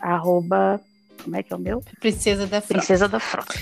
arroba. 0.01 0.81
Como 1.23 1.35
é 1.35 1.43
que 1.43 1.53
é 1.53 1.55
o 1.55 1.59
meu? 1.59 1.83
Princesa 1.99 2.47
da 2.47 2.59
França. 2.59 2.73
Princesa 2.73 3.07
da 3.07 3.19
Frota. 3.19 3.53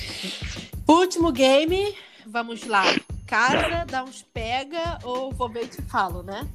Último 0.88 1.34
game, 1.34 1.94
vamos 2.28 2.66
lá. 2.66 2.84
Casa, 3.26 3.86
dá 3.86 4.04
uns 4.04 4.22
pega 4.22 5.00
ou 5.04 5.32
vou 5.32 5.50
ver 5.50 5.64
e 5.64 5.68
te 5.68 5.82
falo, 5.84 6.22
né? 6.24 6.48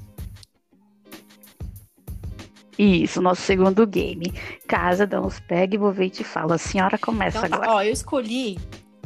Isso, 2.79 3.23
nosso 3.23 3.41
segundo 3.41 3.87
game. 3.87 4.33
Casa, 4.69 5.07
dá 5.07 5.21
uns 5.21 5.41
pega 5.41 5.75
e 5.75 5.79
vou 5.79 5.93
ver 5.93 6.07
e 6.07 6.11
te 6.11 6.25
falo. 6.25 6.53
A 6.53 6.59
senhora 6.59 6.99
começa 6.99 7.39
Então 7.39 7.49
tá, 7.49 7.57
agora. 7.57 7.73
ó, 7.73 7.83
eu 7.83 7.93
escolhi 7.93 8.59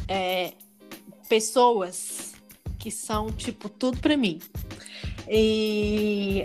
é, 0.09 0.53
pessoas 1.29 2.35
que 2.79 2.91
são, 2.91 3.31
tipo, 3.31 3.69
tudo 3.69 3.99
pra 3.99 4.17
mim. 4.17 4.41
E, 5.29 6.45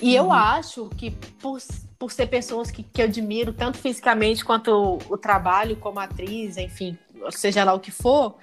e 0.00 0.14
eu 0.16 0.24
Uhum. 0.24 0.32
acho 0.32 0.88
que 0.96 1.12
por, 1.40 1.60
por 1.96 2.10
ser 2.10 2.26
pessoas 2.26 2.70
que, 2.72 2.82
que 2.82 3.00
eu 3.02 3.06
admiro, 3.06 3.52
tanto 3.52 3.78
fisicamente 3.78 4.44
quanto 4.44 4.70
o, 4.72 5.14
o 5.14 5.16
trabalho 5.16 5.76
como 5.76 6.00
atriz, 6.00 6.56
enfim, 6.56 6.98
seja 7.30 7.62
lá 7.62 7.72
o 7.74 7.78
que 7.78 7.92
for, 7.92 8.36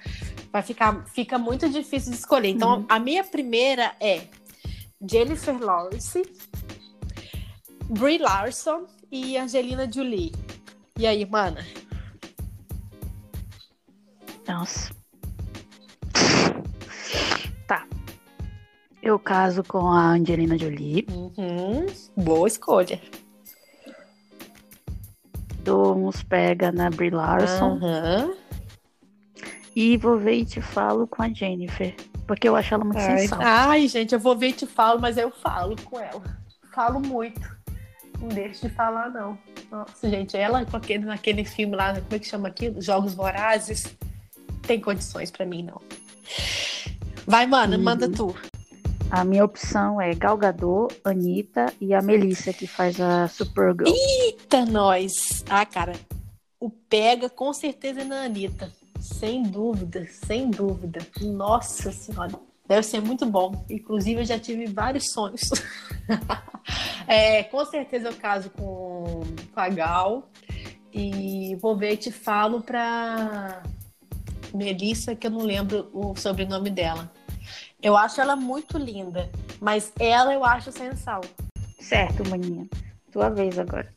Vai 0.52 0.62
ficar, 0.62 1.04
fica 1.06 1.38
muito 1.38 1.68
difícil 1.68 2.10
de 2.10 2.18
escolher. 2.18 2.48
Então, 2.48 2.78
uhum. 2.78 2.86
a 2.88 2.98
minha 2.98 3.22
primeira 3.22 3.92
é 4.00 4.22
Jennifer 5.08 5.56
Lawrence, 5.58 6.22
Brie 7.88 8.18
Larson 8.18 8.86
e 9.10 9.36
Angelina 9.36 9.90
Jolie. 9.90 10.32
E 10.98 11.06
aí, 11.06 11.24
mana? 11.24 11.64
Nossa. 14.46 14.90
Tá. 17.66 17.86
Eu 19.02 19.18
caso 19.18 19.62
com 19.62 19.86
a 19.86 20.10
Angelina 20.10 20.58
Jolie. 20.58 21.06
Uhum. 21.10 21.86
Boa 22.16 22.48
escolha. 22.48 23.00
Domus 25.62 26.22
pega 26.22 26.72
na 26.72 26.90
Brie 26.90 27.10
Larson. 27.10 27.78
Uhum. 27.78 28.39
E 29.82 29.96
vou 29.96 30.18
ver 30.18 30.34
e 30.34 30.44
te 30.44 30.60
falo 30.60 31.06
com 31.06 31.22
a 31.22 31.28
Jennifer. 31.32 31.94
Porque 32.26 32.46
eu 32.46 32.54
acho 32.54 32.74
ela 32.74 32.84
muito 32.84 32.98
Ai, 32.98 33.18
sensual. 33.20 33.40
ai, 33.42 33.88
gente, 33.88 34.12
eu 34.12 34.20
vou 34.20 34.36
ver 34.36 34.48
e 34.48 34.52
te 34.52 34.66
falo, 34.66 35.00
mas 35.00 35.16
eu 35.16 35.30
falo 35.30 35.74
com 35.84 35.98
ela. 35.98 36.22
Falo 36.74 37.00
muito. 37.00 37.40
Não 38.20 38.28
deixo 38.28 38.68
de 38.68 38.74
falar, 38.74 39.08
não. 39.08 39.38
Nossa, 39.70 40.10
gente, 40.10 40.36
ela 40.36 40.66
com 40.66 40.76
aquele, 40.76 41.06
naquele 41.06 41.44
filme 41.46 41.74
lá, 41.74 41.94
como 41.94 42.06
é 42.14 42.18
que 42.18 42.26
chama 42.28 42.48
aquilo? 42.48 42.82
Jogos 42.82 43.14
Vorazes. 43.14 43.96
Tem 44.66 44.78
condições 44.78 45.30
pra 45.30 45.46
mim, 45.46 45.62
não. 45.62 45.80
Vai, 47.26 47.46
mano, 47.46 47.76
Uhum. 47.78 47.82
manda 47.82 48.06
tu. 48.06 48.36
A 49.10 49.24
minha 49.24 49.44
opção 49.44 49.98
é 49.98 50.14
Gal 50.14 50.36
Gadot, 50.36 50.94
Anitta 51.02 51.72
e 51.80 51.94
a 51.94 52.02
Melissa, 52.02 52.52
que 52.52 52.66
faz 52.66 53.00
a 53.00 53.26
Supergirl. 53.28 53.88
Eita, 53.90 54.66
nós! 54.66 55.42
Ah, 55.48 55.64
cara, 55.64 55.92
o 56.60 56.68
pega 56.68 57.30
com 57.30 57.50
certeza 57.54 58.02
é 58.02 58.04
na 58.04 58.22
Anitta. 58.24 58.70
Sem 59.00 59.42
dúvida, 59.42 60.06
sem 60.06 60.50
dúvida. 60.50 61.00
Nossa 61.22 61.90
senhora. 61.90 62.32
Deve 62.68 62.82
ser 62.82 63.00
muito 63.00 63.26
bom. 63.26 63.64
Inclusive, 63.68 64.20
eu 64.20 64.24
já 64.24 64.38
tive 64.38 64.66
vários 64.66 65.10
sonhos. 65.10 65.50
É, 67.06 67.42
com 67.44 67.64
certeza 67.64 68.08
eu 68.08 68.14
caso 68.14 68.50
com, 68.50 69.22
com 69.52 69.60
a 69.60 69.68
Gal. 69.68 70.30
E 70.92 71.56
vou 71.56 71.76
ver 71.76 71.94
e 71.94 71.96
te 71.96 72.12
falo 72.12 72.62
pra 72.62 73.62
Melissa, 74.54 75.16
que 75.16 75.26
eu 75.26 75.30
não 75.30 75.40
lembro 75.40 75.88
o 75.92 76.14
sobrenome 76.14 76.70
dela. 76.70 77.10
Eu 77.82 77.96
acho 77.96 78.20
ela 78.20 78.36
muito 78.36 78.78
linda, 78.78 79.28
mas 79.60 79.92
ela 79.98 80.32
eu 80.32 80.44
acho 80.44 80.70
sensual. 80.70 81.22
Certo, 81.80 82.28
maninha. 82.28 82.68
Tua 83.10 83.28
vez 83.28 83.58
agora. 83.58 83.92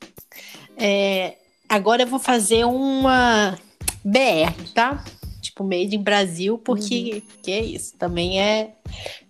É, 0.78 1.38
agora 1.70 2.04
eu 2.04 2.08
vou 2.08 2.20
fazer 2.20 2.64
uma 2.66 3.58
BR, 4.04 4.74
tá? 4.74 5.04
Tipo, 5.42 5.64
made 5.64 5.96
in 5.96 6.04
Brasil, 6.04 6.58
porque 6.58 7.22
que 7.42 7.52
é 7.52 7.64
isso, 7.64 7.98
também 7.98 8.42
é, 8.42 8.76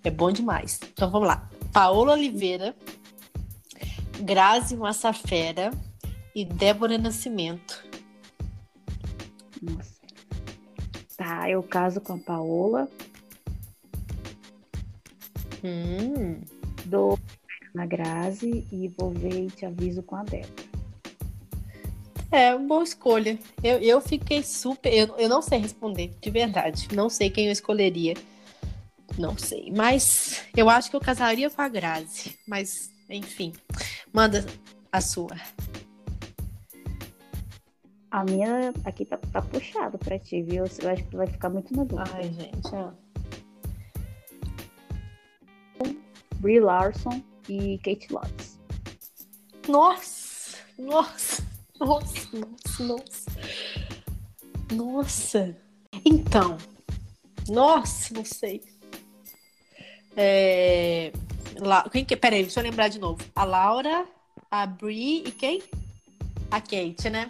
é 0.03 0.11
bom 0.11 0.32
demais. 0.32 0.80
Então 0.93 1.09
vamos 1.09 1.28
lá. 1.28 1.49
Paola 1.71 2.13
Oliveira, 2.13 2.76
Grazi 4.21 4.76
Massafera 4.76 5.71
e 6.36 6.45
Débora 6.45 6.97
Nascimento. 6.97 7.84
Nossa. 9.61 9.93
Tá, 11.17 11.49
eu 11.49 11.63
caso 11.63 12.01
com 12.01 12.13
a 12.13 12.17
Paola. 12.17 12.89
Hum, 15.63 16.41
Dou 16.86 17.17
na 17.74 17.86
Grazi 17.86 18.67
e 18.71 18.88
vou 18.89 19.11
ver 19.11 19.45
e 19.45 19.47
te 19.47 19.65
aviso 19.65 20.03
com 20.03 20.15
a 20.15 20.24
Débora. 20.24 20.62
É 22.38 22.55
uma 22.55 22.67
boa 22.67 22.84
escolha. 22.84 23.38
Eu, 23.63 23.79
eu 23.79 24.01
fiquei 24.01 24.43
super. 24.43 24.93
Eu, 24.93 25.15
eu 25.17 25.29
não 25.29 25.41
sei 25.41 25.59
responder, 25.59 26.11
de 26.19 26.29
verdade. 26.29 26.88
Não 26.93 27.09
sei 27.09 27.29
quem 27.29 27.45
eu 27.45 27.51
escolheria. 27.51 28.15
Não 29.17 29.38
sei. 29.38 29.71
Mas 29.75 30.43
eu 30.55 30.69
acho 30.69 30.89
que 30.89 30.95
eu 30.95 30.99
casaria 31.01 31.49
com 31.49 31.61
a 31.61 31.67
Grazi. 31.67 32.38
Mas, 32.47 32.89
enfim. 33.09 33.53
Manda 34.11 34.45
a 34.91 35.01
sua. 35.01 35.36
A 38.09 38.23
minha 38.23 38.73
aqui 38.86 39.05
tá, 39.05 39.17
tá 39.17 39.41
puxado 39.41 39.97
pra 39.97 40.19
ti, 40.19 40.43
viu? 40.43 40.65
Eu 40.81 40.89
acho 40.89 41.03
que 41.03 41.09
tu 41.09 41.17
vai 41.17 41.27
ficar 41.27 41.49
muito 41.49 41.75
na 41.75 41.84
dúvida. 41.84 42.11
Ai, 42.13 42.31
gente. 42.31 42.69
ó. 42.73 42.91
Brie 46.43 46.59
Larson 46.59 47.23
e 47.47 47.79
Kate 47.79 48.11
Lotz. 48.11 48.59
Nossa! 49.67 50.57
Nossa! 50.77 51.32
Nossa, 51.86 52.29
nossa, 52.38 52.84
nossa. 52.84 53.31
Nossa. 54.71 55.57
Então. 56.05 56.57
Nossa, 57.49 58.13
não 58.13 58.23
sei. 58.23 58.63
É... 60.15 61.11
Quem 61.91 62.05
que... 62.05 62.15
Peraí, 62.15 62.43
deixa 62.43 62.61
eu 62.61 62.63
lembrar 62.63 62.88
de 62.88 62.99
novo. 62.99 63.21
A 63.36 63.43
Laura, 63.43 64.07
a 64.49 64.65
Brie 64.65 65.23
e 65.27 65.31
quem? 65.31 65.61
A 66.49 66.61
Kate, 66.61 67.09
né? 67.09 67.29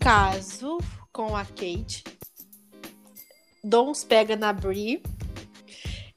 Caso 0.00 0.78
com 1.12 1.36
a 1.36 1.44
Kate. 1.44 2.02
Dou 3.62 3.90
uns 3.90 4.02
pega 4.02 4.34
na 4.34 4.52
Brie. 4.52 5.02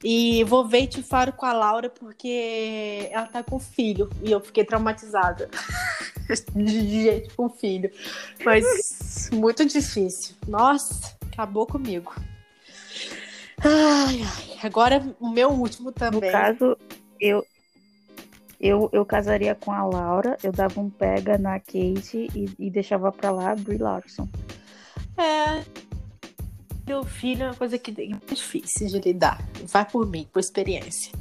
E 0.02 0.44
vou 0.44 0.66
ver 0.66 0.82
e 0.82 0.86
te 0.86 1.02
falo 1.02 1.32
com 1.32 1.44
a 1.44 1.52
Laura 1.52 1.90
porque 1.90 3.08
ela 3.10 3.26
tá 3.26 3.42
com 3.42 3.58
filho 3.58 4.08
e 4.22 4.30
eu 4.30 4.40
fiquei 4.40 4.64
traumatizada. 4.64 5.50
De 6.54 7.02
gente 7.02 7.34
com 7.34 7.48
filho. 7.48 7.90
Mas 8.44 9.30
muito 9.32 9.64
difícil. 9.64 10.36
Nossa, 10.46 11.16
acabou 11.32 11.66
comigo. 11.66 12.14
Ai, 13.64 14.22
ai. 14.22 14.58
Agora 14.62 15.02
o 15.18 15.28
meu 15.30 15.50
último 15.50 15.86
No 15.86 15.92
também. 15.92 16.30
caso, 16.30 16.76
eu, 17.20 17.44
eu, 18.60 18.88
eu 18.92 19.04
casaria 19.04 19.54
com 19.54 19.72
a 19.72 19.84
Laura, 19.84 20.36
eu 20.42 20.52
dava 20.52 20.80
um 20.80 20.90
pega 20.90 21.38
na 21.38 21.58
Kate 21.58 22.28
e, 22.34 22.48
e 22.58 22.70
deixava 22.70 23.10
pra 23.10 23.30
lá 23.30 23.52
a 23.52 23.56
Brie 23.56 23.78
Larson. 23.78 24.28
É. 25.16 25.87
Meu 26.88 27.04
filho 27.04 27.42
é 27.42 27.46
uma 27.48 27.54
coisa 27.54 27.78
que 27.78 27.90
é 27.90 28.34
difícil 28.34 28.86
de 28.86 28.98
lidar. 28.98 29.46
Vai 29.66 29.84
por 29.84 30.06
mim, 30.06 30.26
por 30.32 30.40
experiência. 30.40 31.12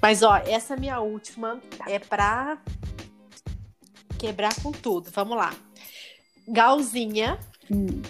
Mas, 0.00 0.22
ó, 0.22 0.36
essa 0.36 0.76
minha 0.76 1.00
última 1.00 1.60
é 1.88 1.98
pra 1.98 2.62
quebrar 4.16 4.54
com 4.62 4.70
tudo. 4.70 5.10
Vamos 5.10 5.36
lá. 5.36 5.52
Galzinha, 6.46 7.40
Hum, 7.68 8.00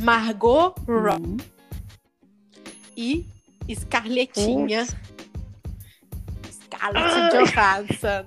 Margot 0.00 0.74
Robbie 0.88 1.36
hum. 2.96 3.24
e 3.68 3.76
Scarletinha. 3.76 4.86
Scarlett 6.50 7.52
Johansson. 7.52 8.26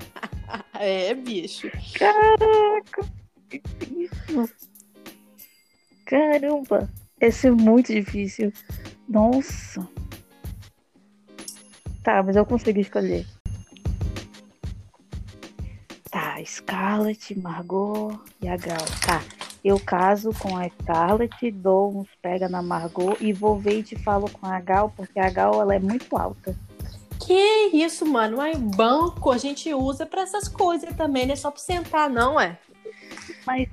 é, 0.80 1.12
bicho. 1.14 1.70
Caraca! 1.98 3.12
Caramba! 6.06 7.01
Esse 7.22 7.46
é 7.46 7.50
muito 7.52 7.92
difícil. 7.92 8.52
Nossa! 9.08 9.88
Tá, 12.02 12.20
mas 12.20 12.34
eu 12.34 12.44
consegui 12.44 12.80
escolher. 12.80 13.24
Tá, 16.10 16.44
Scarlett, 16.44 17.38
Margot 17.38 18.20
e 18.42 18.48
a 18.48 18.56
Gal. 18.56 18.84
Tá, 19.06 19.22
eu 19.64 19.78
caso 19.78 20.32
com 20.36 20.56
a 20.56 20.68
Scarlett, 20.68 21.48
dou 21.52 21.96
uns 21.96 22.08
pega 22.20 22.48
na 22.48 22.60
Margot 22.60 23.16
e 23.20 23.32
vou 23.32 23.56
ver 23.56 23.78
e 23.78 23.82
te 23.84 23.96
falo 24.02 24.28
com 24.28 24.44
a 24.44 24.58
Gal, 24.58 24.92
porque 24.96 25.20
a 25.20 25.30
Gal 25.30 25.60
ela 25.60 25.76
é 25.76 25.78
muito 25.78 26.16
alta. 26.16 26.56
Que 27.24 27.68
isso, 27.72 28.04
mano? 28.04 28.38
Mas 28.38 28.58
banco 28.58 29.30
a 29.30 29.38
gente 29.38 29.72
usa 29.72 30.04
pra 30.04 30.22
essas 30.22 30.48
coisas 30.48 30.92
também, 30.96 31.24
não 31.24 31.34
é 31.34 31.36
só 31.36 31.52
pra 31.52 31.60
sentar, 31.60 32.10
não, 32.10 32.40
é? 32.40 32.58
Mas, 33.46 33.68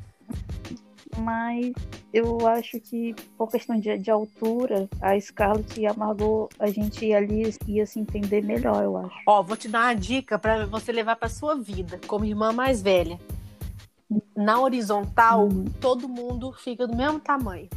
mas 1.17 1.73
eu 2.13 2.47
acho 2.47 2.79
que 2.79 3.13
por 3.37 3.49
questão 3.51 3.79
de, 3.79 3.97
de 3.97 4.11
altura, 4.11 4.87
a 5.01 5.19
Scarlett 5.19 5.79
e 5.79 5.85
a 5.87 5.93
Margot, 5.93 6.49
a 6.59 6.67
gente 6.69 7.11
ali 7.13 7.53
ia 7.67 7.85
se 7.85 7.99
entender 7.99 8.41
melhor, 8.43 8.83
eu 8.83 8.97
acho. 8.97 9.15
Ó, 9.27 9.41
vou 9.43 9.55
te 9.57 9.67
dar 9.67 9.83
uma 9.85 9.93
dica 9.95 10.37
pra 10.39 10.65
você 10.65 10.91
levar 10.91 11.15
pra 11.15 11.29
sua 11.29 11.55
vida, 11.55 11.99
como 12.07 12.25
irmã 12.25 12.51
mais 12.51 12.81
velha. 12.81 13.19
Na 14.35 14.59
horizontal, 14.59 15.45
Uhum. 15.47 15.65
todo 15.79 16.09
mundo 16.09 16.51
fica 16.53 16.87
do 16.87 16.95
mesmo 16.95 17.19
tamanho. 17.19 17.69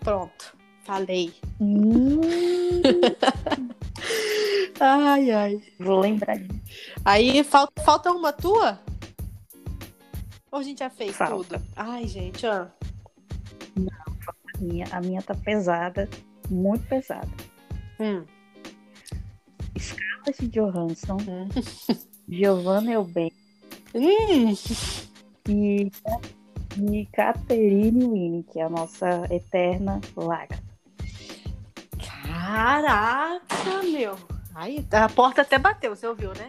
Pronto, 0.00 0.54
falei. 0.84 1.34
Hum, 1.60 2.20
Ai, 4.80 5.30
ai. 5.30 5.60
vou 5.78 6.00
lembrar. 6.00 6.38
Aí 7.04 7.42
falta, 7.44 7.82
falta 7.82 8.12
uma 8.12 8.32
tua? 8.32 8.78
Ou 10.54 10.60
a 10.60 10.62
gente 10.62 10.78
já 10.78 10.88
fez 10.88 11.16
Falta. 11.16 11.58
tudo? 11.58 11.66
Ai, 11.74 12.06
gente, 12.06 12.46
ó. 12.46 12.66
A 14.54 14.58
minha, 14.60 14.86
a 14.92 15.00
minha 15.00 15.20
tá 15.20 15.34
pesada, 15.34 16.08
muito 16.48 16.86
pesada. 16.86 17.26
Hum. 17.98 18.24
Scarlett 19.76 20.46
Johansson, 20.46 21.16
Hum. 21.16 21.48
Giovanna 22.30 22.92
Elben 22.92 23.32
Hum. 23.96 24.54
e, 25.48 25.90
e 26.80 27.06
Catherine 27.12 28.44
que 28.44 28.60
é 28.60 28.62
a 28.62 28.68
nossa 28.70 29.26
eterna 29.34 30.00
laga. 30.16 30.62
Caraca, 32.24 33.82
meu. 33.82 34.16
Aí, 34.54 34.86
a 34.92 35.08
porta 35.08 35.42
até 35.42 35.58
bateu, 35.58 35.96
você 35.96 36.06
ouviu, 36.06 36.32
né? 36.34 36.46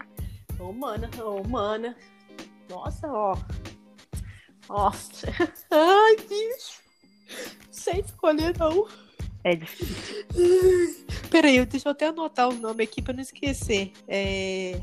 Ô, 0.59 0.71
mana, 0.71 1.09
ô, 1.23 1.43
mana. 1.47 1.95
Nossa, 2.69 3.07
ó. 3.11 3.35
Nossa. 4.69 5.27
Ai, 5.71 6.15
bicho. 6.17 6.81
Sei 7.71 7.99
escolher, 7.99 8.57
não. 8.57 8.87
É 9.43 9.55
difícil. 9.55 10.25
Peraí, 11.29 11.63
deixa 11.65 11.87
eu 11.87 11.91
até 11.91 12.07
anotar 12.07 12.49
o 12.49 12.53
nome 12.53 12.83
aqui 12.83 13.01
pra 13.01 13.13
não 13.13 13.21
esquecer. 13.21 13.91
É... 14.07 14.81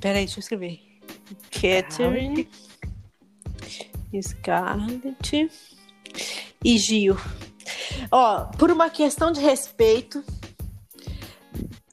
Peraí, 0.00 0.24
deixa 0.24 0.38
eu 0.38 0.40
escrever. 0.40 0.80
Catherine, 1.50 2.48
Scarlett 4.20 5.50
e 6.64 6.78
Gil. 6.78 7.16
Ó, 8.10 8.46
por 8.56 8.70
uma 8.70 8.90
questão 8.90 9.30
de 9.30 9.40
respeito, 9.40 10.24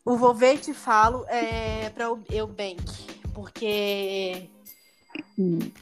o 0.03 0.17
vou 0.17 0.34
ver 0.34 0.55
e 0.55 0.57
te 0.59 0.73
falo 0.73 1.26
é 1.28 1.89
pra 1.89 2.05
Eubank, 2.32 2.84
porque. 3.34 4.49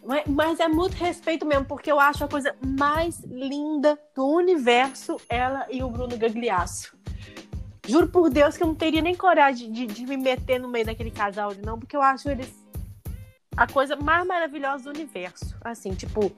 Mas, 0.03 0.23
mas 0.27 0.59
é 0.59 0.67
muito 0.67 0.95
respeito 0.95 1.45
mesmo, 1.45 1.65
porque 1.65 1.91
eu 1.91 1.99
acho 1.99 2.23
a 2.23 2.27
coisa 2.27 2.55
mais 2.65 3.19
linda 3.21 3.99
do 4.15 4.25
universo 4.25 5.17
ela 5.29 5.65
e 5.69 5.83
o 5.83 5.89
Bruno 5.89 6.17
Gagliasso. 6.17 6.95
Juro 7.87 8.07
por 8.07 8.29
Deus 8.29 8.55
que 8.55 8.63
eu 8.63 8.67
não 8.67 8.75
teria 8.75 9.01
nem 9.01 9.13
coragem 9.13 9.71
de, 9.71 9.85
de 9.85 10.05
me 10.05 10.15
meter 10.15 10.59
no 10.59 10.69
meio 10.69 10.85
daquele 10.85 11.11
casal, 11.11 11.51
não, 11.63 11.77
porque 11.77 11.95
eu 11.95 12.01
acho 12.01 12.29
eles 12.29 12.63
a 13.55 13.67
coisa 13.67 13.95
mais 13.95 14.25
maravilhosa 14.25 14.85
do 14.85 14.89
universo. 14.89 15.55
Assim, 15.61 15.93
tipo, 15.93 16.31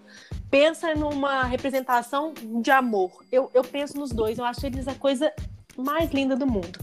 pensa 0.49 0.93
numa 0.95 1.43
representação 1.43 2.33
de 2.61 2.71
amor. 2.71 3.23
Eu, 3.31 3.49
eu 3.53 3.63
penso 3.63 3.97
nos 3.97 4.11
dois, 4.11 4.37
eu 4.37 4.45
acho 4.45 4.65
eles 4.65 4.87
a 4.87 4.95
coisa 4.95 5.31
mais 5.77 6.11
linda 6.11 6.35
do 6.35 6.47
mundo. 6.47 6.79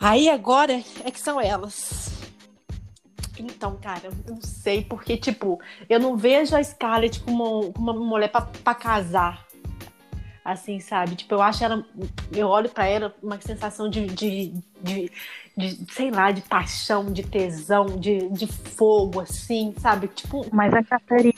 Aí 0.00 0.28
agora 0.28 0.82
é 1.04 1.10
que 1.10 1.20
são 1.20 1.40
elas. 1.40 2.11
Então, 3.38 3.76
cara, 3.76 4.00
eu 4.04 4.12
não 4.28 4.40
sei, 4.42 4.84
porque, 4.84 5.16
tipo, 5.16 5.60
eu 5.88 5.98
não 5.98 6.16
vejo 6.16 6.54
a 6.56 6.62
Scarlett 6.62 7.20
como 7.20 7.72
uma, 7.76 7.92
uma 7.92 8.04
mulher 8.04 8.28
pra, 8.30 8.42
pra 8.42 8.74
casar. 8.74 9.46
Assim, 10.44 10.80
sabe? 10.80 11.14
Tipo, 11.14 11.36
eu 11.36 11.42
acho 11.42 11.62
ela. 11.62 11.86
Eu 12.32 12.48
olho 12.48 12.68
pra 12.68 12.84
ela 12.84 13.14
uma 13.22 13.40
sensação 13.40 13.88
de, 13.88 14.06
de, 14.06 14.52
de, 14.82 15.12
de, 15.56 15.92
sei 15.92 16.10
lá, 16.10 16.32
de 16.32 16.40
paixão, 16.42 17.12
de 17.12 17.22
tesão, 17.22 17.86
de, 17.86 18.28
de 18.28 18.48
fogo, 18.48 19.20
assim, 19.20 19.72
sabe? 19.78 20.08
Tipo, 20.08 20.44
Mas 20.52 20.74
a 20.74 20.82
Catarina 20.82 21.32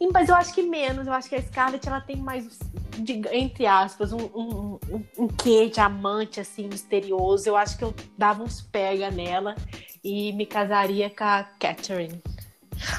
e- 0.00 0.06
Mas 0.12 0.28
eu 0.28 0.36
acho 0.36 0.54
que 0.54 0.62
menos. 0.62 1.08
Eu 1.08 1.12
acho 1.12 1.28
que 1.28 1.34
a 1.34 1.42
Scarlett 1.42 1.88
ela 1.88 2.00
tem 2.00 2.14
mais, 2.14 2.60
de- 2.98 3.20
entre 3.32 3.66
aspas, 3.66 4.12
um, 4.12 4.18
um, 4.32 4.78
um, 4.88 5.04
um 5.24 5.26
quê 5.26 5.68
de 5.68 5.80
amante 5.80 6.38
assim 6.38 6.68
misterioso. 6.68 7.48
Eu 7.48 7.56
acho 7.56 7.76
que 7.76 7.82
eu 7.82 7.92
dava 8.16 8.44
uns 8.44 8.60
pega 8.60 9.10
nela 9.10 9.56
e 10.02 10.32
me 10.32 10.46
casaria 10.46 11.10
com 11.10 11.24
a 11.24 11.44
Catherine. 11.58 12.22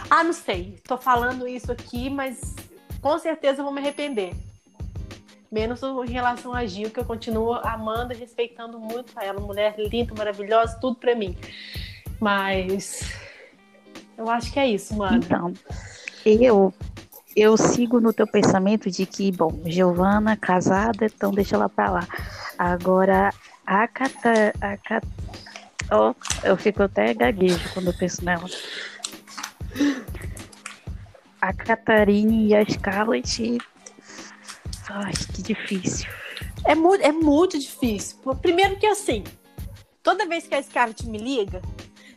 Ah, 0.09 0.23
não 0.23 0.33
sei. 0.33 0.79
Tô 0.87 0.97
falando 0.97 1.47
isso 1.47 1.71
aqui, 1.71 2.09
mas 2.09 2.55
com 3.01 3.17
certeza 3.17 3.61
eu 3.61 3.65
vou 3.65 3.73
me 3.73 3.79
arrepender. 3.79 4.33
Menos 5.51 5.81
em 5.81 6.11
relação 6.11 6.53
a 6.53 6.65
Gil, 6.65 6.91
que 6.91 6.99
eu 6.99 7.05
continuo 7.05 7.53
amando 7.53 8.13
e 8.13 8.17
respeitando 8.17 8.79
muito 8.79 9.17
a 9.17 9.25
ela. 9.25 9.39
Mulher 9.39 9.75
linda, 9.77 10.13
maravilhosa, 10.13 10.77
tudo 10.79 10.97
pra 10.97 11.15
mim. 11.15 11.35
Mas 12.19 13.11
eu 14.17 14.29
acho 14.29 14.51
que 14.51 14.59
é 14.59 14.67
isso, 14.67 14.95
mano. 14.95 15.17
Então, 15.17 15.53
eu 16.25 16.73
eu 17.35 17.55
sigo 17.55 18.01
no 18.01 18.11
teu 18.11 18.27
pensamento 18.27 18.91
de 18.91 19.05
que, 19.05 19.31
bom, 19.31 19.61
Giovana 19.65 20.35
casada, 20.35 21.05
então 21.05 21.31
deixa 21.31 21.55
ela 21.55 21.69
pra 21.69 21.89
lá. 21.89 22.07
Agora, 22.57 23.33
a 23.65 23.87
Cata, 23.87 24.53
a. 24.61 25.01
Ó, 25.91 26.13
eu 26.43 26.55
fico 26.57 26.83
até 26.83 27.13
gaguejo 27.13 27.73
quando 27.73 27.87
eu 27.87 27.93
penso 27.97 28.23
nela. 28.23 28.45
A 31.41 31.53
Catarine 31.53 32.47
e 32.47 32.55
a 32.55 32.63
Scarlett. 32.63 33.57
Ai, 34.89 35.13
que 35.33 35.41
difícil. 35.41 36.09
É 36.65 36.75
muito, 36.75 37.03
é 37.03 37.11
muito 37.11 37.57
difícil. 37.57 38.17
Primeiro 38.41 38.77
que 38.77 38.85
assim, 38.85 39.23
toda 40.03 40.27
vez 40.27 40.47
que 40.47 40.55
a 40.55 40.61
Scarlett 40.61 41.07
me 41.07 41.17
liga 41.17 41.61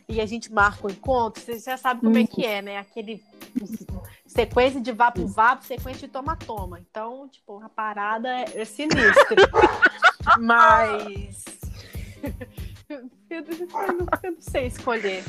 e 0.07 0.19
a 0.19 0.25
gente 0.25 0.51
marca 0.51 0.87
o 0.87 0.91
encontro, 0.91 1.41
você 1.41 1.59
já 1.59 1.77
sabe 1.77 2.01
como 2.01 2.17
é 2.17 2.27
que 2.27 2.45
é, 2.45 2.61
né? 2.61 2.77
Aquele 2.77 3.23
sequência 4.25 4.81
de 4.81 4.91
vapo-vapo, 4.91 5.65
sequência 5.65 6.07
de 6.07 6.13
toma-toma. 6.13 6.79
Então, 6.79 7.27
tipo, 7.29 7.63
a 7.63 7.69
parada 7.69 8.29
é, 8.29 8.61
é 8.61 8.65
sinistra. 8.65 9.49
Mas. 10.39 11.45
Eu, 13.29 13.41
não, 13.43 14.07
eu 14.23 14.31
não 14.33 14.41
sei 14.41 14.67
escolher. 14.67 15.23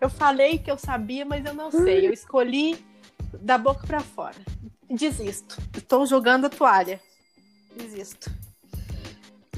Eu 0.00 0.08
falei 0.10 0.58
que 0.58 0.70
eu 0.70 0.76
sabia, 0.78 1.24
mas 1.24 1.44
eu 1.44 1.54
não 1.54 1.70
sei. 1.70 2.06
Eu 2.06 2.12
escolhi 2.12 2.84
da 3.40 3.56
boca 3.58 3.86
pra 3.86 4.00
fora. 4.00 4.36
Desisto. 4.90 5.56
Estou 5.76 6.06
jogando 6.06 6.46
a 6.46 6.50
toalha. 6.50 7.00
Desisto. 7.76 8.30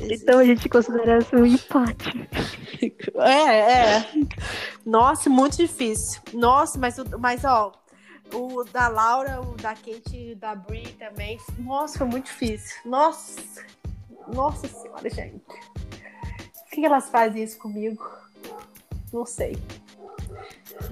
Então 0.01 0.39
a 0.39 0.45
gente 0.45 0.69
considera 0.69 1.19
isso 1.19 1.37
um 1.37 1.45
empate. 1.47 2.29
É, 3.17 3.97
é. 3.99 4.11
Nossa, 4.87 5.29
muito 5.29 5.57
difícil. 5.59 6.21
Nossa, 6.33 6.79
mas, 6.79 6.99
o- 6.99 7.19
mas 7.19 7.45
ó, 7.45 7.73
o 8.33 8.65
da 8.65 8.89
Laura, 8.89 9.41
o 9.43 9.55
da 9.57 9.75
Kate 9.75 10.31
e 10.31 10.35
da 10.35 10.55
Brie 10.55 10.93
também. 10.95 11.39
Nossa, 11.59 11.99
foi 11.99 12.07
muito 12.07 12.25
difícil. 12.27 12.77
Nossa, 12.87 13.41
nossa 14.35 14.67
senhora, 14.69 15.11
gente. 15.11 15.43
Por 16.71 16.77
que 16.77 16.87
elas 16.87 17.11
fazem 17.11 17.43
isso 17.43 17.59
comigo? 17.59 18.09
Não 19.13 19.27
sei. 19.27 19.59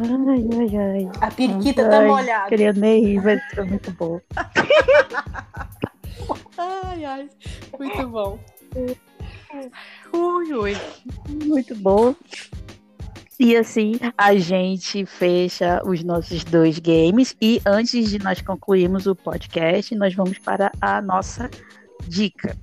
Ai, 0.01 0.49
ai, 0.59 0.77
ai. 0.77 1.09
A 1.21 1.31
periquita 1.31 1.89
tá 1.89 2.01
Ai, 2.01 2.09
molhada. 2.09 2.49
Queria 2.49 2.73
nem 2.73 3.05
ir, 3.05 3.23
mas 3.23 3.41
foi 3.55 3.63
muito 3.65 3.93
bom. 3.93 4.21
Ai, 6.59 7.05
ai. 7.05 7.31
Muito 7.79 8.09
bom. 8.09 8.41
Ui, 10.13 10.53
ui. 10.53 10.77
Muito 11.47 11.77
bom. 11.77 12.13
E 13.39 13.57
assim, 13.57 13.93
a 14.17 14.35
gente 14.35 15.07
fecha 15.07 15.81
os 15.85 16.03
nossos 16.03 16.43
dois 16.43 16.81
games. 16.81 17.37
E 17.41 17.63
antes 17.65 18.11
de 18.11 18.19
nós 18.19 18.43
concluirmos 18.43 19.07
o 19.07 19.15
podcast, 19.15 19.95
nós 19.95 20.13
vamos 20.13 20.41
para 20.41 20.73
a 20.81 21.01
nossa 21.01 21.49
dica. 22.09 22.59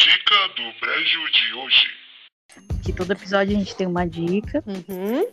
Dica 0.00 0.48
do 0.56 0.80
Brejo 0.80 1.30
de 1.30 1.54
hoje. 1.54 1.86
Que 2.82 2.90
todo 2.90 3.12
episódio 3.12 3.54
a 3.54 3.58
gente 3.58 3.76
tem 3.76 3.86
uma 3.86 4.06
dica. 4.06 4.64
Uhum. 4.66 5.26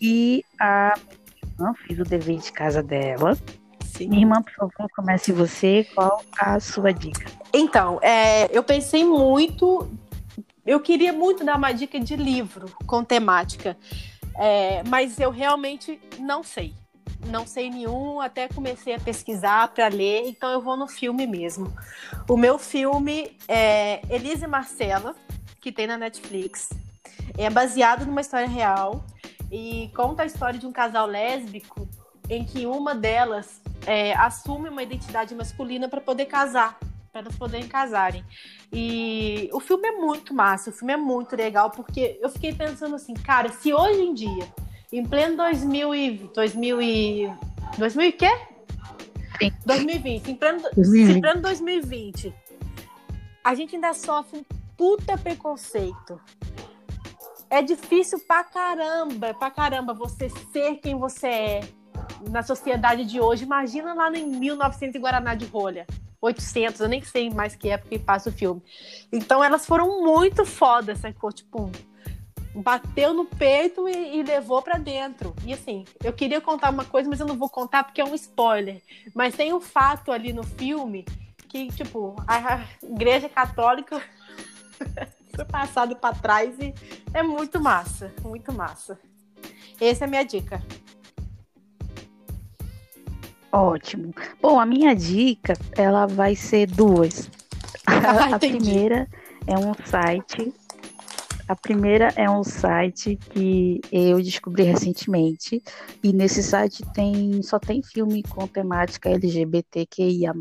E 0.00 0.42
a 0.58 0.94
minha 0.96 1.52
irmã 1.52 1.74
fez 1.86 2.00
o 2.00 2.02
dever 2.02 2.38
de 2.38 2.50
casa 2.50 2.82
dela. 2.82 3.36
Sim. 3.84 4.08
Minha 4.08 4.22
irmã, 4.22 4.42
por 4.42 4.52
favor, 4.54 4.88
comece 4.96 5.32
você. 5.32 5.86
Qual 5.94 6.24
a 6.38 6.58
sua 6.58 6.94
dica? 6.94 7.30
Então, 7.52 8.00
é, 8.02 8.48
eu 8.56 8.62
pensei 8.62 9.04
muito. 9.04 9.86
Eu 10.64 10.80
queria 10.80 11.12
muito 11.12 11.44
dar 11.44 11.58
uma 11.58 11.72
dica 11.72 12.00
de 12.00 12.16
livro 12.16 12.74
com 12.86 13.04
temática, 13.04 13.76
é, 14.38 14.82
mas 14.84 15.20
eu 15.20 15.30
realmente 15.30 16.00
não 16.18 16.42
sei. 16.42 16.72
Não 17.24 17.46
sei 17.46 17.70
nenhum, 17.70 18.20
até 18.20 18.48
comecei 18.48 18.94
a 18.94 19.00
pesquisar 19.00 19.68
para 19.68 19.88
ler, 19.88 20.28
então 20.28 20.50
eu 20.50 20.60
vou 20.60 20.76
no 20.76 20.86
filme 20.86 21.26
mesmo. 21.26 21.72
O 22.28 22.36
meu 22.36 22.58
filme 22.58 23.36
é 23.48 24.00
Elise 24.08 24.46
Marcela, 24.46 25.14
que 25.60 25.72
tem 25.72 25.86
na 25.86 25.96
Netflix. 25.96 26.70
É 27.36 27.50
baseado 27.50 28.06
numa 28.06 28.20
história 28.20 28.48
real 28.48 29.04
e 29.50 29.90
conta 29.94 30.22
a 30.22 30.26
história 30.26 30.58
de 30.58 30.66
um 30.66 30.72
casal 30.72 31.06
lésbico 31.06 31.88
em 32.28 32.44
que 32.44 32.66
uma 32.66 32.94
delas 32.94 33.60
é, 33.86 34.14
assume 34.14 34.68
uma 34.68 34.82
identidade 34.82 35.34
masculina 35.34 35.88
para 35.88 36.00
poder 36.00 36.26
casar, 36.26 36.78
para 37.12 37.22
elas 37.22 37.36
poderem 37.36 37.68
casarem. 37.68 38.24
E 38.72 39.48
o 39.52 39.60
filme 39.60 39.88
é 39.88 39.92
muito 39.92 40.34
massa, 40.34 40.70
o 40.70 40.72
filme 40.72 40.92
é 40.92 40.96
muito 40.96 41.36
legal, 41.36 41.70
porque 41.70 42.18
eu 42.20 42.28
fiquei 42.28 42.52
pensando 42.52 42.96
assim, 42.96 43.14
cara, 43.14 43.50
se 43.50 43.72
hoje 43.72 44.00
em 44.00 44.12
dia, 44.12 44.48
em 44.92 45.04
pleno 45.04 45.36
2000 45.36 45.94
e, 45.94 46.30
2000 46.34 46.82
e, 46.82 47.32
2000 47.78 48.08
e 48.08 48.12
quê? 48.12 48.30
Sim. 49.38 49.52
2020, 49.66 50.30
em 50.30 50.34
pleno, 50.34 50.62
2020. 50.74 51.16
em 51.16 51.20
pleno 51.20 51.42
2020, 51.42 52.34
a 53.44 53.54
gente 53.54 53.74
ainda 53.74 53.92
sofre 53.92 54.40
um 54.40 54.44
puta 54.76 55.16
preconceito. 55.16 56.20
É 57.48 57.62
difícil 57.62 58.18
pra 58.20 58.42
caramba, 58.42 59.32
pra 59.34 59.50
caramba 59.50 59.94
você 59.94 60.28
ser 60.52 60.76
quem 60.76 60.96
você 60.96 61.26
é 61.28 61.60
na 62.28 62.42
sociedade 62.42 63.04
de 63.04 63.20
hoje. 63.20 63.44
Imagina 63.44 63.94
lá 63.94 64.10
em 64.10 64.26
1900 64.26 64.96
em 64.96 65.00
Guaraná 65.00 65.34
de 65.34 65.46
rolha. 65.46 65.86
800, 66.20 66.80
eu 66.80 66.88
nem 66.88 67.02
sei 67.02 67.30
mais 67.30 67.54
que 67.54 67.68
época 67.68 67.90
que 67.90 67.98
passa 67.98 68.30
o 68.30 68.32
filme. 68.32 68.62
Então 69.12 69.44
elas 69.44 69.64
foram 69.66 70.02
muito 70.02 70.44
fodas, 70.44 70.98
sacou? 70.98 71.30
Tipo, 71.30 71.70
bateu 72.56 73.12
no 73.12 73.24
peito 73.24 73.88
e, 73.88 74.18
e 74.18 74.22
levou 74.22 74.62
pra 74.62 74.78
dentro. 74.78 75.34
E 75.44 75.52
assim, 75.52 75.84
eu 76.02 76.12
queria 76.12 76.40
contar 76.40 76.70
uma 76.70 76.84
coisa, 76.84 77.08
mas 77.08 77.20
eu 77.20 77.26
não 77.26 77.36
vou 77.36 77.48
contar 77.48 77.84
porque 77.84 78.00
é 78.00 78.04
um 78.04 78.14
spoiler. 78.14 78.80
Mas 79.14 79.34
tem 79.34 79.52
um 79.52 79.60
fato 79.60 80.10
ali 80.10 80.32
no 80.32 80.42
filme 80.42 81.04
que, 81.48 81.68
tipo, 81.68 82.16
a 82.26 82.64
igreja 82.82 83.28
católica 83.28 84.00
foi 85.34 85.44
passado 85.44 85.96
pra 85.96 86.12
trás 86.12 86.58
e 86.58 86.74
é 87.12 87.22
muito 87.22 87.60
massa, 87.60 88.12
muito 88.22 88.52
massa. 88.52 88.98
Essa 89.80 90.04
é 90.04 90.06
a 90.06 90.10
minha 90.10 90.24
dica. 90.24 90.62
Ótimo. 93.52 94.14
Bom, 94.40 94.58
a 94.58 94.66
minha 94.66 94.94
dica, 94.94 95.54
ela 95.76 96.06
vai 96.06 96.34
ser 96.34 96.66
duas. 96.66 97.30
Ah, 97.88 98.24
a 98.24 98.30
entendi. 98.32 98.58
primeira 98.58 99.08
é 99.46 99.56
um 99.56 99.72
site. 99.84 100.52
A 101.48 101.54
primeira 101.54 102.12
é 102.16 102.28
um 102.28 102.42
site 102.42 103.16
que 103.30 103.80
eu 103.92 104.20
descobri 104.20 104.64
recentemente. 104.64 105.62
E 106.02 106.12
nesse 106.12 106.42
site 106.42 106.82
tem 106.92 107.40
só 107.42 107.58
tem 107.58 107.82
filme 107.82 108.22
com 108.22 108.46
temática 108.48 109.08
LGBTQIA+, 109.10 110.34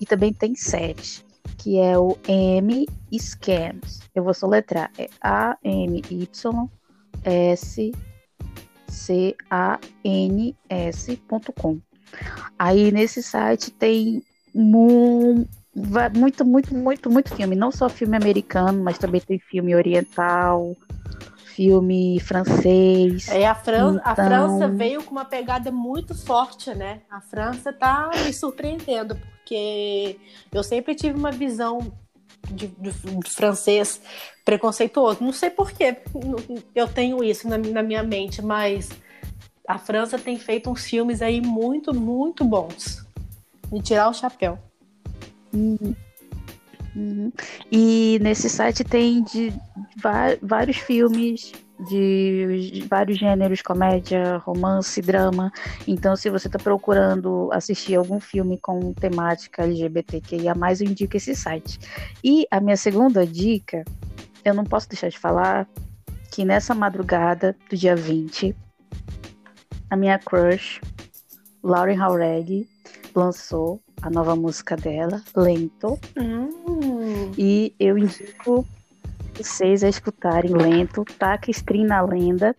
e 0.00 0.06
também 0.06 0.32
tem 0.32 0.54
séries, 0.54 1.24
que 1.58 1.78
é 1.78 1.98
o 1.98 2.16
M 2.26 2.86
Scams. 3.12 4.00
Eu 4.14 4.24
vou 4.24 4.32
soletrar, 4.32 4.90
é 4.98 5.08
A 5.20 5.58
M 5.62 6.02
Y 6.10 6.68
S 7.22 7.92
C 8.88 9.36
A 9.50 9.78
N 10.02 10.56
S.com. 10.68 11.78
Aí 12.58 12.90
nesse 12.92 13.22
site 13.22 13.70
tem 13.72 14.22
va- 14.54 15.46
muito, 16.14 16.44
muito, 16.44 16.74
muito, 16.74 17.10
muito 17.10 17.34
filme. 17.34 17.56
Não 17.56 17.70
só 17.72 17.88
filme 17.88 18.16
americano, 18.16 18.82
mas 18.82 18.98
também 18.98 19.20
tem 19.20 19.38
filme 19.38 19.74
oriental, 19.74 20.76
filme 21.54 22.18
francês. 22.20 23.28
É, 23.28 23.46
a, 23.46 23.54
Fran- 23.54 24.00
a 24.04 24.12
Então- 24.12 24.24
França 24.26 24.68
veio 24.68 25.02
com 25.02 25.12
uma 25.12 25.24
pegada 25.24 25.70
muito 25.70 26.14
forte, 26.14 26.74
né? 26.74 27.02
A 27.10 27.20
França 27.20 27.72
tá 27.72 28.10
me 28.24 28.32
surpreendendo, 28.32 29.16
porque 29.16 30.18
eu 30.52 30.62
sempre 30.62 30.94
tive 30.94 31.18
uma 31.18 31.30
visão 31.32 31.92
de, 32.50 32.66
de- 32.68 32.90
de 32.92 33.30
francês 33.30 34.00
preconceituoso. 34.44 35.22
Não 35.24 35.32
sei 35.32 35.50
porquê 35.50 35.96
eu 36.74 36.88
tenho 36.88 37.22
isso 37.24 37.48
na, 37.48 37.56
na 37.58 37.82
minha 37.82 38.02
mente, 38.02 38.42
mas 38.42 38.90
a 39.66 39.78
França 39.78 40.18
tem 40.18 40.38
feito 40.38 40.70
uns 40.70 40.84
filmes 40.84 41.22
aí 41.22 41.40
muito, 41.40 41.94
muito 41.94 42.44
bons. 42.44 43.04
Me 43.72 43.80
tirar 43.80 44.08
o 44.08 44.14
chapéu. 44.14 44.58
Uhum. 45.54 47.32
E 47.70 48.18
nesse 48.22 48.48
site 48.48 48.84
tem 48.84 49.22
de 49.24 49.52
vários 50.42 50.76
filmes 50.76 51.52
de, 51.88 52.84
vários 52.88 53.18
gêneros, 53.18 53.62
comédia, 53.62 54.38
romance, 54.38 55.00
drama. 55.02 55.52
Então, 55.86 56.14
se 56.14 56.30
você 56.30 56.46
está 56.46 56.58
procurando 56.58 57.50
assistir 57.52 57.96
algum 57.96 58.20
filme 58.20 58.58
com 58.58 58.92
temática 58.92 59.62
LGBTQIA+, 59.62 60.54
eu 60.80 60.86
indico 60.86 61.16
esse 61.16 61.34
site. 61.34 61.78
E 62.22 62.46
a 62.50 62.60
minha 62.60 62.76
segunda 62.76 63.26
dica, 63.26 63.84
eu 64.44 64.54
não 64.54 64.64
posso 64.64 64.88
deixar 64.88 65.08
de 65.08 65.18
falar 65.18 65.68
que 66.30 66.44
nessa 66.44 66.74
madrugada 66.74 67.56
do 67.68 67.76
dia 67.76 67.96
20, 67.96 68.54
a 69.90 69.96
minha 69.96 70.18
crush, 70.18 70.80
Lauren 71.62 71.96
Jauregui, 71.96 72.68
lançou 73.14 73.80
a 74.04 74.10
nova 74.10 74.36
música 74.36 74.76
dela, 74.76 75.22
Lento. 75.34 75.98
Hum, 76.14 77.32
E 77.38 77.74
eu 77.80 77.96
indico 77.96 78.66
vocês 79.34 79.82
a 79.82 79.88
escutarem 79.88 80.52
lento, 80.52 81.04
taca 81.18 81.50
stream 81.50 81.86
na 81.86 82.02
lenda, 82.02 82.54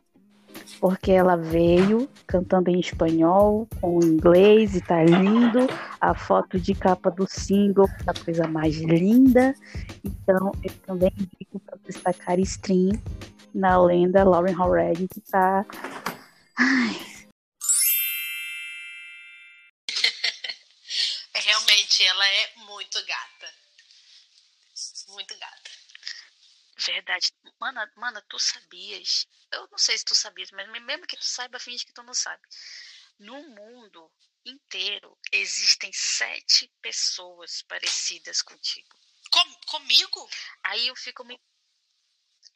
porque 0.79 1.11
ela 1.11 1.35
veio 1.37 2.09
cantando 2.25 2.71
em 2.71 2.79
espanhol, 2.79 3.67
com 3.79 4.03
inglês 4.03 4.75
e 4.75 4.81
tá 4.81 5.03
lindo. 5.03 5.67
A 6.01 6.15
foto 6.15 6.59
de 6.59 6.73
capa 6.73 7.11
do 7.11 7.27
single, 7.29 7.87
a 8.07 8.13
coisa 8.13 8.47
mais 8.47 8.77
linda. 8.77 9.53
Então 10.03 10.51
eu 10.63 10.73
também 10.85 11.11
indico 11.15 11.59
para 11.59 11.77
vocês 11.77 12.01
tacarem 12.01 12.43
stream 12.43 12.99
na 13.53 13.79
lenda 13.79 14.23
Lauren 14.23 14.55
Howard, 14.55 15.07
que 15.13 15.21
tá. 15.21 15.63
É, 21.35 21.39
realmente, 21.39 21.94
ela 22.05 22.27
é 22.27 22.55
muito 22.57 23.03
gata. 23.05 23.55
Muito 25.09 25.37
gata. 25.37 25.71
Verdade. 26.77 27.31
Mana, 27.59 27.91
mana, 27.95 28.21
tu 28.29 28.37
sabias? 28.39 29.27
Eu 29.51 29.67
não 29.71 29.77
sei 29.77 29.97
se 29.97 30.03
tu 30.05 30.13
sabias, 30.13 30.51
mas 30.51 30.69
mesmo 30.83 31.07
que 31.07 31.15
tu 31.17 31.25
saiba, 31.25 31.59
finge 31.59 31.85
que 31.85 31.93
tu 31.93 32.03
não 32.03 32.13
sabe. 32.13 32.43
No 33.19 33.41
mundo 33.49 34.11
inteiro 34.45 35.17
existem 35.31 35.91
sete 35.93 36.67
pessoas 36.81 37.61
parecidas 37.63 38.41
contigo. 38.41 38.95
Com- 39.31 39.61
comigo? 39.67 40.29
Aí 40.63 40.87
eu 40.87 40.95
fico 40.95 41.23
me. 41.23 41.39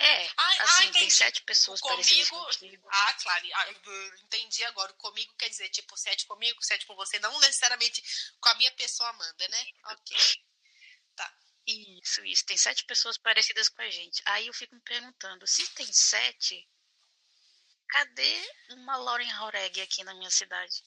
É, 0.02 0.28
Ah, 0.28 0.34
ah, 0.38 0.64
assim, 0.64 0.78
tem 0.78 0.90
entendi. 1.04 1.12
sete 1.14 1.42
pessoas 1.44 1.82
parecidas 1.82 2.30
Comigo- 2.30 2.46
contigo. 2.48 2.88
Ah, 2.92 3.14
claro. 3.22 3.48
Ah, 3.54 3.70
entendi 4.24 4.64
agora. 4.64 4.92
O 4.94 4.96
Comigo 4.96 5.34
quer 5.38 5.50
dizer, 5.50 5.68
tipo, 5.70 5.96
sete 5.98 6.26
comigo, 6.26 6.64
sete 6.64 6.86
com 6.86 6.96
você. 6.96 7.20
Não 7.20 7.38
necessariamente 7.42 8.02
com 8.40 8.50
a 8.50 8.56
minha 8.56 8.72
pessoa 8.72 9.10
Amanda, 9.10 9.48
né? 9.50 9.66
Ok. 9.86 10.18
Isso, 11.72 12.26
isso. 12.26 12.46
Tem 12.46 12.58
sete 12.58 12.84
pessoas 12.86 13.16
parecidas 13.18 13.70
com 13.70 13.82
a 13.84 13.90
gente. 13.92 14.24
Aí 14.26 14.48
eu 14.48 14.54
fico 14.54 14.74
me 14.74 14.82
perguntando, 14.82 15.46
se 15.46 15.68
tem 15.76 15.86
sete, 15.94 16.68
cadê 17.88 18.52
uma 18.72 18.98
Lauren 18.98 19.30
Jauregui 19.30 19.82
aqui 19.82 20.04
na 20.04 20.16
minha 20.16 20.32
cidade? 20.32 20.82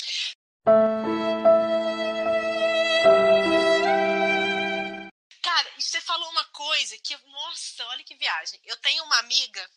Falou 6.03 6.28
uma 6.30 6.44
coisa 6.46 6.98
que, 6.98 7.16
nossa, 7.16 7.86
olha 7.86 8.05
que 8.05 8.14
viagem. 8.14 8.61
Eu 8.64 8.76
tenho 8.78 9.03
uma 9.05 9.18
amiga 9.18 9.70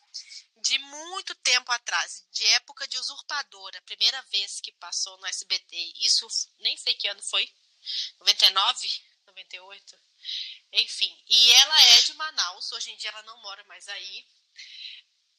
de 0.57 0.77
muito 0.79 1.33
tempo 1.35 1.71
atrás, 1.71 2.25
de 2.31 2.45
época 2.47 2.87
de 2.87 2.97
usurpadora, 2.97 3.81
primeira 3.83 4.21
vez 4.23 4.59
que 4.59 4.71
passou 4.73 5.17
no 5.17 5.27
SBT. 5.27 5.93
Isso, 6.01 6.27
nem 6.59 6.75
sei 6.77 6.93
que 6.95 7.07
ano 7.07 7.21
foi. 7.23 7.51
99? 8.19 9.03
98? 9.27 9.99
Enfim, 10.73 11.23
e 11.27 11.51
ela 11.53 11.81
é 11.81 12.01
de 12.01 12.13
Manaus, 12.15 12.71
hoje 12.71 12.91
em 12.91 12.97
dia 12.97 13.09
ela 13.09 13.23
não 13.23 13.41
mora 13.41 13.63
mais 13.65 13.87
aí. 13.87 14.27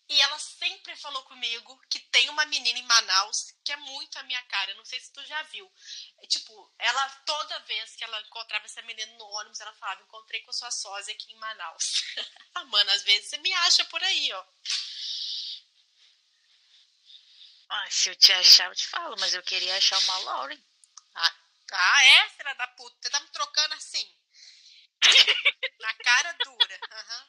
E 0.09 0.21
ela 0.21 0.39
sempre 0.39 0.95
falou 0.97 1.23
comigo 1.25 1.81
que 1.91 1.99
tem 1.99 2.29
uma 2.29 2.45
menina 2.47 2.79
em 2.79 2.83
Manaus 2.85 3.53
que 3.65 3.73
é 3.73 3.77
muito 3.77 4.17
a 4.19 4.23
minha 4.23 4.43
cara. 4.45 4.75
Não 4.75 4.85
sei 4.85 5.01
se 5.01 5.13
tu 5.13 5.25
já 5.25 5.43
viu. 5.45 5.71
Tipo, 6.29 6.73
ela 6.79 7.09
toda 7.27 7.59
vez 7.61 7.97
que 7.97 8.05
ela 8.05 8.21
encontrava 8.23 8.67
essa 8.67 8.83
menina 8.83 9.13
no 9.17 9.25
ônibus, 9.25 9.61
ela 9.61 9.75
falava: 9.75 10.03
Encontrei 10.03 10.41
com 10.43 10.53
sua 10.53 10.71
sósia 10.71 11.13
aqui 11.13 11.33
em 11.33 11.37
Manaus. 11.37 12.03
ah, 12.55 12.65
mano, 12.67 12.91
às 12.93 13.03
vezes 13.03 13.31
você 13.31 13.39
me 13.39 13.53
acha 13.53 13.85
por 13.87 14.03
aí, 14.03 14.33
ó. 14.33 14.45
Ah, 17.69 17.91
se 17.91 18.09
eu 18.11 18.15
te 18.15 18.33
achar, 18.33 18.69
eu 18.69 18.77
te 18.77 18.87
falo, 18.87 19.17
mas 19.19 19.35
eu 19.35 19.43
queria 19.43 19.77
achar 19.77 19.99
uma 19.99 20.19
Lauren. 20.19 20.63
Ah, 21.73 22.05
é, 22.05 22.29
filha 22.31 22.55
da 22.55 22.69
puta? 22.69 22.97
Você 23.01 23.11
tá 23.11 23.21
me 23.21 23.29
trocando 23.29 23.75
assim? 23.75 24.09
Na 25.80 25.94
cara 25.94 26.32
dura. 26.44 26.78
Aham. 26.90 27.26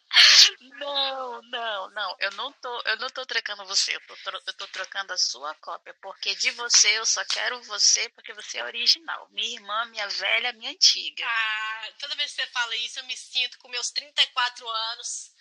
Não, 0.80 1.42
não, 1.44 1.90
não. 1.92 2.16
Eu 2.20 2.32
não 2.32 2.52
tô, 2.54 2.82
eu 2.86 2.98
não 2.98 3.10
tô 3.10 3.26
trocando 3.26 3.66
você. 3.66 3.96
Eu 3.96 4.02
tô, 4.02 4.16
eu 4.48 4.54
tô 4.54 4.68
trocando 4.68 5.14
a 5.14 5.18
sua 5.18 5.54
cópia. 5.56 5.96
Porque 6.02 6.36
de 6.36 6.52
você 6.52 6.98
eu 6.98 7.06
só 7.06 7.24
quero 7.26 7.62
você 7.64 8.10
porque 8.10 8.34
você 8.34 8.60
é 8.60 8.64
original. 8.64 9.28
Minha 9.32 9.56
irmã, 9.56 9.86
minha 9.86 10.08
velha, 10.08 10.54
minha 10.54 10.72
antiga. 10.72 11.26
Ah, 11.26 11.92
toda 12.00 12.16
vez 12.16 12.34
que 12.34 12.42
você 12.42 12.48
fala 12.48 12.76
isso, 12.78 13.00
eu 13.00 13.06
me 13.06 13.18
sinto 13.18 13.58
com 13.60 13.70
meus 13.70 13.92
34 13.92 14.68
anos, 14.68 15.32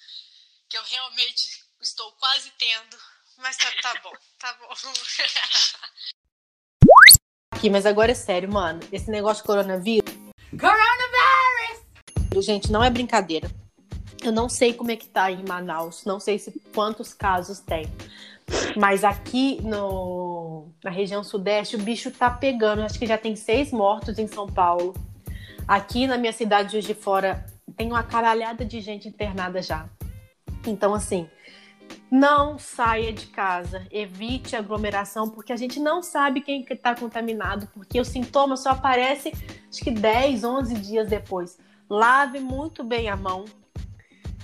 que 0.68 0.76
eu 0.76 0.82
realmente 0.82 1.64
estou 1.80 2.12
quase 2.12 2.50
tendo. 2.52 2.98
Mas 3.38 3.56
tá, 3.56 3.70
tá 3.82 4.00
bom, 4.00 4.12
tá 4.38 4.52
bom. 4.54 4.68
Aqui, 7.52 7.70
mas 7.70 7.86
agora 7.86 8.12
é 8.12 8.14
sério, 8.14 8.52
mano. 8.52 8.80
Esse 8.92 9.10
negócio 9.10 9.42
de 9.42 9.46
coronavírus. 9.46 10.14
Gente, 12.40 12.70
não 12.70 12.82
é 12.82 12.90
brincadeira. 12.90 13.50
Eu 14.22 14.32
não 14.32 14.48
sei 14.48 14.72
como 14.72 14.90
é 14.90 14.96
que 14.96 15.06
tá 15.06 15.30
em 15.30 15.44
Manaus. 15.46 16.04
Não 16.04 16.18
sei 16.18 16.38
se 16.38 16.50
quantos 16.74 17.12
casos 17.12 17.60
tem. 17.60 17.86
Mas 18.76 19.04
aqui 19.04 19.60
no, 19.62 20.68
na 20.82 20.90
região 20.90 21.22
sudeste, 21.24 21.76
o 21.76 21.82
bicho 21.82 22.10
tá 22.10 22.30
pegando. 22.30 22.82
Acho 22.82 22.98
que 22.98 23.06
já 23.06 23.18
tem 23.18 23.36
seis 23.36 23.72
mortos 23.72 24.18
em 24.18 24.26
São 24.26 24.46
Paulo. 24.46 24.94
Aqui 25.66 26.06
na 26.06 26.16
minha 26.16 26.32
cidade 26.32 26.68
de 26.68 26.72
Juiz 26.72 26.84
de 26.84 26.94
Fora, 26.94 27.44
tem 27.76 27.88
uma 27.88 28.02
caralhada 28.02 28.64
de 28.64 28.80
gente 28.80 29.08
internada 29.08 29.60
já. 29.60 29.88
Então, 30.66 30.94
assim, 30.94 31.28
não 32.10 32.58
saia 32.58 33.12
de 33.12 33.26
casa, 33.26 33.86
evite 33.90 34.54
aglomeração, 34.54 35.28
porque 35.28 35.52
a 35.52 35.56
gente 35.56 35.80
não 35.80 36.02
sabe 36.02 36.40
quem 36.40 36.64
que 36.64 36.72
está 36.72 36.94
contaminado, 36.94 37.68
porque 37.74 38.00
o 38.00 38.04
sintoma 38.04 38.56
só 38.56 38.70
aparece 38.70 39.32
acho 39.68 39.82
que 39.82 39.90
10, 39.90 40.44
11 40.44 40.74
dias 40.74 41.08
depois. 41.08 41.58
Lave 41.88 42.40
muito 42.40 42.82
bem 42.82 43.08
a 43.08 43.16
mão, 43.16 43.44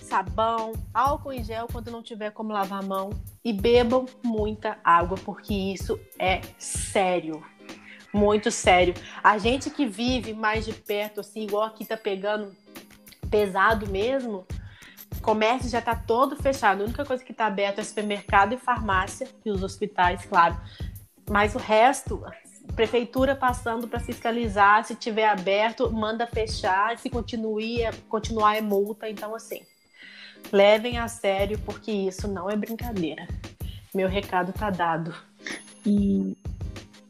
sabão, 0.01 0.72
álcool 0.93 1.32
em 1.32 1.43
gel 1.43 1.66
quando 1.70 1.90
não 1.90 2.03
tiver 2.03 2.30
como 2.30 2.53
lavar 2.53 2.80
a 2.80 2.86
mão 2.86 3.11
e 3.45 3.53
bebam 3.53 4.07
muita 4.22 4.78
água, 4.84 5.18
porque 5.24 5.53
isso 5.53 5.99
é 6.18 6.40
sério. 6.59 7.45
Muito 8.12 8.51
sério. 8.51 8.95
A 9.24 9.38
gente 9.38 9.70
que 9.70 9.86
vive 9.86 10.34
mais 10.34 10.64
de 10.64 10.72
perto, 10.72 11.20
assim, 11.20 11.45
igual 11.45 11.64
aqui 11.64 11.84
tá 11.84 11.97
pegando 11.97 12.55
pesado 13.30 13.88
mesmo, 13.88 14.47
comércio 15.22 15.70
já 15.70 15.78
está 15.78 15.97
todo 15.97 16.36
fechado. 16.36 16.82
A 16.82 16.84
única 16.84 17.05
coisa 17.05 17.24
que 17.24 17.32
está 17.32 17.47
aberto 17.47 17.78
é 17.78 17.82
supermercado 17.82 18.53
e 18.53 18.59
farmácia 18.59 19.26
e 19.45 19.51
os 19.51 19.62
hospitais, 19.62 20.26
claro. 20.26 20.61
Mas 21.30 21.55
o 21.55 21.59
resto 21.59 22.22
prefeitura 22.74 23.34
passando 23.34 23.86
para 23.86 24.00
fiscalizar, 24.00 24.84
se 24.84 24.94
tiver 24.94 25.28
aberto, 25.28 25.90
manda 25.90 26.26
fechar, 26.26 26.96
se 26.98 27.10
continue, 27.10 27.80
continuar 28.08 28.56
é 28.56 28.60
multa. 28.60 29.08
Então, 29.08 29.34
assim, 29.34 29.62
levem 30.50 30.98
a 30.98 31.08
sério, 31.08 31.58
porque 31.60 31.90
isso 31.90 32.26
não 32.28 32.50
é 32.50 32.56
brincadeira. 32.56 33.26
Meu 33.94 34.08
recado 34.08 34.52
tá 34.52 34.70
dado. 34.70 35.14
E 35.84 36.36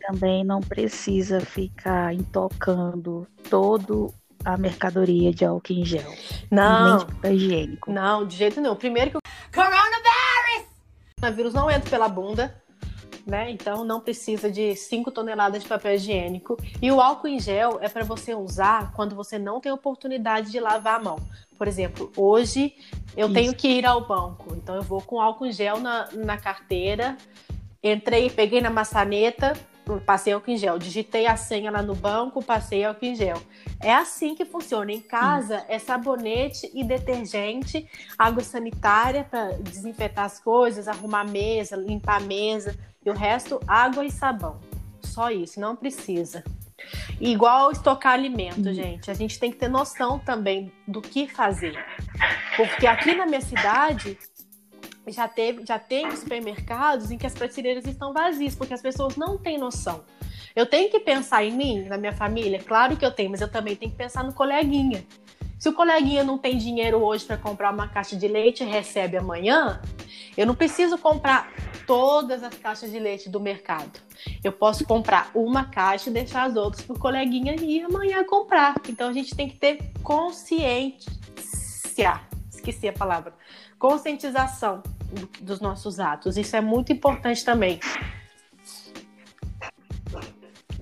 também 0.01 0.45
não 0.45 0.61
precisa 0.61 1.41
ficar 1.41 2.13
intocando 2.13 3.27
todo 3.49 4.13
a 4.45 4.57
mercadoria 4.57 5.33
de 5.33 5.45
álcool 5.45 5.73
em 5.73 5.85
gel. 5.85 6.13
Não. 6.51 6.89
Nem 6.89 6.99
de 6.99 7.15
papel 7.15 7.33
higiênico. 7.35 7.91
Não, 7.93 8.27
de 8.27 8.37
jeito 8.37 8.61
nenhum. 8.61 8.75
Primeiro 8.75 9.11
que 9.11 9.17
o 9.17 9.21
coronavírus, 9.55 10.67
o 10.67 11.21
coronavírus 11.21 11.55
não 11.55 11.71
entra 11.71 11.89
pela 11.89 12.09
bunda, 12.09 12.62
né? 13.27 13.51
Então 13.51 13.85
não 13.85 14.01
precisa 14.01 14.51
de 14.51 14.75
5 14.75 15.11
toneladas 15.11 15.63
de 15.63 15.69
papel 15.69 15.95
higiênico. 15.95 16.57
E 16.81 16.91
o 16.91 17.01
álcool 17.01 17.29
em 17.29 17.41
gel 17.41 17.79
é 17.81 17.89
para 17.89 18.05
você 18.05 18.35
usar 18.35 18.93
quando 18.93 19.15
você 19.15 19.39
não 19.39 19.61
tem 19.61 19.73
oportunidade 19.73 20.51
de 20.51 20.61
lavar 20.61 21.01
a 21.01 21.03
mão. 21.03 21.19
Por 21.57 21.69
exemplo, 21.69 22.11
hoje 22.17 22.75
eu 23.17 23.27
Isso. 23.27 23.35
tenho 23.35 23.55
que 23.55 23.69
ir 23.69 23.87
ao 23.87 24.07
banco, 24.07 24.55
então 24.55 24.75
eu 24.75 24.83
vou 24.83 25.01
com 25.01 25.21
álcool 25.21 25.47
em 25.47 25.53
gel 25.53 25.79
na, 25.79 26.09
na 26.13 26.37
carteira. 26.37 27.17
Entrei, 27.83 28.31
peguei 28.31 28.61
na 28.61 28.71
maçaneta, 28.71 29.55
passei 30.07 30.33
álcool 30.33 30.51
em 30.51 30.57
gel. 30.57 30.79
Digitei 30.79 31.27
a 31.27 31.37
senha 31.37 31.71
lá 31.71 31.83
no 31.83 31.95
banco, 31.95 32.43
passei 32.43 32.85
álcool 32.85 33.05
em 33.05 33.15
gel. 33.15 33.41
É 33.81 33.93
assim 33.93 34.35
que 34.35 34.45
funciona. 34.45 34.93
Em 34.93 35.01
casa 35.01 35.65
é 35.69 35.79
sabonete 35.79 36.71
e 36.73 36.85
detergente, 36.85 37.89
água 38.17 38.43
sanitária 38.43 39.25
para 39.25 39.53
desinfetar 39.59 40.25
as 40.25 40.39
coisas, 40.39 40.87
arrumar 40.89 41.21
a 41.21 41.25
mesa, 41.25 41.77
limpar 41.77 42.17
a 42.17 42.21
mesa. 42.21 42.79
E 43.05 43.11
o 43.11 43.15
resto, 43.15 43.61
água 43.67 44.05
e 44.05 44.11
sabão. 44.11 44.61
Só 45.03 45.31
isso, 45.31 45.61
não 45.61 45.75
precisa. 45.75 46.45
Igual 47.21 47.71
estocar 47.71 48.13
alimento, 48.13 48.73
gente. 48.73 49.11
A 49.11 49.15
gente 49.15 49.39
tem 49.39 49.51
que 49.51 49.59
ter 49.59 49.69
noção 49.69 50.19
também 50.19 50.73
do 50.87 51.01
que 51.01 51.29
fazer. 51.29 51.79
Porque 52.57 52.87
aqui 52.87 53.15
na 53.15 53.27
minha 53.27 53.41
cidade 53.41 54.19
já 55.09 55.27
teve, 55.27 55.65
já 55.67 55.79
tem 55.79 56.15
supermercados 56.15 57.11
em 57.11 57.19
que 57.19 57.27
as 57.27 57.35
prateleiras 57.35 57.85
estão 57.87 58.13
vazias, 58.13 58.55
porque 58.55 58.75
as 58.75 58.83
pessoas 58.83 59.17
não 59.17 59.37
têm 59.39 59.59
noção. 59.59 60.05
Eu 60.55 60.67
tenho 60.67 60.91
que 60.91 61.01
pensar 61.01 61.45
em 61.45 61.53
mim, 61.53 61.85
na 61.85 61.97
minha 61.97 62.13
família, 62.13 62.63
claro 62.63 62.97
que 62.97 63.05
eu 63.05 63.11
tenho, 63.11 63.31
mas 63.31 63.41
eu 63.41 63.51
também 63.51 63.75
tenho 63.75 63.91
que 63.91 63.97
pensar 63.97 64.23
no 64.23 64.33
coleguinha. 64.33 65.05
Se 65.59 65.69
o 65.69 65.73
coleguinha 65.73 66.25
não 66.25 66.37
tem 66.37 66.59
dinheiro 66.59 66.99
hoje 67.03 67.25
para 67.25 67.37
comprar 67.37 67.73
uma 67.73 67.89
caixa 67.89 68.17
de 68.17 68.27
leite 68.27 68.63
e 68.63 68.67
recebe 68.67 69.17
amanhã, 69.17 69.81
eu 70.37 70.45
não 70.45 70.55
preciso 70.55 70.99
comprar 70.99 71.53
todas 71.87 72.43
as 72.43 72.55
caixas 72.55 72.91
de 72.91 72.99
leite 72.99 73.29
do 73.29 73.41
mercado. 73.41 74.01
Eu 74.43 74.53
posso 74.53 74.85
comprar 74.85 75.31
uma 75.35 75.65
caixa 75.65 76.11
e 76.11 76.13
deixar 76.13 76.45
as 76.49 76.57
outras 76.57 76.85
para 76.85 76.97
o 76.97 76.99
coleguinha 76.99 77.55
ir 77.57 77.83
amanhã 77.85 78.25
comprar. 78.25 78.75
Então 78.89 79.09
a 79.09 79.13
gente 79.13 79.35
tem 79.35 79.49
que 79.49 79.57
ter 79.57 79.93
consciência. 80.03 81.09
Esqueci 82.51 82.89
a 82.89 82.93
palavra. 82.93 83.35
Conscientização 83.79 84.83
do- 85.13 85.45
dos 85.45 85.61
nossos 85.61 85.99
atos. 85.99 86.37
Isso 86.37 86.55
é 86.57 86.61
muito 86.61 86.93
importante 86.93 87.45
também. 87.45 87.81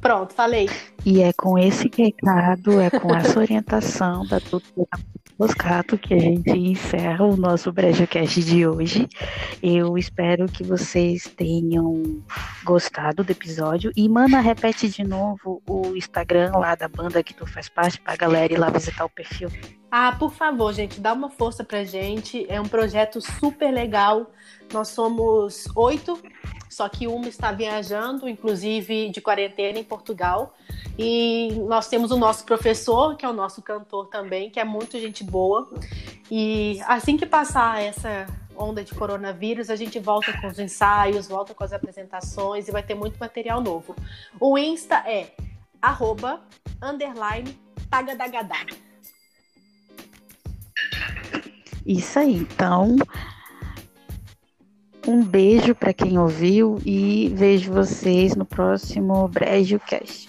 Pronto, 0.01 0.33
falei. 0.35 0.69
E 1.05 1.23
é 1.23 1.33
com 1.33 1.59
esse 1.59 1.91
recado, 1.95 2.81
é 2.81 2.89
com 2.91 3.15
essa 3.15 3.39
orientação 3.39 4.27
da 4.27 4.39
doutora 4.39 4.89
Moscato 5.41 5.97
que 5.97 6.13
a 6.13 6.19
gente 6.19 6.51
encerra 6.51 7.25
o 7.25 7.35
nosso 7.35 7.73
BrejoCast 7.73 8.45
de 8.45 8.67
hoje. 8.67 9.09
Eu 9.63 9.97
espero 9.97 10.45
que 10.45 10.63
vocês 10.63 11.33
tenham 11.35 12.23
gostado 12.63 13.25
do 13.25 13.33
episódio. 13.33 13.91
E, 13.97 14.07
mana, 14.07 14.39
repete 14.41 14.87
de 14.91 15.03
novo 15.03 15.63
o 15.67 15.97
Instagram 15.97 16.53
lá 16.57 16.75
da 16.75 16.87
banda 16.89 17.23
que 17.23 17.33
tu 17.33 17.47
faz 17.47 17.71
parte 17.71 17.99
pra 18.03 18.17
galera 18.17 18.53
ir 18.53 18.59
lá 18.59 18.69
visitar 18.69 19.07
o 19.07 19.09
perfil. 19.09 19.49
Ah, 19.91 20.13
por 20.13 20.31
favor, 20.31 20.75
gente, 20.75 21.01
dá 21.01 21.15
uma 21.15 21.31
força 21.31 21.65
pra 21.65 21.85
gente. 21.85 22.45
É 22.47 22.61
um 22.61 22.69
projeto 22.69 23.19
super 23.23 23.73
legal. 23.73 24.31
Nós 24.71 24.89
somos 24.89 25.65
oito, 25.75 26.23
só 26.71 26.89
que 26.89 27.09
uma 27.09 27.29
está 27.29 27.51
viajando, 27.51 28.29
inclusive 28.29 29.11
de 29.11 29.21
quarentena 29.21 29.81
em 29.81 29.85
Portugal. 29.85 30.55
E 30.97 31.53
nós 31.67 31.89
temos 31.89 32.13
o 32.13 32.17
nosso 32.17 32.45
professor, 32.45 33.17
que 33.17 33.27
é 33.27 33.29
o 33.29 33.33
nosso 33.33 33.61
cantor 33.61 34.07
também, 34.07 34.49
que 34.49 34.61
é 34.61 34.65
muito 34.65 34.99
gente 35.01 35.25
boa. 35.25 35.69
E 36.31 36.81
assim 36.87 37.17
que 37.17 37.27
passar 37.27 37.83
essa 37.83 38.27
onda 38.57 38.85
de 38.85 38.95
coronavírus, 38.95 39.69
a 39.69 39.75
gente 39.75 39.99
volta 39.99 40.33
com 40.41 40.47
os 40.47 40.61
ensaios, 40.61 41.27
volta 41.27 41.53
com 41.53 41.65
as 41.65 41.73
apresentações 41.73 42.69
e 42.69 42.71
vai 42.71 42.85
ter 42.85 42.95
muito 42.95 43.19
material 43.19 43.61
novo. 43.61 43.97
O 44.39 44.57
Insta 44.57 45.03
é 45.07 45.35
arroba, 45.83 46.41
underline. 46.81 47.59
Isso 51.85 52.19
aí, 52.21 52.37
então. 52.37 52.97
Um 55.07 55.23
beijo 55.25 55.75
para 55.75 55.93
quem 55.93 56.19
ouviu 56.19 56.79
e 56.85 57.33
vejo 57.35 57.73
vocês 57.73 58.37
no 58.37 58.45
próximo 58.45 59.27
BrejoCast. 59.29 60.29